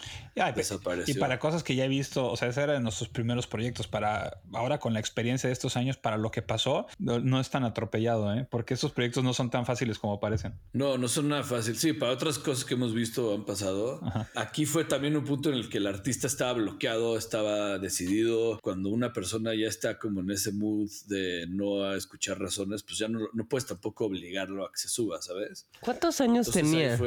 desapareció. 0.56 1.16
Y 1.16 1.18
para 1.20 1.40
cosas 1.40 1.64
que 1.64 1.76
ya 1.76 1.86
he 1.86 1.88
visto, 1.88 2.32
o 2.32 2.36
sea, 2.36 2.50
ese 2.50 2.62
era 2.62 2.74
de 2.74 2.80
nuestros 2.80 3.10
primeros 3.10 3.48
proyectos. 3.48 3.88
Para 3.88 4.42
ahora 4.54 4.80
con 4.80 4.94
la 4.94 5.00
experiencia 5.00 5.48
de 5.48 5.54
estos 5.54 5.78
años, 5.78 5.98
para 5.98 6.18
lo 6.18 6.32
que 6.32 6.42
pasó, 6.42 6.88
no, 6.98 7.40
es 7.40 7.50
tan 7.50 7.64
atropellado, 7.64 8.34
¿eh? 8.34 8.48
porque 8.50 8.74
estos 8.74 8.92
proyectos 8.92 9.24
no 9.24 9.34
son 9.34 9.50
tan 9.50 9.66
fáciles 9.66 10.00
como 10.00 10.20
parecen. 10.20 10.54
No, 10.74 10.98
no 10.98 11.08
son 11.08 11.30
nada 11.30 11.44
fácil. 11.44 11.76
Sí, 11.78 11.94
para 11.94 12.12
otras 12.12 12.40
cosas 12.40 12.66
que 12.66 12.74
hemos 12.74 12.94
visto 12.94 13.36
han 13.36 13.46
pasado. 13.46 14.02
Aquí 14.36 14.66
fue 14.66 14.84
también 14.84 15.16
un 15.16 15.24
punto 15.24 15.50
en 15.50 15.56
el 15.56 15.70
que 15.70 15.78
el 15.78 15.88
artista 15.88 16.28
estaba 16.28 16.54
bloqueado, 16.54 17.18
estaba 17.18 17.78
decidido. 17.78 18.60
Cuando 18.62 18.90
una 18.90 19.14
persona 19.14 19.54
ya 19.54 19.68
está 19.68 20.00
como 20.00 20.22
en 20.22 20.32
ese 20.32 20.52
mood 20.52 20.90
de 21.08 21.46
no 21.48 21.99
escuchar 22.00 22.40
razones, 22.40 22.84
pues 22.84 22.98
ya 22.98 23.08
no, 23.08 23.28
no 23.34 23.48
puedes 23.48 23.66
tampoco 23.66 24.06
obligarlo 24.06 24.66
a 24.66 24.72
que 24.72 24.78
se 24.78 24.90
suba, 24.90 25.22
¿sabes? 25.22 25.68
¿Cuántos 25.82 26.20
años 26.22 26.50
tenía? 26.52 26.98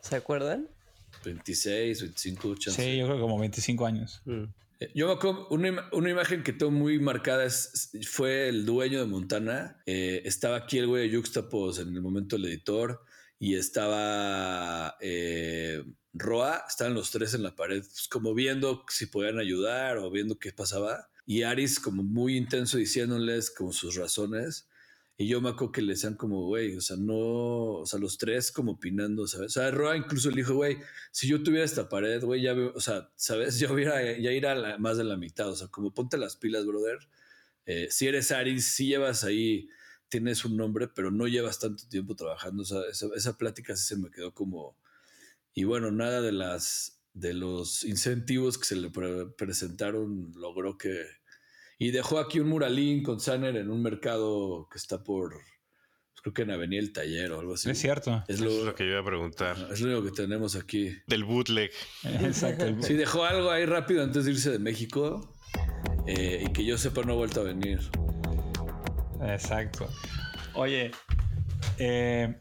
¿Se 0.00 0.16
acuerdan? 0.16 0.68
26, 1.24 2.00
25, 2.02 2.54
Sí, 2.70 2.98
yo 2.98 3.06
creo 3.06 3.16
que 3.16 3.22
como 3.22 3.38
25 3.38 3.86
años. 3.86 4.22
Mm. 4.24 4.44
Eh, 4.80 4.90
yo 4.94 5.06
me 5.06 5.14
acuerdo, 5.14 5.48
una, 5.50 5.88
una, 5.92 6.10
imagen 6.10 6.42
que 6.42 6.52
tengo 6.52 6.72
muy 6.72 6.98
marcada 6.98 7.44
es, 7.44 7.90
fue 8.06 8.48
el 8.48 8.66
dueño 8.66 9.00
de 9.00 9.06
Montana. 9.06 9.80
Eh, 9.86 10.22
estaba 10.24 10.56
aquí 10.56 10.78
el 10.78 10.86
güey 10.86 11.08
de 11.08 11.16
Juxtapos 11.16 11.78
en 11.78 11.94
el 11.94 12.02
momento 12.02 12.36
del 12.36 12.46
editor 12.46 13.00
y 13.44 13.56
estaba 13.56 14.96
eh, 15.02 15.84
Roa, 16.14 16.64
estaban 16.66 16.94
los 16.94 17.10
tres 17.10 17.34
en 17.34 17.42
la 17.42 17.54
pared, 17.54 17.82
pues, 17.82 18.08
como 18.08 18.32
viendo 18.32 18.86
si 18.88 19.04
podían 19.04 19.38
ayudar 19.38 19.98
o 19.98 20.10
viendo 20.10 20.38
qué 20.38 20.50
pasaba 20.50 21.10
y 21.26 21.42
Aris 21.42 21.78
como 21.78 22.02
muy 22.02 22.38
intenso 22.38 22.78
diciéndoles 22.78 23.50
como 23.50 23.74
sus 23.74 23.96
razones. 23.96 24.70
Y 25.18 25.28
yo 25.28 25.42
me 25.42 25.50
acuerdo 25.50 25.72
que 25.72 25.82
le 25.82 25.92
decían 25.92 26.14
como, 26.14 26.46
güey, 26.46 26.74
o 26.74 26.80
sea, 26.80 26.96
no, 26.96 27.16
o 27.80 27.86
sea, 27.86 27.98
los 28.00 28.16
tres 28.16 28.50
como 28.50 28.72
opinando, 28.72 29.26
¿sabes? 29.26 29.58
O 29.58 29.60
sea, 29.60 29.70
Roa 29.70 29.94
incluso 29.94 30.30
le 30.30 30.36
dijo, 30.36 30.54
güey, 30.54 30.78
si 31.10 31.28
yo 31.28 31.42
tuviera 31.42 31.66
esta 31.66 31.90
pared, 31.90 32.24
güey, 32.24 32.40
ya, 32.40 32.54
o 32.54 32.80
sea, 32.80 33.10
¿sabes? 33.14 33.58
Yo 33.60 33.74
hubiera 33.74 34.00
ya 34.18 34.32
ir 34.32 34.46
a 34.46 34.78
más 34.78 34.96
de 34.96 35.04
la 35.04 35.18
mitad, 35.18 35.50
o 35.50 35.54
sea, 35.54 35.68
como 35.68 35.92
ponte 35.92 36.16
las 36.16 36.36
pilas, 36.36 36.64
brother. 36.64 36.98
Eh, 37.66 37.88
si 37.90 38.06
eres 38.06 38.32
Aris, 38.32 38.74
si 38.74 38.86
llevas 38.86 39.22
ahí, 39.22 39.68
tienes 40.14 40.44
un 40.44 40.56
nombre, 40.56 40.86
pero 40.86 41.10
no 41.10 41.26
llevas 41.26 41.58
tanto 41.58 41.88
tiempo 41.88 42.14
trabajando, 42.14 42.62
o 42.62 42.64
sea, 42.64 42.82
esa, 42.88 43.08
esa 43.16 43.36
plática 43.36 43.74
sí 43.74 43.84
se 43.84 43.96
me 43.96 44.12
quedó 44.12 44.32
como... 44.32 44.78
Y 45.54 45.64
bueno, 45.64 45.90
nada 45.90 46.20
de 46.20 46.30
las 46.30 47.00
de 47.14 47.34
los 47.34 47.82
incentivos 47.82 48.56
que 48.56 48.64
se 48.64 48.76
le 48.76 48.90
presentaron 49.36 50.32
logró 50.36 50.78
que 50.78 51.04
y 51.78 51.90
dejó 51.90 52.20
aquí 52.20 52.38
un 52.38 52.48
muralín 52.48 53.02
con 53.02 53.18
Sanner 53.18 53.56
en 53.56 53.70
un 53.70 53.82
mercado 53.82 54.68
que 54.70 54.78
está 54.78 55.02
por, 55.02 55.32
pues, 55.32 56.22
creo 56.22 56.32
que 56.32 56.42
en 56.42 56.52
Avenida 56.52 56.80
El 56.80 56.92
Taller 56.92 57.32
o 57.32 57.40
algo 57.40 57.54
así. 57.54 57.70
Es 57.70 57.78
cierto. 57.80 58.22
Es 58.28 58.40
lo, 58.40 58.72
que 58.76 58.84
yo 58.84 58.90
iba 58.92 59.00
a 59.00 59.04
preguntar. 59.04 59.56
Es 59.72 59.80
lo 59.80 59.88
único 59.88 60.04
que 60.04 60.22
tenemos 60.22 60.54
aquí. 60.54 60.96
Del 61.08 61.24
bootleg. 61.24 61.72
Exacto. 62.04 62.64
sí, 62.82 62.94
dejó 62.94 63.24
algo 63.24 63.50
ahí 63.50 63.66
rápido 63.66 64.04
antes 64.04 64.24
de 64.24 64.30
irse 64.30 64.50
de 64.50 64.60
México 64.60 65.34
eh, 66.06 66.44
y 66.46 66.52
que 66.52 66.64
yo 66.64 66.78
sepa 66.78 67.02
no 67.02 67.14
ha 67.14 67.16
vuelto 67.16 67.40
a 67.40 67.44
venir. 67.44 67.80
Exacto. 69.22 69.88
Oye, 70.54 70.90
eh, 71.78 72.40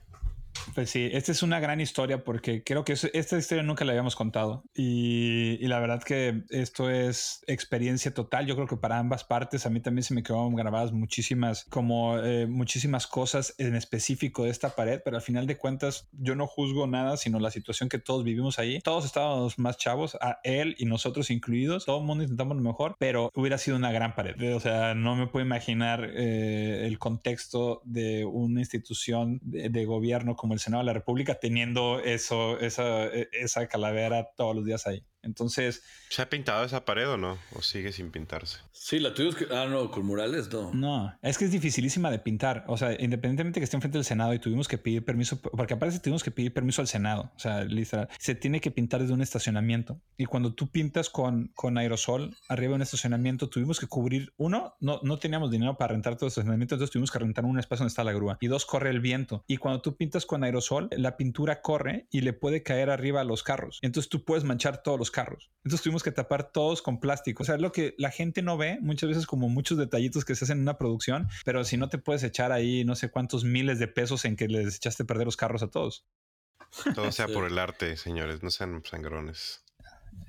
pues 0.73 0.89
sí, 0.89 1.09
esta 1.11 1.31
es 1.31 1.43
una 1.43 1.59
gran 1.59 1.81
historia 1.81 2.23
porque 2.23 2.63
creo 2.63 2.83
que 2.83 2.93
esta 2.93 3.37
historia 3.37 3.63
nunca 3.63 3.85
la 3.85 3.91
habíamos 3.91 4.15
contado 4.15 4.63
y, 4.75 5.57
la 5.67 5.79
verdad 5.79 6.03
que 6.03 6.43
esto 6.49 6.89
es 6.89 7.43
experiencia 7.47 8.13
total. 8.13 8.45
Yo 8.45 8.55
creo 8.55 8.67
que 8.67 8.77
para 8.77 8.99
ambas 8.99 9.23
partes 9.23 9.65
a 9.65 9.69
mí 9.69 9.79
también 9.79 10.03
se 10.03 10.13
me 10.13 10.21
quedaron 10.21 10.55
grabadas 10.55 10.91
muchísimas, 10.91 11.65
como 11.65 12.19
eh, 12.19 12.45
muchísimas 12.45 13.07
cosas 13.07 13.55
en 13.57 13.75
específico 13.75 14.43
de 14.43 14.51
esta 14.51 14.75
pared, 14.75 15.01
pero 15.03 15.17
al 15.17 15.23
final 15.23 15.47
de 15.47 15.57
cuentas 15.57 16.09
yo 16.11 16.35
no 16.35 16.45
juzgo 16.45 16.85
nada, 16.85 17.17
sino 17.17 17.39
la 17.39 17.49
situación 17.49 17.89
que 17.89 17.97
todos 17.97 18.23
vivimos 18.23 18.59
ahí. 18.59 18.81
Todos 18.81 19.05
estábamos 19.05 19.57
más 19.57 19.77
chavos, 19.77 20.15
a 20.21 20.39
él 20.43 20.75
y 20.77 20.85
nosotros 20.85 21.31
incluidos. 21.31 21.85
Todo 21.85 21.99
el 21.99 22.05
mundo 22.05 22.23
intentamos 22.23 22.57
lo 22.57 22.63
mejor, 22.63 22.95
pero 22.99 23.31
hubiera 23.33 23.57
sido 23.57 23.77
una 23.77 23.91
gran 23.91 24.13
pared. 24.15 24.55
O 24.55 24.59
sea, 24.59 24.93
no 24.93 25.15
me 25.15 25.27
puedo 25.27 25.45
imaginar 25.45 26.09
eh, 26.13 26.83
el 26.85 26.99
contexto 26.99 27.81
de 27.85 28.25
una 28.25 28.59
institución 28.59 29.39
de, 29.43 29.69
de 29.69 29.85
gobierno 29.85 30.35
como 30.35 30.53
el 30.53 30.59
Senado 30.63 30.83
la 30.83 30.93
República 30.93 31.35
teniendo 31.39 31.99
eso, 31.99 32.59
esa, 32.59 33.05
e, 33.07 33.29
esa 33.33 33.67
calavera 33.67 34.29
todos 34.35 34.55
los 34.55 34.65
días 34.65 34.87
ahí. 34.87 35.05
Entonces. 35.23 35.83
¿Se 36.09 36.21
ha 36.21 36.29
pintado 36.29 36.63
esa 36.63 36.85
pared 36.85 37.09
o 37.09 37.17
no? 37.17 37.39
¿O 37.53 37.61
sigue 37.61 37.91
sin 37.91 38.11
pintarse? 38.11 38.59
Sí, 38.71 38.99
la 38.99 39.13
tuvimos 39.13 39.35
que. 39.35 39.47
Ah, 39.51 39.65
no, 39.69 39.89
con 39.89 40.05
murales 40.05 40.51
no. 40.51 40.73
No, 40.73 41.17
es 41.21 41.37
que 41.37 41.45
es 41.45 41.51
dificilísima 41.51 42.11
de 42.11 42.19
pintar. 42.19 42.65
O 42.67 42.77
sea, 42.77 42.91
independientemente 42.91 43.59
que 43.59 43.63
esté 43.63 43.77
enfrente 43.77 43.97
del 43.97 44.05
Senado 44.05 44.33
y 44.33 44.39
tuvimos 44.39 44.67
que 44.67 44.77
pedir 44.77 45.03
permiso, 45.05 45.41
porque 45.41 45.73
aparte 45.73 45.99
tuvimos 45.99 46.23
que 46.23 46.31
pedir 46.31 46.53
permiso 46.53 46.81
al 46.81 46.87
Senado. 46.87 47.31
O 47.35 47.39
sea, 47.39 47.63
literal, 47.63 48.09
se 48.19 48.35
tiene 48.35 48.59
que 48.59 48.71
pintar 48.71 49.01
desde 49.01 49.13
un 49.13 49.21
estacionamiento. 49.21 50.01
Y 50.17 50.25
cuando 50.25 50.53
tú 50.53 50.69
pintas 50.69 51.09
con, 51.09 51.47
con 51.55 51.77
aerosol 51.77 52.35
arriba 52.49 52.71
de 52.71 52.75
un 52.75 52.81
estacionamiento, 52.81 53.49
tuvimos 53.49 53.79
que 53.79 53.87
cubrir. 53.87 54.33
Uno, 54.37 54.75
no, 54.81 54.99
no 55.03 55.17
teníamos 55.17 55.49
dinero 55.49 55.77
para 55.77 55.93
rentar 55.93 56.15
todo 56.15 56.25
el 56.25 56.29
estacionamiento, 56.29 56.75
entonces 56.75 56.91
tuvimos 56.91 57.11
que 57.11 57.19
rentar 57.19 57.45
un 57.45 57.59
espacio 57.59 57.83
donde 57.83 57.91
está 57.91 58.03
la 58.03 58.13
grúa. 58.13 58.37
Y 58.41 58.47
dos, 58.47 58.65
corre 58.65 58.89
el 58.89 58.99
viento. 58.99 59.43
Y 59.47 59.57
cuando 59.57 59.81
tú 59.81 59.95
pintas 59.95 60.25
con 60.25 60.43
aerosol, 60.43 60.89
la 60.91 61.15
pintura 61.15 61.61
corre 61.61 62.07
y 62.11 62.21
le 62.21 62.33
puede 62.33 62.63
caer 62.63 62.89
arriba 62.89 63.21
a 63.21 63.23
los 63.23 63.43
carros. 63.43 63.79
Entonces 63.81 64.09
tú 64.09 64.25
puedes 64.25 64.43
manchar 64.43 64.83
todos 64.83 64.99
los 64.99 65.11
carros. 65.13 65.49
Entonces 65.63 65.81
tuvimos 65.81 66.03
que 66.03 66.11
tapar 66.11 66.51
todos 66.51 66.81
con 66.81 66.99
plástico. 66.99 67.43
O 67.43 67.45
sea, 67.45 67.57
lo 67.57 67.71
que 67.71 67.95
la 67.97 68.11
gente 68.11 68.41
no 68.41 68.57
ve 68.57 68.79
muchas 68.81 69.07
veces 69.07 69.25
como 69.25 69.47
muchos 69.47 69.77
detallitos 69.77 70.25
que 70.25 70.35
se 70.35 70.43
hacen 70.43 70.57
en 70.57 70.63
una 70.63 70.77
producción, 70.77 71.29
pero 71.45 71.63
si 71.63 71.77
no 71.77 71.87
te 71.87 71.97
puedes 71.97 72.23
echar 72.23 72.51
ahí 72.51 72.83
no 72.83 72.95
sé 72.95 73.09
cuántos 73.09 73.45
miles 73.45 73.79
de 73.79 73.87
pesos 73.87 74.25
en 74.25 74.35
que 74.35 74.49
les 74.49 74.75
echaste 74.75 75.03
a 75.03 75.05
perder 75.05 75.25
los 75.25 75.37
carros 75.37 75.63
a 75.63 75.69
todos. 75.69 76.05
Todo 76.95 77.11
sea 77.11 77.27
por 77.27 77.45
el 77.45 77.57
arte, 77.57 77.95
señores, 77.95 78.43
no 78.43 78.49
sean 78.49 78.83
sangrones. 78.83 79.62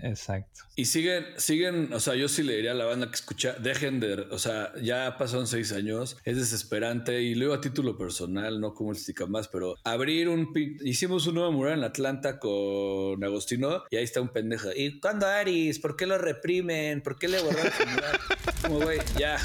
Exacto. 0.04 0.60
Y 0.76 0.84
siguen, 0.84 1.24
siguen, 1.38 1.92
o 1.94 1.98
sea, 1.98 2.14
yo 2.14 2.28
sí 2.28 2.42
le 2.42 2.56
diría 2.56 2.72
a 2.72 2.74
la 2.74 2.84
banda 2.84 3.08
que 3.08 3.14
escucha, 3.14 3.54
dejen 3.54 4.00
de, 4.00 4.14
o 4.30 4.38
sea, 4.38 4.72
ya 4.82 5.16
pasaron 5.16 5.46
seis 5.46 5.72
años, 5.72 6.18
es 6.24 6.36
desesperante 6.36 7.22
y 7.22 7.34
luego 7.34 7.54
a 7.54 7.60
título 7.62 7.96
personal, 7.96 8.60
no 8.60 8.74
como 8.74 8.92
el 8.92 8.98
más, 9.28 9.48
pero 9.48 9.76
abrir 9.82 10.28
un, 10.28 10.52
hicimos 10.84 11.26
un 11.26 11.36
nuevo 11.36 11.52
mural 11.52 11.78
en 11.78 11.84
Atlanta 11.84 12.38
con 12.38 13.24
Agostino 13.24 13.84
y 13.90 13.96
ahí 13.96 14.04
está 14.04 14.20
un 14.20 14.28
pendejo. 14.28 14.68
¿Y 14.76 15.00
cuándo 15.00 15.26
Aris? 15.26 15.78
¿Por 15.78 15.96
qué 15.96 16.06
lo 16.06 16.18
reprimen? 16.18 17.02
¿Por 17.02 17.18
qué 17.18 17.28
le 17.28 17.40
borraron 17.40 17.72
su 17.72 17.86
mural? 17.86 18.18
Como, 18.62 18.80
güey, 18.80 18.98
ya, 19.18 19.38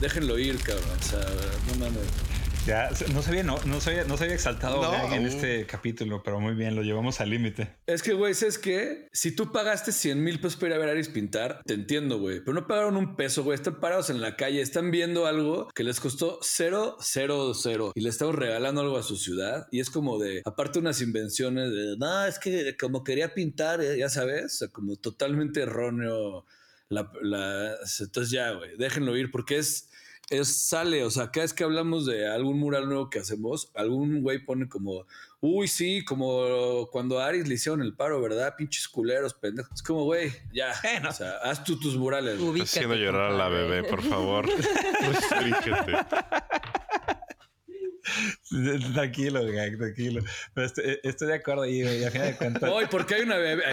déjenlo 0.00 0.38
ir, 0.38 0.58
cabrón, 0.58 0.98
o 0.98 1.02
sea, 1.02 1.20
no 1.20 1.74
mames. 1.78 2.31
Ya, 2.66 2.90
no 3.12 3.22
sabía, 3.22 3.42
no, 3.42 3.58
no 3.64 3.80
sabía, 3.80 4.04
no 4.04 4.16
sabía 4.16 4.34
exaltado 4.34 4.84
en 5.12 5.26
este 5.26 5.66
capítulo, 5.66 6.22
pero 6.22 6.38
muy 6.38 6.54
bien, 6.54 6.76
lo 6.76 6.82
llevamos 6.82 7.20
al 7.20 7.30
límite. 7.30 7.74
Es 7.86 8.04
que, 8.04 8.12
güey, 8.12 8.34
¿sabes 8.34 8.56
qué? 8.56 9.08
Si 9.12 9.34
tú 9.34 9.50
pagaste 9.50 9.90
100 9.90 10.22
mil 10.22 10.38
pesos 10.38 10.56
para 10.56 10.68
ir 10.68 10.74
a 10.74 10.78
ver 10.78 10.88
a 10.90 10.92
Aris 10.92 11.08
pintar, 11.08 11.60
te 11.66 11.74
entiendo, 11.74 12.20
güey. 12.20 12.38
Pero 12.38 12.52
no 12.54 12.68
pagaron 12.68 12.96
un 12.96 13.16
peso, 13.16 13.42
güey. 13.42 13.56
Están 13.56 13.80
parados 13.80 14.10
en 14.10 14.20
la 14.20 14.36
calle, 14.36 14.60
están 14.60 14.92
viendo 14.92 15.26
algo 15.26 15.68
que 15.74 15.82
les 15.82 15.98
costó 15.98 16.38
cero, 16.40 16.96
cero, 17.00 17.52
cero. 17.52 17.90
Y 17.96 18.00
le 18.00 18.10
estamos 18.10 18.36
regalando 18.36 18.80
algo 18.80 18.96
a 18.96 19.02
su 19.02 19.16
ciudad. 19.16 19.66
Y 19.72 19.80
es 19.80 19.90
como 19.90 20.20
de, 20.20 20.42
aparte 20.44 20.78
unas 20.78 21.00
invenciones 21.00 21.72
de, 21.72 21.96
no, 21.98 22.26
es 22.26 22.38
que 22.38 22.76
como 22.76 23.02
quería 23.02 23.34
pintar, 23.34 23.80
eh, 23.80 23.98
ya 23.98 24.08
sabes, 24.08 24.68
como 24.70 24.94
totalmente 24.94 25.62
erróneo. 25.62 26.46
La, 26.88 27.10
la, 27.22 27.74
entonces 28.00 28.30
ya, 28.30 28.52
güey, 28.52 28.76
déjenlo 28.76 29.16
ir 29.16 29.30
porque 29.30 29.56
es 29.56 29.88
es 30.32 30.56
sale, 30.56 31.04
o 31.04 31.10
sea, 31.10 31.30
cada 31.30 31.44
vez 31.44 31.52
que 31.52 31.62
hablamos 31.62 32.06
de 32.06 32.26
algún 32.26 32.58
mural 32.58 32.86
nuevo 32.86 33.10
que 33.10 33.18
hacemos, 33.18 33.70
algún 33.74 34.22
güey 34.22 34.38
pone 34.38 34.66
como, 34.66 35.06
uy, 35.40 35.68
sí, 35.68 36.02
como 36.04 36.88
cuando 36.90 37.20
a 37.20 37.26
Aris 37.26 37.46
le 37.46 37.52
hicieron 37.54 37.82
el 37.82 37.94
paro, 37.94 38.20
¿verdad? 38.22 38.54
Pinches 38.56 38.88
culeros, 38.88 39.34
pendejos. 39.34 39.74
Es 39.74 39.82
como, 39.82 40.04
güey, 40.04 40.32
ya, 40.54 40.72
o 41.06 41.12
sea, 41.12 41.32
haz 41.42 41.62
tú 41.64 41.78
tus 41.78 41.98
murales. 41.98 42.40
Haciendo 42.62 42.94
llorar 42.94 43.32
a 43.32 43.36
la 43.36 43.48
bebé, 43.48 43.84
por 43.84 44.02
favor. 44.02 44.48
tranquilo, 48.94 49.44
gang, 49.52 49.76
tranquilo. 49.76 50.22
Pero 50.54 50.66
estoy, 51.02 51.28
de 51.28 51.34
acuerdo 51.34 51.66
y, 51.66 52.04
a 52.04 52.10
fin 52.10 52.22
de 52.22 52.36
cuentas. 52.36 52.72
Uy, 52.74 52.86
¿por 52.86 53.04
qué 53.04 53.16
hay 53.16 53.22
una 53.22 53.36
bebé? 53.36 53.64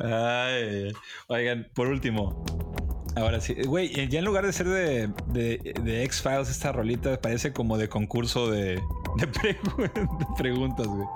Ay, 0.00 0.92
oigan, 1.28 1.68
por 1.74 1.88
último. 1.88 2.44
Ahora 3.16 3.40
sí, 3.40 3.54
güey, 3.66 4.08
ya 4.08 4.20
en 4.20 4.24
lugar 4.24 4.46
de 4.46 4.52
ser 4.52 4.68
de, 4.68 5.08
de, 5.26 6.04
X-Files, 6.04 6.48
esta 6.48 6.72
rolita 6.72 7.20
parece 7.20 7.52
como 7.52 7.76
de 7.76 7.88
concurso 7.88 8.50
de, 8.50 8.76
de, 9.16 9.26
preguntas, 10.38 10.86
güey. 10.86 11.06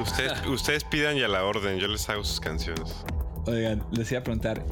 Ustedes, 0.00 0.46
ustedes 0.46 0.84
pidan 0.84 1.16
ya 1.16 1.28
la 1.28 1.44
orden, 1.44 1.78
yo 1.78 1.88
les 1.88 2.08
hago 2.08 2.24
sus 2.24 2.40
canciones. 2.40 3.04
Oigan, 3.46 3.82
les 3.90 4.12
iba 4.12 4.20
a 4.20 4.22
preguntar, 4.22 4.64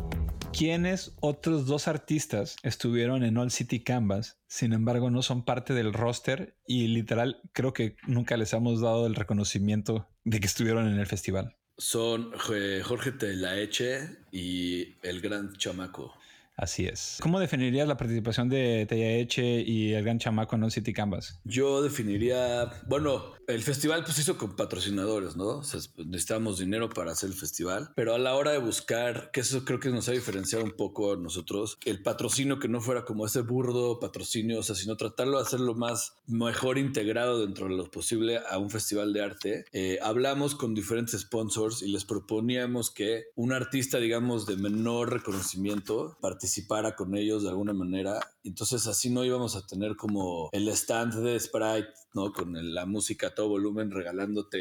¿quiénes 0.52 1.16
otros 1.20 1.66
dos 1.66 1.88
artistas 1.88 2.56
estuvieron 2.62 3.24
en 3.24 3.38
All 3.38 3.50
City 3.50 3.82
Canvas? 3.82 4.38
Sin 4.46 4.74
embargo, 4.74 5.10
no 5.10 5.22
son 5.22 5.44
parte 5.44 5.72
del 5.72 5.94
roster 5.94 6.54
y 6.66 6.88
literal 6.88 7.40
creo 7.54 7.72
que 7.72 7.96
nunca 8.06 8.36
les 8.36 8.52
hemos 8.52 8.82
dado 8.82 9.06
el 9.06 9.14
reconocimiento 9.14 10.06
de 10.24 10.38
que 10.38 10.46
estuvieron 10.46 10.86
en 10.86 11.00
el 11.00 11.06
festival 11.06 11.56
son 11.78 12.32
Jorge 12.36 13.12
Telaeche 13.12 14.18
y 14.32 14.96
el 15.02 15.20
gran 15.20 15.56
chamaco. 15.56 16.17
Así 16.58 16.86
es. 16.86 17.18
¿Cómo 17.22 17.38
definirías 17.38 17.86
la 17.86 17.96
participación 17.96 18.48
de 18.48 18.84
Telaeche 18.88 19.60
y 19.60 19.92
el 19.92 20.02
gran 20.02 20.18
chamaco 20.18 20.56
en 20.56 20.64
On 20.64 20.72
City 20.72 20.92
Canvas? 20.92 21.38
Yo 21.44 21.80
definiría, 21.82 22.68
bueno, 22.88 23.36
el 23.46 23.62
festival 23.62 24.02
pues 24.02 24.18
hizo 24.18 24.36
con 24.36 24.56
patrocinadores, 24.56 25.36
¿no? 25.36 25.58
O 25.58 25.62
sea, 25.62 25.78
necesitamos 26.04 26.58
dinero 26.58 26.88
para 26.88 27.12
hacer 27.12 27.30
el 27.30 27.36
festival, 27.36 27.92
pero 27.94 28.12
a 28.12 28.18
la 28.18 28.34
hora 28.34 28.50
de 28.50 28.58
buscar, 28.58 29.30
que 29.32 29.40
eso 29.40 29.64
creo 29.64 29.78
que 29.78 29.90
nos 29.90 30.08
ha 30.08 30.12
diferenciado 30.12 30.64
un 30.64 30.72
poco 30.72 31.12
a 31.12 31.16
nosotros, 31.16 31.78
el 31.84 32.02
patrocinio 32.02 32.58
que 32.58 32.66
no 32.66 32.80
fuera 32.80 33.04
como 33.04 33.24
ese 33.24 33.42
burdo 33.42 34.00
patrocinio, 34.00 34.58
o 34.58 34.62
sea, 34.64 34.74
sino 34.74 34.96
tratarlo 34.96 35.38
de 35.38 35.44
hacerlo 35.44 35.76
más 35.76 36.14
mejor 36.26 36.76
integrado 36.76 37.40
dentro 37.40 37.68
de 37.68 37.76
lo 37.76 37.88
posible 37.88 38.40
a 38.50 38.58
un 38.58 38.70
festival 38.70 39.12
de 39.12 39.22
arte. 39.22 39.64
Eh, 39.72 40.00
hablamos 40.02 40.56
con 40.56 40.74
diferentes 40.74 41.20
sponsors 41.20 41.82
y 41.82 41.92
les 41.92 42.04
proponíamos 42.04 42.90
que 42.90 43.26
un 43.36 43.52
artista, 43.52 43.98
digamos, 43.98 44.44
de 44.44 44.56
menor 44.56 45.12
reconocimiento 45.12 46.18
participara 46.20 46.47
con 46.96 47.16
ellos 47.16 47.42
de 47.42 47.50
alguna 47.50 47.72
manera. 47.72 48.20
Entonces 48.42 48.86
así 48.86 49.10
no 49.10 49.24
íbamos 49.24 49.56
a 49.56 49.66
tener 49.66 49.96
como 49.96 50.48
el 50.52 50.68
stand 50.68 51.14
de 51.22 51.38
Sprite, 51.38 51.92
¿no? 52.14 52.32
Con 52.32 52.74
la 52.74 52.86
música 52.86 53.34
todo 53.34 53.48
volumen 53.48 53.90
regalándote 53.90 54.58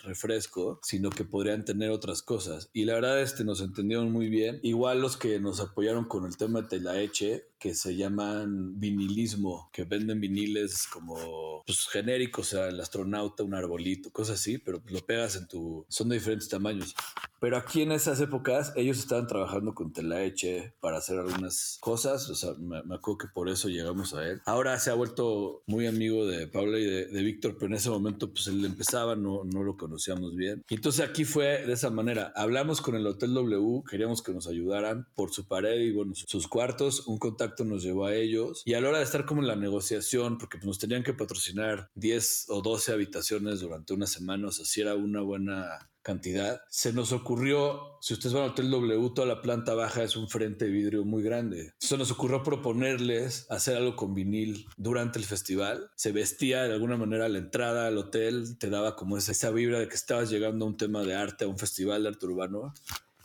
refresco, 0.00 0.80
sino 0.82 1.10
que 1.10 1.24
podrían 1.24 1.64
tener 1.64 1.90
otras 1.90 2.22
cosas. 2.22 2.70
Y 2.72 2.84
la 2.84 2.94
verdad, 2.94 3.20
este, 3.20 3.44
nos 3.44 3.60
entendieron 3.60 4.12
muy 4.12 4.28
bien. 4.28 4.60
Igual 4.62 5.00
los 5.00 5.16
que 5.16 5.38
nos 5.40 5.60
apoyaron 5.60 6.04
con 6.04 6.26
el 6.26 6.36
tema 6.36 6.62
de 6.62 6.68
Telaeche, 6.68 7.48
que 7.58 7.74
se 7.74 7.96
llaman 7.96 8.78
vinilismo, 8.78 9.70
que 9.72 9.84
venden 9.84 10.20
viniles 10.20 10.86
como 10.86 11.62
pues, 11.64 11.88
genéricos, 11.88 12.48
o 12.48 12.50
sea, 12.56 12.68
el 12.68 12.80
astronauta, 12.80 13.42
un 13.42 13.54
arbolito, 13.54 14.10
cosas 14.10 14.38
así, 14.40 14.58
pero 14.58 14.82
lo 14.86 15.00
pegas 15.04 15.36
en 15.36 15.48
tu... 15.48 15.86
Son 15.88 16.08
de 16.08 16.16
diferentes 16.16 16.48
tamaños. 16.48 16.94
Pero 17.40 17.56
aquí 17.56 17.82
en 17.82 17.92
esas 17.92 18.20
épocas 18.20 18.72
ellos 18.76 18.98
estaban 18.98 19.26
trabajando 19.26 19.74
con 19.74 19.92
Telaeche 19.92 20.74
para 20.80 20.98
hacer 20.98 21.18
algunas 21.18 21.78
cosas. 21.80 22.28
O 22.30 22.34
sea, 22.34 22.54
me, 22.54 22.78
acuerdo 22.78 23.18
que 23.18 23.28
por 23.28 23.48
eso 23.48 23.68
llegamos 23.68 24.14
a 24.14 24.26
él. 24.26 24.40
Ahora 24.46 24.78
se 24.78 24.90
ha 24.90 24.94
vuelto 24.94 25.62
muy 25.66 25.86
amigo 25.86 26.26
de 26.26 26.46
Pablo 26.46 26.78
y 26.78 26.84
de, 26.84 27.22
Víctor, 27.22 27.54
pero 27.54 27.66
en 27.66 27.74
ese 27.74 27.90
momento 27.90 28.30
pues 28.30 28.46
él 28.46 28.64
empezaba, 28.64 29.16
no, 29.16 29.42
no 29.44 29.62
lo 29.62 29.76
conocíamos 29.86 30.34
bien. 30.34 30.64
Y 30.68 30.74
entonces 30.74 31.06
aquí 31.06 31.24
fue 31.24 31.64
de 31.66 31.72
esa 31.72 31.90
manera. 31.90 32.32
Hablamos 32.34 32.80
con 32.80 32.96
el 32.96 33.06
Hotel 33.06 33.34
W, 33.34 33.82
queríamos 33.88 34.22
que 34.22 34.32
nos 34.32 34.46
ayudaran 34.48 35.06
por 35.14 35.32
su 35.32 35.46
pared 35.46 35.80
y 35.80 35.92
bueno, 35.92 36.12
sus 36.14 36.48
cuartos. 36.48 37.06
Un 37.06 37.18
contacto 37.18 37.64
nos 37.64 37.82
llevó 37.82 38.06
a 38.06 38.14
ellos. 38.14 38.62
Y 38.64 38.74
a 38.74 38.80
la 38.80 38.88
hora 38.88 38.98
de 38.98 39.04
estar 39.04 39.24
como 39.24 39.42
en 39.42 39.48
la 39.48 39.56
negociación, 39.56 40.38
porque 40.38 40.58
pues, 40.58 40.66
nos 40.66 40.78
tenían 40.78 41.02
que 41.02 41.14
patrocinar 41.14 41.90
10 41.94 42.46
o 42.48 42.62
12 42.62 42.92
habitaciones 42.92 43.60
durante 43.60 43.94
una 43.94 44.06
semana, 44.06 44.48
o 44.48 44.52
sea, 44.52 44.66
era 44.76 44.94
una 44.94 45.22
buena 45.22 45.88
cantidad. 46.06 46.62
Se 46.70 46.92
nos 46.92 47.10
ocurrió, 47.10 47.98
si 48.00 48.14
ustedes 48.14 48.32
van 48.32 48.44
al 48.44 48.50
Hotel 48.50 48.70
W, 48.70 49.10
toda 49.12 49.26
la 49.26 49.42
planta 49.42 49.74
baja 49.74 50.04
es 50.04 50.14
un 50.14 50.28
frente 50.28 50.66
de 50.66 50.70
vidrio 50.70 51.04
muy 51.04 51.20
grande. 51.20 51.74
Se 51.80 51.98
nos 51.98 52.12
ocurrió 52.12 52.44
proponerles 52.44 53.50
hacer 53.50 53.76
algo 53.76 53.96
con 53.96 54.14
vinil 54.14 54.68
durante 54.76 55.18
el 55.18 55.24
festival. 55.24 55.90
Se 55.96 56.12
vestía 56.12 56.62
de 56.62 56.74
alguna 56.74 56.96
manera 56.96 57.28
la 57.28 57.38
entrada 57.38 57.88
al 57.88 57.98
hotel, 57.98 58.56
te 58.56 58.70
daba 58.70 58.94
como 58.94 59.16
esa, 59.18 59.32
esa 59.32 59.50
vibra 59.50 59.80
de 59.80 59.88
que 59.88 59.96
estabas 59.96 60.30
llegando 60.30 60.64
a 60.64 60.68
un 60.68 60.76
tema 60.76 61.02
de 61.02 61.16
arte, 61.16 61.44
a 61.44 61.48
un 61.48 61.58
festival 61.58 62.04
de 62.04 62.10
arte 62.10 62.26
urbano. 62.26 62.72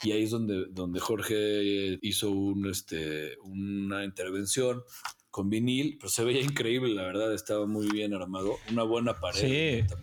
Y 0.02 0.14
ahí 0.14 0.24
es 0.24 0.32
donde, 0.32 0.66
donde 0.72 1.00
Jorge 1.00 2.00
hizo 2.02 2.32
un, 2.32 2.68
este, 2.68 3.38
una 3.44 4.04
intervención 4.04 4.82
con 5.32 5.50
vinil, 5.50 5.98
pero 5.98 6.10
se 6.10 6.24
veía 6.24 6.42
increíble, 6.42 6.94
la 6.94 7.04
verdad, 7.04 7.34
estaba 7.34 7.66
muy 7.66 7.90
bien 7.90 8.14
armado. 8.14 8.58
Una 8.72 8.84
buena 8.84 9.20
pared. 9.20 9.40
Sí. 9.40 9.96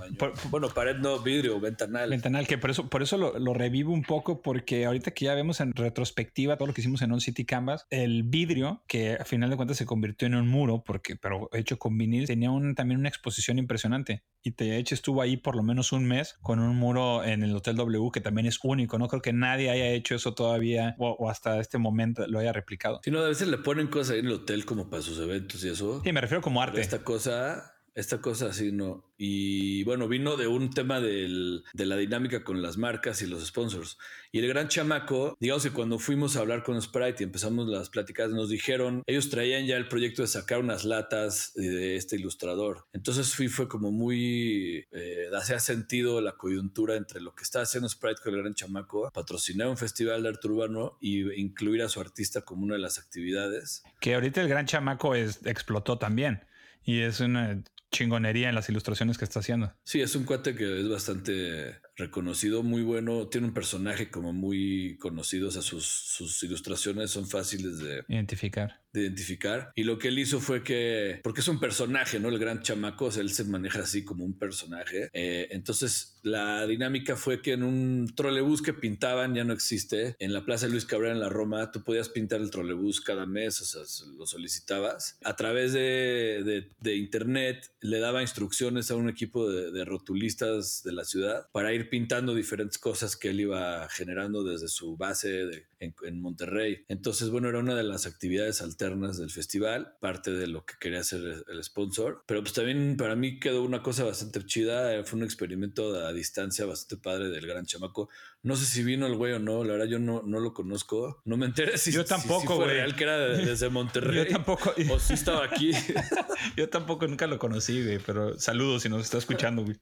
bueno, 0.50 0.68
pared 0.68 0.96
no, 0.96 1.20
vidrio, 1.20 1.60
ventanal. 1.60 2.10
Ventanal, 2.10 2.46
que 2.46 2.58
por 2.58 2.70
eso, 2.70 2.88
por 2.88 3.02
eso 3.02 3.16
lo, 3.16 3.54
revivo 3.54 3.92
un 3.92 4.02
poco, 4.02 4.42
porque 4.42 4.86
ahorita 4.86 5.10
que 5.12 5.26
ya 5.26 5.34
vemos 5.34 5.60
en 5.60 5.74
retrospectiva 5.74 6.56
todo 6.56 6.68
lo 6.68 6.74
que 6.74 6.80
hicimos 6.80 7.02
en 7.02 7.12
On 7.12 7.20
City 7.20 7.44
Canvas, 7.44 7.86
el 7.90 8.22
vidrio, 8.22 8.82
que 8.88 9.14
a 9.14 9.24
final 9.24 9.50
de 9.50 9.56
cuentas 9.56 9.76
se 9.76 9.86
convirtió 9.86 10.26
en 10.26 10.34
un 10.34 10.48
muro, 10.48 10.82
porque, 10.84 11.16
pero 11.16 11.48
hecho 11.52 11.78
con 11.78 11.98
vinil, 11.98 12.26
tenía 12.26 12.50
un, 12.50 12.74
también 12.74 12.98
una 12.98 13.08
exposición 13.08 13.58
impresionante. 13.58 14.24
Y 14.42 14.52
te 14.52 14.76
hecho 14.78 14.94
estuvo 14.94 15.20
ahí 15.20 15.36
por 15.36 15.56
lo 15.56 15.62
menos 15.62 15.92
un 15.92 16.06
mes 16.06 16.38
con 16.40 16.60
un 16.60 16.76
muro 16.76 17.24
en 17.24 17.42
el 17.42 17.54
Hotel 17.54 17.76
W, 17.76 18.10
que 18.12 18.20
también 18.20 18.46
es 18.46 18.60
único. 18.62 18.98
No 18.98 19.08
creo 19.08 19.20
que 19.20 19.32
nadie 19.32 19.70
haya 19.70 19.88
hecho 19.88 20.14
eso 20.14 20.34
todavía 20.34 20.94
o, 20.98 21.28
hasta 21.28 21.60
este 21.60 21.78
momento 21.78 22.26
lo 22.28 22.38
haya 22.38 22.52
replicado. 22.52 23.00
Si 23.02 23.10
no, 23.10 23.20
a 23.20 23.28
veces 23.28 23.48
le 23.48 23.58
ponen 23.58 23.88
cosas 23.88 24.14
ahí 24.14 24.20
en 24.20 24.26
el 24.26 24.32
hotel 24.32 24.64
como 24.64 24.88
para 24.88 25.02
sus 25.02 25.17
eventos 25.18 25.62
y 25.64 25.70
eso. 25.70 26.00
Sí, 26.04 26.12
me 26.12 26.20
refiero 26.20 26.42
como 26.42 26.62
arte. 26.62 26.80
esta 26.80 27.02
cosa, 27.02 27.74
esta 27.98 28.20
cosa 28.20 28.46
así 28.46 28.70
no. 28.70 29.04
Y 29.18 29.82
bueno, 29.82 30.06
vino 30.06 30.36
de 30.36 30.46
un 30.46 30.70
tema 30.70 31.00
de 31.00 31.62
la 31.74 31.96
dinámica 31.96 32.44
con 32.44 32.62
las 32.62 32.78
marcas 32.78 33.22
y 33.22 33.26
los 33.26 33.44
sponsors. 33.44 33.98
Y 34.30 34.38
el 34.38 34.46
gran 34.46 34.68
chamaco, 34.68 35.36
digamos 35.40 35.64
que 35.64 35.72
cuando 35.72 35.98
fuimos 35.98 36.36
a 36.36 36.40
hablar 36.40 36.62
con 36.62 36.80
Sprite 36.80 37.16
y 37.18 37.24
empezamos 37.24 37.66
las 37.66 37.90
pláticas, 37.90 38.30
nos 38.30 38.50
dijeron, 38.50 39.02
ellos 39.04 39.30
traían 39.30 39.66
ya 39.66 39.76
el 39.76 39.88
proyecto 39.88 40.22
de 40.22 40.28
sacar 40.28 40.60
unas 40.60 40.84
latas 40.84 41.52
de 41.56 41.96
este 41.96 42.14
ilustrador. 42.14 42.86
Entonces 42.92 43.34
fui, 43.34 43.48
fue 43.48 43.66
como 43.66 43.90
muy, 43.90 44.86
eh, 44.92 45.28
hacía 45.36 45.58
sentido 45.58 46.20
la 46.20 46.36
coyuntura 46.36 46.94
entre 46.94 47.20
lo 47.20 47.34
que 47.34 47.42
está 47.42 47.62
haciendo 47.62 47.88
Sprite 47.88 48.22
con 48.22 48.32
el 48.32 48.42
gran 48.42 48.54
chamaco, 48.54 49.10
patrocinar 49.12 49.66
un 49.66 49.76
festival 49.76 50.22
de 50.22 50.28
arte 50.28 50.46
urbano 50.46 50.98
y 51.00 51.28
incluir 51.40 51.82
a 51.82 51.88
su 51.88 52.00
artista 52.00 52.42
como 52.42 52.62
una 52.62 52.74
de 52.74 52.80
las 52.80 53.00
actividades. 53.00 53.82
Que 54.00 54.14
ahorita 54.14 54.40
el 54.40 54.48
gran 54.48 54.66
chamaco 54.66 55.16
es, 55.16 55.44
explotó 55.44 55.98
también. 55.98 56.44
Y 56.84 57.00
es 57.00 57.20
una 57.20 57.62
chingonería 57.90 58.48
en 58.48 58.54
las 58.54 58.68
ilustraciones 58.68 59.18
que 59.18 59.24
está 59.24 59.40
haciendo. 59.40 59.72
Sí, 59.84 60.00
es 60.00 60.14
un 60.14 60.24
cuate 60.24 60.54
que 60.54 60.80
es 60.80 60.88
bastante 60.88 61.80
reconocido, 61.98 62.62
muy 62.62 62.82
bueno. 62.82 63.28
Tiene 63.28 63.48
un 63.48 63.54
personaje 63.54 64.10
como 64.10 64.32
muy 64.32 64.96
conocido, 64.98 65.48
o 65.48 65.50
sea, 65.50 65.62
sus, 65.62 65.84
sus 65.84 66.42
ilustraciones 66.44 67.10
son 67.10 67.28
fáciles 67.28 67.78
de 67.78 68.04
identificar. 68.08 68.80
De 68.92 69.02
identificar. 69.02 69.72
Y 69.74 69.82
lo 69.82 69.98
que 69.98 70.08
él 70.08 70.18
hizo 70.18 70.40
fue 70.40 70.62
que, 70.62 71.20
porque 71.22 71.40
es 71.40 71.48
un 71.48 71.60
personaje, 71.60 72.20
¿no? 72.20 72.28
El 72.28 72.38
gran 72.38 72.62
chamaco, 72.62 73.06
o 73.06 73.10
sea, 73.10 73.22
él 73.22 73.30
se 73.30 73.44
maneja 73.44 73.80
así 73.80 74.04
como 74.04 74.24
un 74.24 74.38
personaje. 74.38 75.10
Eh, 75.12 75.48
entonces, 75.50 76.20
la 76.22 76.66
dinámica 76.66 77.16
fue 77.16 77.42
que 77.42 77.52
en 77.52 77.64
un 77.64 78.12
trolebús 78.14 78.62
que 78.62 78.72
pintaban, 78.72 79.34
ya 79.34 79.44
no 79.44 79.52
existe, 79.52 80.14
en 80.20 80.32
la 80.32 80.44
Plaza 80.44 80.68
Luis 80.68 80.86
Cabrera 80.86 81.14
en 81.14 81.20
la 81.20 81.28
Roma, 81.28 81.70
tú 81.72 81.82
podías 81.82 82.08
pintar 82.08 82.40
el 82.40 82.50
trolebús 82.50 83.00
cada 83.00 83.26
mes, 83.26 83.60
o 83.60 83.64
sea, 83.64 84.06
lo 84.16 84.26
solicitabas. 84.26 85.18
A 85.24 85.34
través 85.34 85.72
de, 85.72 86.70
de, 86.78 86.96
internet 86.96 87.70
le 87.80 87.98
daba 87.98 88.22
instrucciones 88.22 88.90
a 88.90 88.96
un 88.96 89.08
equipo 89.08 89.48
de, 89.48 89.70
de 89.70 89.84
rotulistas 89.84 90.82
de 90.84 90.92
la 90.92 91.04
ciudad 91.04 91.48
para 91.52 91.72
ir 91.72 91.87
pintando 91.88 92.34
diferentes 92.34 92.78
cosas 92.78 93.16
que 93.16 93.30
él 93.30 93.40
iba 93.40 93.88
generando 93.88 94.44
desde 94.44 94.68
su 94.68 94.96
base 94.96 95.66
en, 95.80 96.20
Monterrey. 96.20 96.84
Entonces, 96.88 97.30
bueno, 97.30 97.48
era 97.48 97.58
una 97.58 97.74
de 97.74 97.82
las 97.82 98.06
actividades 98.06 98.60
alternas 98.62 99.18
del 99.18 99.30
festival, 99.30 99.94
parte 100.00 100.32
de 100.32 100.46
lo 100.46 100.64
que 100.64 100.74
quería 100.80 101.00
hacer 101.00 101.44
el 101.48 101.64
sponsor. 101.64 102.24
Pero 102.26 102.42
pues 102.42 102.52
también 102.52 102.96
para 102.96 103.16
mí 103.16 103.38
quedó 103.38 103.62
una 103.62 103.82
cosa 103.82 104.04
bastante 104.04 104.44
chida, 104.44 104.94
eh, 104.94 105.04
fue 105.04 105.18
un 105.18 105.24
experimento 105.24 105.94
a 105.94 106.12
distancia 106.12 106.66
bastante 106.66 107.02
padre 107.02 107.28
del 107.28 107.46
gran 107.46 107.66
chamaco. 107.66 108.08
No 108.42 108.56
sé 108.56 108.66
si 108.66 108.82
vino 108.82 109.06
el 109.06 109.16
güey 109.16 109.32
o 109.32 109.38
no, 109.38 109.64
la 109.64 109.72
verdad 109.74 109.86
yo 109.86 109.98
no, 109.98 110.22
no 110.22 110.40
lo 110.40 110.54
conozco. 110.54 111.22
No 111.24 111.36
me 111.36 111.46
enteré 111.46 111.78
si, 111.78 111.92
yo 111.92 112.04
tampoco, 112.04 112.56
fue 112.56 112.66
real 112.66 112.96
que 112.96 113.04
era 113.04 113.18
desde 113.18 113.68
Monterrey. 113.70 114.24
yo 114.24 114.26
tampoco. 114.26 114.74
O 114.90 114.98
si 114.98 115.14
estaba 115.14 115.44
aquí. 115.44 115.72
yo 116.56 116.68
tampoco 116.68 117.06
nunca 117.06 117.26
lo 117.26 117.38
conocí, 117.38 117.82
güey, 117.82 117.98
pero 117.98 118.38
saludos 118.38 118.82
si 118.82 118.88
nos 118.88 119.02
está 119.02 119.18
escuchando, 119.18 119.62
güey. 119.64 119.76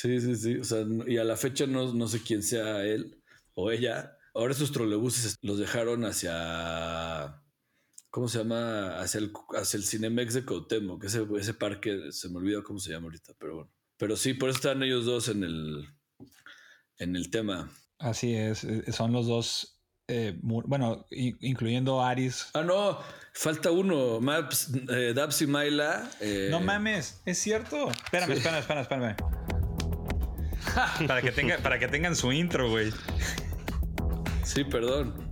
Sí, 0.00 0.20
sí, 0.20 0.34
sí. 0.34 0.56
O 0.56 0.64
sea, 0.64 0.84
y 1.06 1.18
a 1.18 1.24
la 1.24 1.36
fecha 1.36 1.68
no, 1.68 1.94
no 1.94 2.08
sé 2.08 2.20
quién 2.20 2.42
sea 2.42 2.82
él 2.84 3.22
o 3.54 3.70
ella. 3.70 4.18
Ahora 4.34 4.52
esos 4.52 4.72
trolebuses 4.72 5.36
los 5.40 5.58
dejaron 5.58 6.04
hacia. 6.04 7.40
¿Cómo 8.10 8.26
se 8.26 8.38
llama? 8.38 8.98
Hacia 8.98 9.20
el, 9.20 9.32
hacia 9.56 9.76
el 9.76 9.84
Cinemex 9.84 10.34
de 10.34 10.44
Cautemo, 10.44 10.98
que 10.98 11.06
ese, 11.06 11.24
ese 11.38 11.54
parque 11.54 12.10
se 12.10 12.28
me 12.28 12.38
olvidó 12.38 12.64
cómo 12.64 12.80
se 12.80 12.90
llama 12.90 13.04
ahorita, 13.04 13.34
pero 13.38 13.54
bueno. 13.54 13.70
Pero 13.96 14.16
sí, 14.16 14.34
por 14.34 14.48
eso 14.48 14.56
están 14.56 14.82
ellos 14.82 15.04
dos 15.04 15.28
en 15.28 15.44
el, 15.44 15.88
en 16.98 17.14
el 17.14 17.30
tema. 17.30 17.70
Así 18.00 18.34
es, 18.34 18.64
eh, 18.64 18.90
son 18.90 19.12
los 19.12 19.28
dos, 19.28 19.80
eh, 20.08 20.36
bueno, 20.42 21.06
incluyendo 21.10 22.02
Aris. 22.02 22.48
Ah, 22.54 22.62
no, 22.62 22.98
falta 23.32 23.70
uno, 23.70 24.20
Maps, 24.20 24.72
eh, 24.90 25.12
Dabs 25.14 25.42
y 25.42 25.46
Maila. 25.46 26.10
No 26.50 26.58
mames, 26.58 27.22
es 27.24 27.38
cierto. 27.38 27.90
Espérame, 27.90 28.32
espérame, 28.32 28.58
espérame, 28.58 28.82
espérame. 28.82 29.43
para, 31.06 31.22
que 31.22 31.32
tenga, 31.32 31.58
para 31.58 31.78
que 31.78 31.88
tengan 31.88 32.16
su 32.16 32.32
intro, 32.32 32.70
güey. 32.70 32.92
Sí, 34.44 34.64
perdón. 34.64 35.24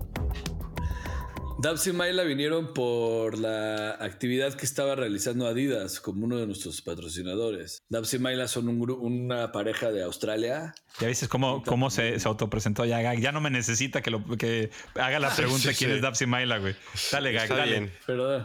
Dabs 1.63 1.87
y 1.87 1.93
Maila 1.93 2.25
vinieron 2.25 2.75
por 2.75 3.39
la 3.39 3.91
actividad 3.93 4.53
que 4.55 4.67
estaba 4.67 4.97
realizando 4.97 5.47
Adidas 5.47 6.01
como 6.01 6.25
uno 6.25 6.37
de 6.37 6.47
nuestros 6.47 6.83
patrocinadores. 6.83 7.85
Dabs 7.89 8.15
y 8.15 8.19
Maila 8.19 8.49
son 8.49 8.69
un 8.69 8.91
una 8.91 9.53
pareja 9.53 9.93
de 9.93 10.03
Australia. 10.03 10.75
Ya 10.99 11.07
viste 11.07 11.29
cómo, 11.29 11.63
cómo 11.63 11.91
se, 11.91 12.19
se, 12.19 12.27
autopresentó 12.27 12.85
ya 12.85 13.15
Ya 13.15 13.31
no 13.31 13.41
me 13.41 13.49
necesita 13.51 14.03
que, 14.03 14.11
lo, 14.11 14.27
que 14.37 14.71
haga 14.97 15.21
la 15.21 15.31
pregunta 15.37 15.73
quién 15.73 15.93
es 15.93 16.03
Dabs 16.03 16.23
y 16.23 16.27
Maila, 16.27 16.59
güey. 16.59 16.75
Dale, 17.13 17.33
Gag, 17.33 17.49
dale. 17.49 17.93
Perdón. 18.07 18.45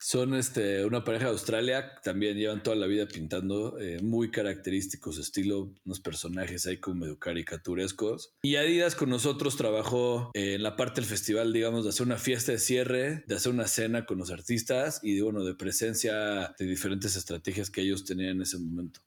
Son 0.00 0.34
este, 0.34 0.84
una 0.84 1.04
pareja 1.04 1.26
de 1.26 1.32
Australia, 1.32 1.92
también 2.02 2.36
llevan 2.36 2.62
toda 2.62 2.76
la 2.76 2.86
vida 2.86 3.06
pintando, 3.06 3.78
eh, 3.80 4.00
muy 4.00 4.30
característicos, 4.30 5.18
estilo, 5.18 5.74
unos 5.84 6.00
personajes 6.00 6.66
ahí 6.66 6.78
como 6.78 7.00
medio 7.00 7.18
caricaturescos. 7.18 8.32
Y 8.42 8.56
Adidas 8.56 8.94
con 8.94 9.10
nosotros 9.10 9.56
trabajó 9.56 10.30
eh, 10.34 10.54
en 10.54 10.62
la 10.62 10.76
parte 10.76 11.00
del 11.00 11.10
festival, 11.10 11.52
digamos, 11.52 11.84
de 11.84 11.90
hacer 11.90 12.06
una 12.06 12.18
fiesta 12.18 12.52
de 12.52 12.58
cierre, 12.58 13.24
de 13.26 13.34
hacer 13.34 13.52
una 13.52 13.66
cena 13.66 14.06
con 14.06 14.18
los 14.18 14.30
artistas 14.30 15.00
y 15.02 15.16
de, 15.16 15.22
bueno, 15.22 15.44
de 15.44 15.54
presencia 15.54 16.54
de 16.58 16.66
diferentes 16.66 17.16
estrategias 17.16 17.70
que 17.70 17.80
ellos 17.80 18.04
tenían 18.04 18.36
en 18.36 18.42
ese 18.42 18.58
momento. 18.58 19.00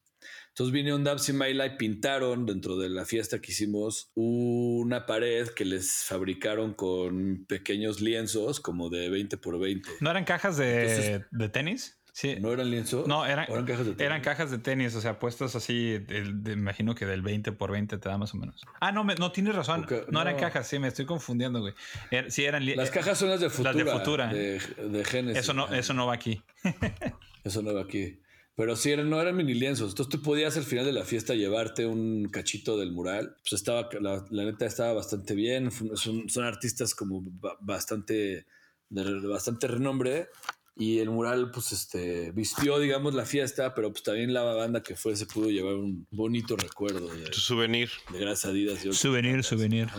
Entonces 0.52 0.74
vinieron 0.74 1.06
Dabs 1.06 1.30
y 1.30 1.34
Maila 1.34 1.66
y 1.66 1.78
pintaron 1.78 2.46
dentro 2.46 2.78
de 2.78 2.90
la 2.90 3.06
fiesta 3.06 3.40
que 3.40 3.54
hicimos 3.54 4.12
una 4.16 5.06
pared 5.06 5.48
que 5.48 5.64
les 5.64 6.04
fabricaron 6.04 6.74
con 6.74 7.46
pequeños 7.48 8.02
lienzos 8.02 8.60
como 8.60 8.90
de 8.90 9.10
20 9.10 9.38
por 9.38 9.58
20. 9.58 9.90
¿No 10.02 10.12
eran 10.12 10.26
cajas 10.26 10.58
de, 10.58 11.24
tenis? 11.54 11.98
Sí. 12.12 12.36
¿No 12.42 12.52
eran 12.52 12.70
lienzos? 12.70 13.08
No, 13.08 13.26
eran, 13.26 13.46
cajas 13.66 13.86
de 13.86 13.94
tenis. 13.94 14.02
Eran 14.02 14.22
cajas 14.22 14.52
de 14.52 14.58
tenis, 14.58 14.94
o 14.96 15.00
sea, 15.00 15.20
puestas 15.20 15.56
así, 15.56 16.00
de, 16.00 16.52
imagino 16.52 16.96
que 16.96 17.06
del 17.06 17.22
20 17.22 17.54
por 17.54 17.72
20 17.72 17.98
te 17.98 18.10
da 18.10 18.18
más 18.18 18.34
o 18.34 18.38
menos. 18.38 18.62
Ah, 18.82 18.92
no, 18.92 19.06
no 19.06 19.32
tienes 19.32 19.56
razón. 19.56 19.88
no, 20.10 20.22
eran 20.22 20.36
cajas, 20.36 20.68
sí, 20.68 20.80
me 20.80 20.90
estoy 20.90 21.06
confundiendo, 21.06 21.62
güey. 21.62 21.74
Er, 22.12 22.30
sí, 22.30 22.44
eran 22.44 22.66
Las 22.76 22.92
cajas 22.92 23.18
son 23.18 23.30
las 23.30 23.40
de 23.40 23.50
Futura. 23.50 23.72
Las 23.72 23.86
de 23.86 23.92
Futura. 23.92 24.28
De, 24.28 25.06
Genesis. 25.06 25.44
Eso 25.44 25.54
no, 25.54 25.70
eso 25.74 25.94
no 25.94 26.08
va 26.08 26.14
aquí. 26.14 26.44
eso 27.46 27.62
no 27.62 27.74
va 27.74 27.84
aquí. 27.84 28.20
Pero 28.56 28.76
sí, 28.76 28.96
no 28.96 29.22
eran 29.22 29.36
mini 29.36 29.54
lienzos. 29.54 29.92
Entonces 29.92 30.12
tú 30.12 30.22
podías 30.22 30.58
al 30.58 30.64
final 30.64 30.86
de 30.86 30.92
la 30.92 31.06
fiesta 31.06 31.34
llevarte 31.34 31.86
un 31.88 32.30
cachito 32.30 32.78
del 32.78 32.92
mural. 32.92 33.36
Pues 33.42 33.54
estaba, 33.54 33.90
la, 34.00 34.26
neta 34.30 34.66
estaba 34.66 34.94
bastante 34.94 35.34
bien. 35.34 35.72
Son, 35.96 36.30
son 36.30 36.44
artistas 36.44 36.94
como 36.94 37.24
bastante, 37.62 38.46
de 38.90 39.28
bastante 39.28 39.68
renombre. 39.68 40.28
Y 40.76 41.00
el 41.00 41.10
mural, 41.10 41.52
pues, 41.52 41.72
este, 41.74 42.32
vistió, 42.32 42.80
digamos, 42.80 43.14
la 43.14 43.26
fiesta, 43.26 43.76
pero 43.76 43.92
pues 43.92 44.04
también 44.04 44.34
la 44.34 44.44
banda 44.44 44.82
que 44.82 44.96
fue 44.96 45.16
se 45.16 45.26
pudo 45.26 45.50
llevar 45.50 45.76
un 45.76 46.08
bonito 46.12 46.56
recuerdo. 46.56 47.08
De, 47.14 47.32
souvenir. 47.34 47.90
De 48.12 48.20
gracias 48.20 48.52
Adidas. 48.52 48.80
souvenir, 48.96 49.44
souvenir. 49.44 49.90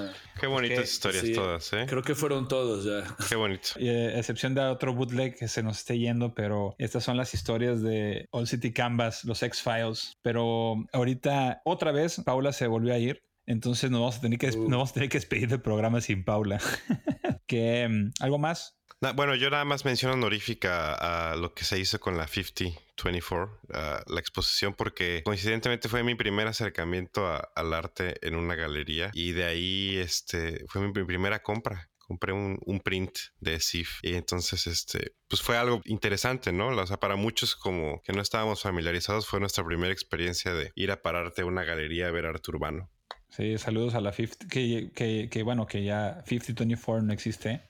Qué 0.41 0.47
bonitas 0.47 0.91
historias 0.91 1.31
todas, 1.33 1.73
¿eh? 1.73 1.87
Creo 1.89 2.03
que 2.03 2.15
fueron 2.15 2.49
todos 2.49 2.85
ya. 2.85 3.17
Qué 3.29 3.37
bonito. 3.37 3.71
Eh, 3.77 4.19
excepción 4.19 4.55
de 4.55 4.63
otro 4.63 4.95
bootleg 4.95 5.37
que 5.37 5.49
se 5.49 5.63
nos 5.63 5.79
esté 5.79 5.99
yendo, 5.99 6.35
pero 6.35 6.75
estas 6.79 7.05
son 7.05 7.17
las 7.17 7.35
historias 7.35 7.83
de 7.83 8.29
All 8.31 8.47
City 8.47 8.73
Canvas, 8.73 9.25
los 9.25 9.43
X-Files. 9.43 10.17
Pero 10.23 10.77
ahorita, 10.93 11.61
otra 11.65 11.93
vez, 11.93 12.21
Paula 12.25 12.53
se 12.53 12.67
volvió 12.67 12.95
a 12.95 12.99
ir. 12.99 13.23
Entonces 13.47 13.91
nos 13.91 14.01
vamos 14.01 14.17
a 14.19 14.21
tener 14.21 14.39
que, 14.39 14.47
nos 14.47 14.71
vamos 14.71 14.91
a 14.91 14.95
tener 14.95 15.09
que 15.09 15.19
despedir 15.19 15.49
del 15.49 15.61
programa 15.61 16.01
sin 16.01 16.25
Paula. 16.25 16.61
que, 17.47 17.89
mm, 17.89 18.13
¿Algo 18.21 18.39
más? 18.39 18.79
Bueno, 19.15 19.35
yo 19.35 19.51
nada 19.51 19.65
más 19.65 19.85
menciono 19.85 20.15
honorífica 20.15 21.33
a 21.33 21.37
lo 21.37 21.55
que 21.55 21.65
se 21.65 21.79
hizo 21.79 21.99
con 21.99 22.17
la 22.17 22.29
5024, 22.29 23.61
la 24.07 24.21
exposición, 24.21 24.75
porque 24.75 25.23
coincidentemente 25.25 25.89
fue 25.89 26.05
mi 26.05 26.15
primer 26.15 26.47
acercamiento 26.47 27.27
al 27.55 27.75
arte 27.75 28.15
en 28.27 28.37
una 28.37 28.55
galería 28.55 29.11
y 29.13 29.33
de 29.33 29.45
ahí 29.45 29.97
este, 29.97 30.65
fue 30.69 30.83
mi 30.83 30.93
primera 31.05 31.43
compra 31.43 31.89
compré 32.13 32.33
un, 32.33 32.81
print 32.85 33.17
de 33.41 33.59
SIF 33.59 34.01
y 34.03 34.15
entonces 34.15 34.67
este 34.67 35.15
pues 35.29 35.41
fue 35.41 35.57
algo 35.57 35.81
interesante, 35.87 36.53
¿no? 36.53 36.69
O 36.69 36.87
sea, 36.87 36.99
para 36.99 37.17
muchos 37.17 37.57
como 37.57 38.03
que 38.03 38.13
no 38.13 38.21
estábamos 38.21 38.63
familiarizados 38.63 39.27
fue 39.27 39.41
nuestra 39.41 39.65
primera 39.65 39.93
experiencia 39.93 40.53
de 40.53 40.73
ir 40.75 40.91
a 40.91 41.01
pararte 41.01 41.43
a 41.43 41.47
una 41.47 41.65
galería 41.65 42.09
a 42.09 42.11
ver 42.11 42.27
arte 42.27 42.51
urbano. 42.51 42.91
Sí, 43.31 43.57
saludos 43.57 43.95
a 43.95 44.01
la 44.01 44.13
50, 44.13 44.47
que, 44.49 45.29
que 45.31 45.43
bueno, 45.43 45.67
que 45.67 45.85
ya 45.85 46.23
5024 46.27 47.03
no 47.03 47.13
existe 47.15 47.63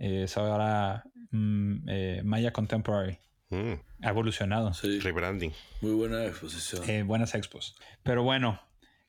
es 0.00 0.36
ahora 0.36 1.04
mm, 1.30 1.88
eh, 1.88 2.22
Maya 2.24 2.52
Contemporary. 2.52 3.18
Mm. 3.50 3.74
Ha 4.02 4.08
evolucionado. 4.08 4.72
Sí. 4.72 4.98
Rebranding. 5.00 5.52
Muy 5.82 5.92
buena 5.92 6.24
exposición. 6.24 6.88
Eh, 6.88 7.02
buenas 7.02 7.34
expos. 7.34 7.76
Pero 8.02 8.22
bueno, 8.22 8.60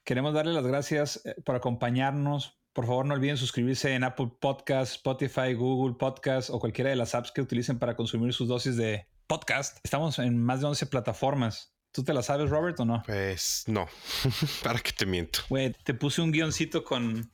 queremos 0.04 0.34
darle 0.34 0.54
las 0.54 0.68
gracias 0.68 1.22
eh, 1.26 1.36
por 1.46 1.56
acompañarnos. 1.56 2.60
Por 2.74 2.86
favor, 2.86 3.06
no 3.06 3.14
olviden 3.14 3.38
suscribirse 3.38 3.94
en 3.94 4.04
Apple 4.04 4.32
Podcasts, 4.40 4.96
Spotify, 4.96 5.54
Google 5.54 5.96
Podcasts 5.98 6.50
o 6.50 6.60
cualquiera 6.60 6.90
de 6.90 6.96
las 6.96 7.16
apps 7.16 7.32
que 7.32 7.42
utilicen 7.42 7.80
para 7.80 7.96
consumir 7.96 8.34
sus 8.34 8.48
dosis 8.48 8.78
de 8.78 9.08
podcast. 9.28 9.78
Estamos 9.84 10.20
en 10.20 10.38
más 10.38 10.62
de 10.62 10.68
11 10.68 10.86
plataformas. 10.88 11.74
¿Tú 11.92 12.04
te 12.04 12.14
la 12.14 12.24
sabes, 12.24 12.50
Robert, 12.50 12.80
o 12.80 12.86
no? 12.86 13.04
Pues 13.06 13.66
no. 13.68 13.88
¿Para 14.64 14.80
qué 14.80 14.94
te 14.94 15.06
miento? 15.06 15.42
Güey, 15.50 15.74
te 15.84 15.94
puse 15.94 16.22
un 16.22 16.32
guioncito 16.32 16.86
con, 16.86 17.30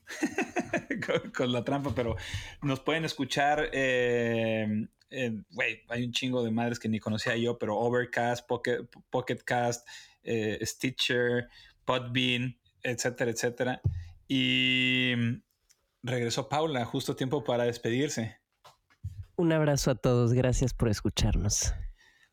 con, 1.35 1.51
la 1.51 1.63
trampa, 1.63 1.93
pero 1.95 2.15
nos 2.61 2.79
pueden 2.79 3.05
escuchar. 3.05 3.69
Eh, 3.73 4.87
hay 5.09 6.03
un 6.03 6.11
chingo 6.11 6.43
de 6.43 6.51
madres 6.51 6.79
que 6.79 6.89
ni 6.89 6.99
conocía 6.99 7.35
yo, 7.35 7.57
pero 7.57 7.77
Overcast, 7.77 8.47
Pocket, 8.47 8.87
Pocketcast, 9.09 9.87
eh, 10.23 10.59
Stitcher, 10.63 11.47
Podbean, 11.85 12.57
etcétera, 12.83 13.31
etcétera. 13.31 13.81
Y 14.27 15.13
regresó 16.03 16.49
Paula 16.49 16.85
justo 16.85 17.15
tiempo 17.15 17.43
para 17.43 17.63
despedirse. 17.63 18.37
Un 19.35 19.51
abrazo 19.51 19.91
a 19.91 19.95
todos, 19.95 20.33
gracias 20.33 20.73
por 20.73 20.89
escucharnos. 20.89 21.73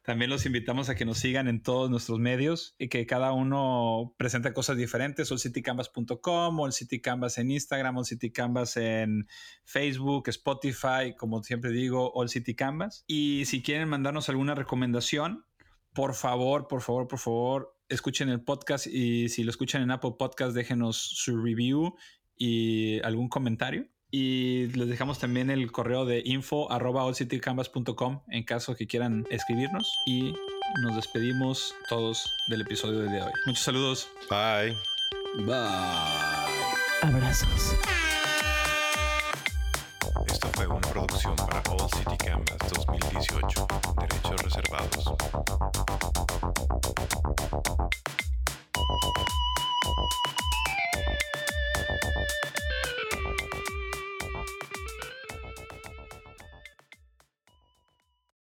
También 0.05 0.31
los 0.31 0.45
invitamos 0.45 0.91
a 0.91 0.95
que 0.95 1.07
nos 1.07 1.17
sigan 1.17 1.49
en 1.49 1.63
todos 1.63 1.89
nuestros 1.89 2.19
medios 2.19 2.75
y 2.79 2.89
que 2.89 3.07
cada 3.07 3.33
uno 3.33 4.15
presente 4.19 4.53
cosas 4.53 4.77
diferentes. 4.77 5.31
City 6.73 7.01
Canvas 7.01 7.39
en 7.39 7.51
Instagram, 7.51 7.97
Canvas 8.31 8.77
en 8.77 9.27
Facebook, 9.65 10.29
Spotify, 10.29 11.15
como 11.17 11.43
siempre 11.43 11.71
digo, 11.71 12.13
All 12.13 12.29
City 12.29 12.55
Canvas. 12.55 13.05
Y 13.07 13.47
si 13.47 13.63
quieren 13.63 13.89
mandarnos 13.89 14.29
alguna 14.29 14.55
recomendación, 14.55 15.47
por 15.95 16.13
favor, 16.13 16.69
por 16.69 16.83
favor, 16.83 17.09
por 17.09 17.19
favor, 17.19 17.75
escuchen 17.89 18.29
el 18.29 18.43
podcast 18.43 18.87
y 18.87 19.31
si 19.31 19.43
lo 19.43 19.49
escuchan 19.49 19.81
en 19.81 19.91
Apple 19.91 20.17
Podcast, 20.19 20.55
déjenos 20.55 20.99
su 20.99 21.41
review 21.41 21.95
y 22.37 23.01
algún 23.05 23.31
comentario. 23.31 23.89
Y 24.17 24.69
les 24.69 24.89
dejamos 24.89 25.19
también 25.19 25.51
el 25.51 25.73
correo 25.73 26.05
de 26.05 26.23
info 26.25 26.71
arroba 26.71 27.03
en 27.05 28.45
caso 28.45 28.77
que 28.77 28.87
quieran 28.87 29.27
escribirnos. 29.29 29.93
Y 30.07 30.33
nos 30.85 30.95
despedimos 30.95 31.75
todos 31.89 32.33
del 32.47 32.61
episodio 32.61 33.01
del 33.01 33.09
día 33.09 33.19
de 33.23 33.27
hoy. 33.27 33.33
Muchos 33.47 33.65
saludos. 33.65 34.09
Bye. 34.31 34.77
Bye. 35.45 35.57
Abrazos. 37.03 37.75
Esto 40.29 40.49
fue 40.53 40.69
una 40.69 40.89
producción 40.91 41.35
para 41.35 41.61
All 41.73 41.91
City 41.91 42.17
Canvas 42.17 42.59
2018. 42.73 43.67
Derechos 43.99 44.43
reservados. 44.45 45.15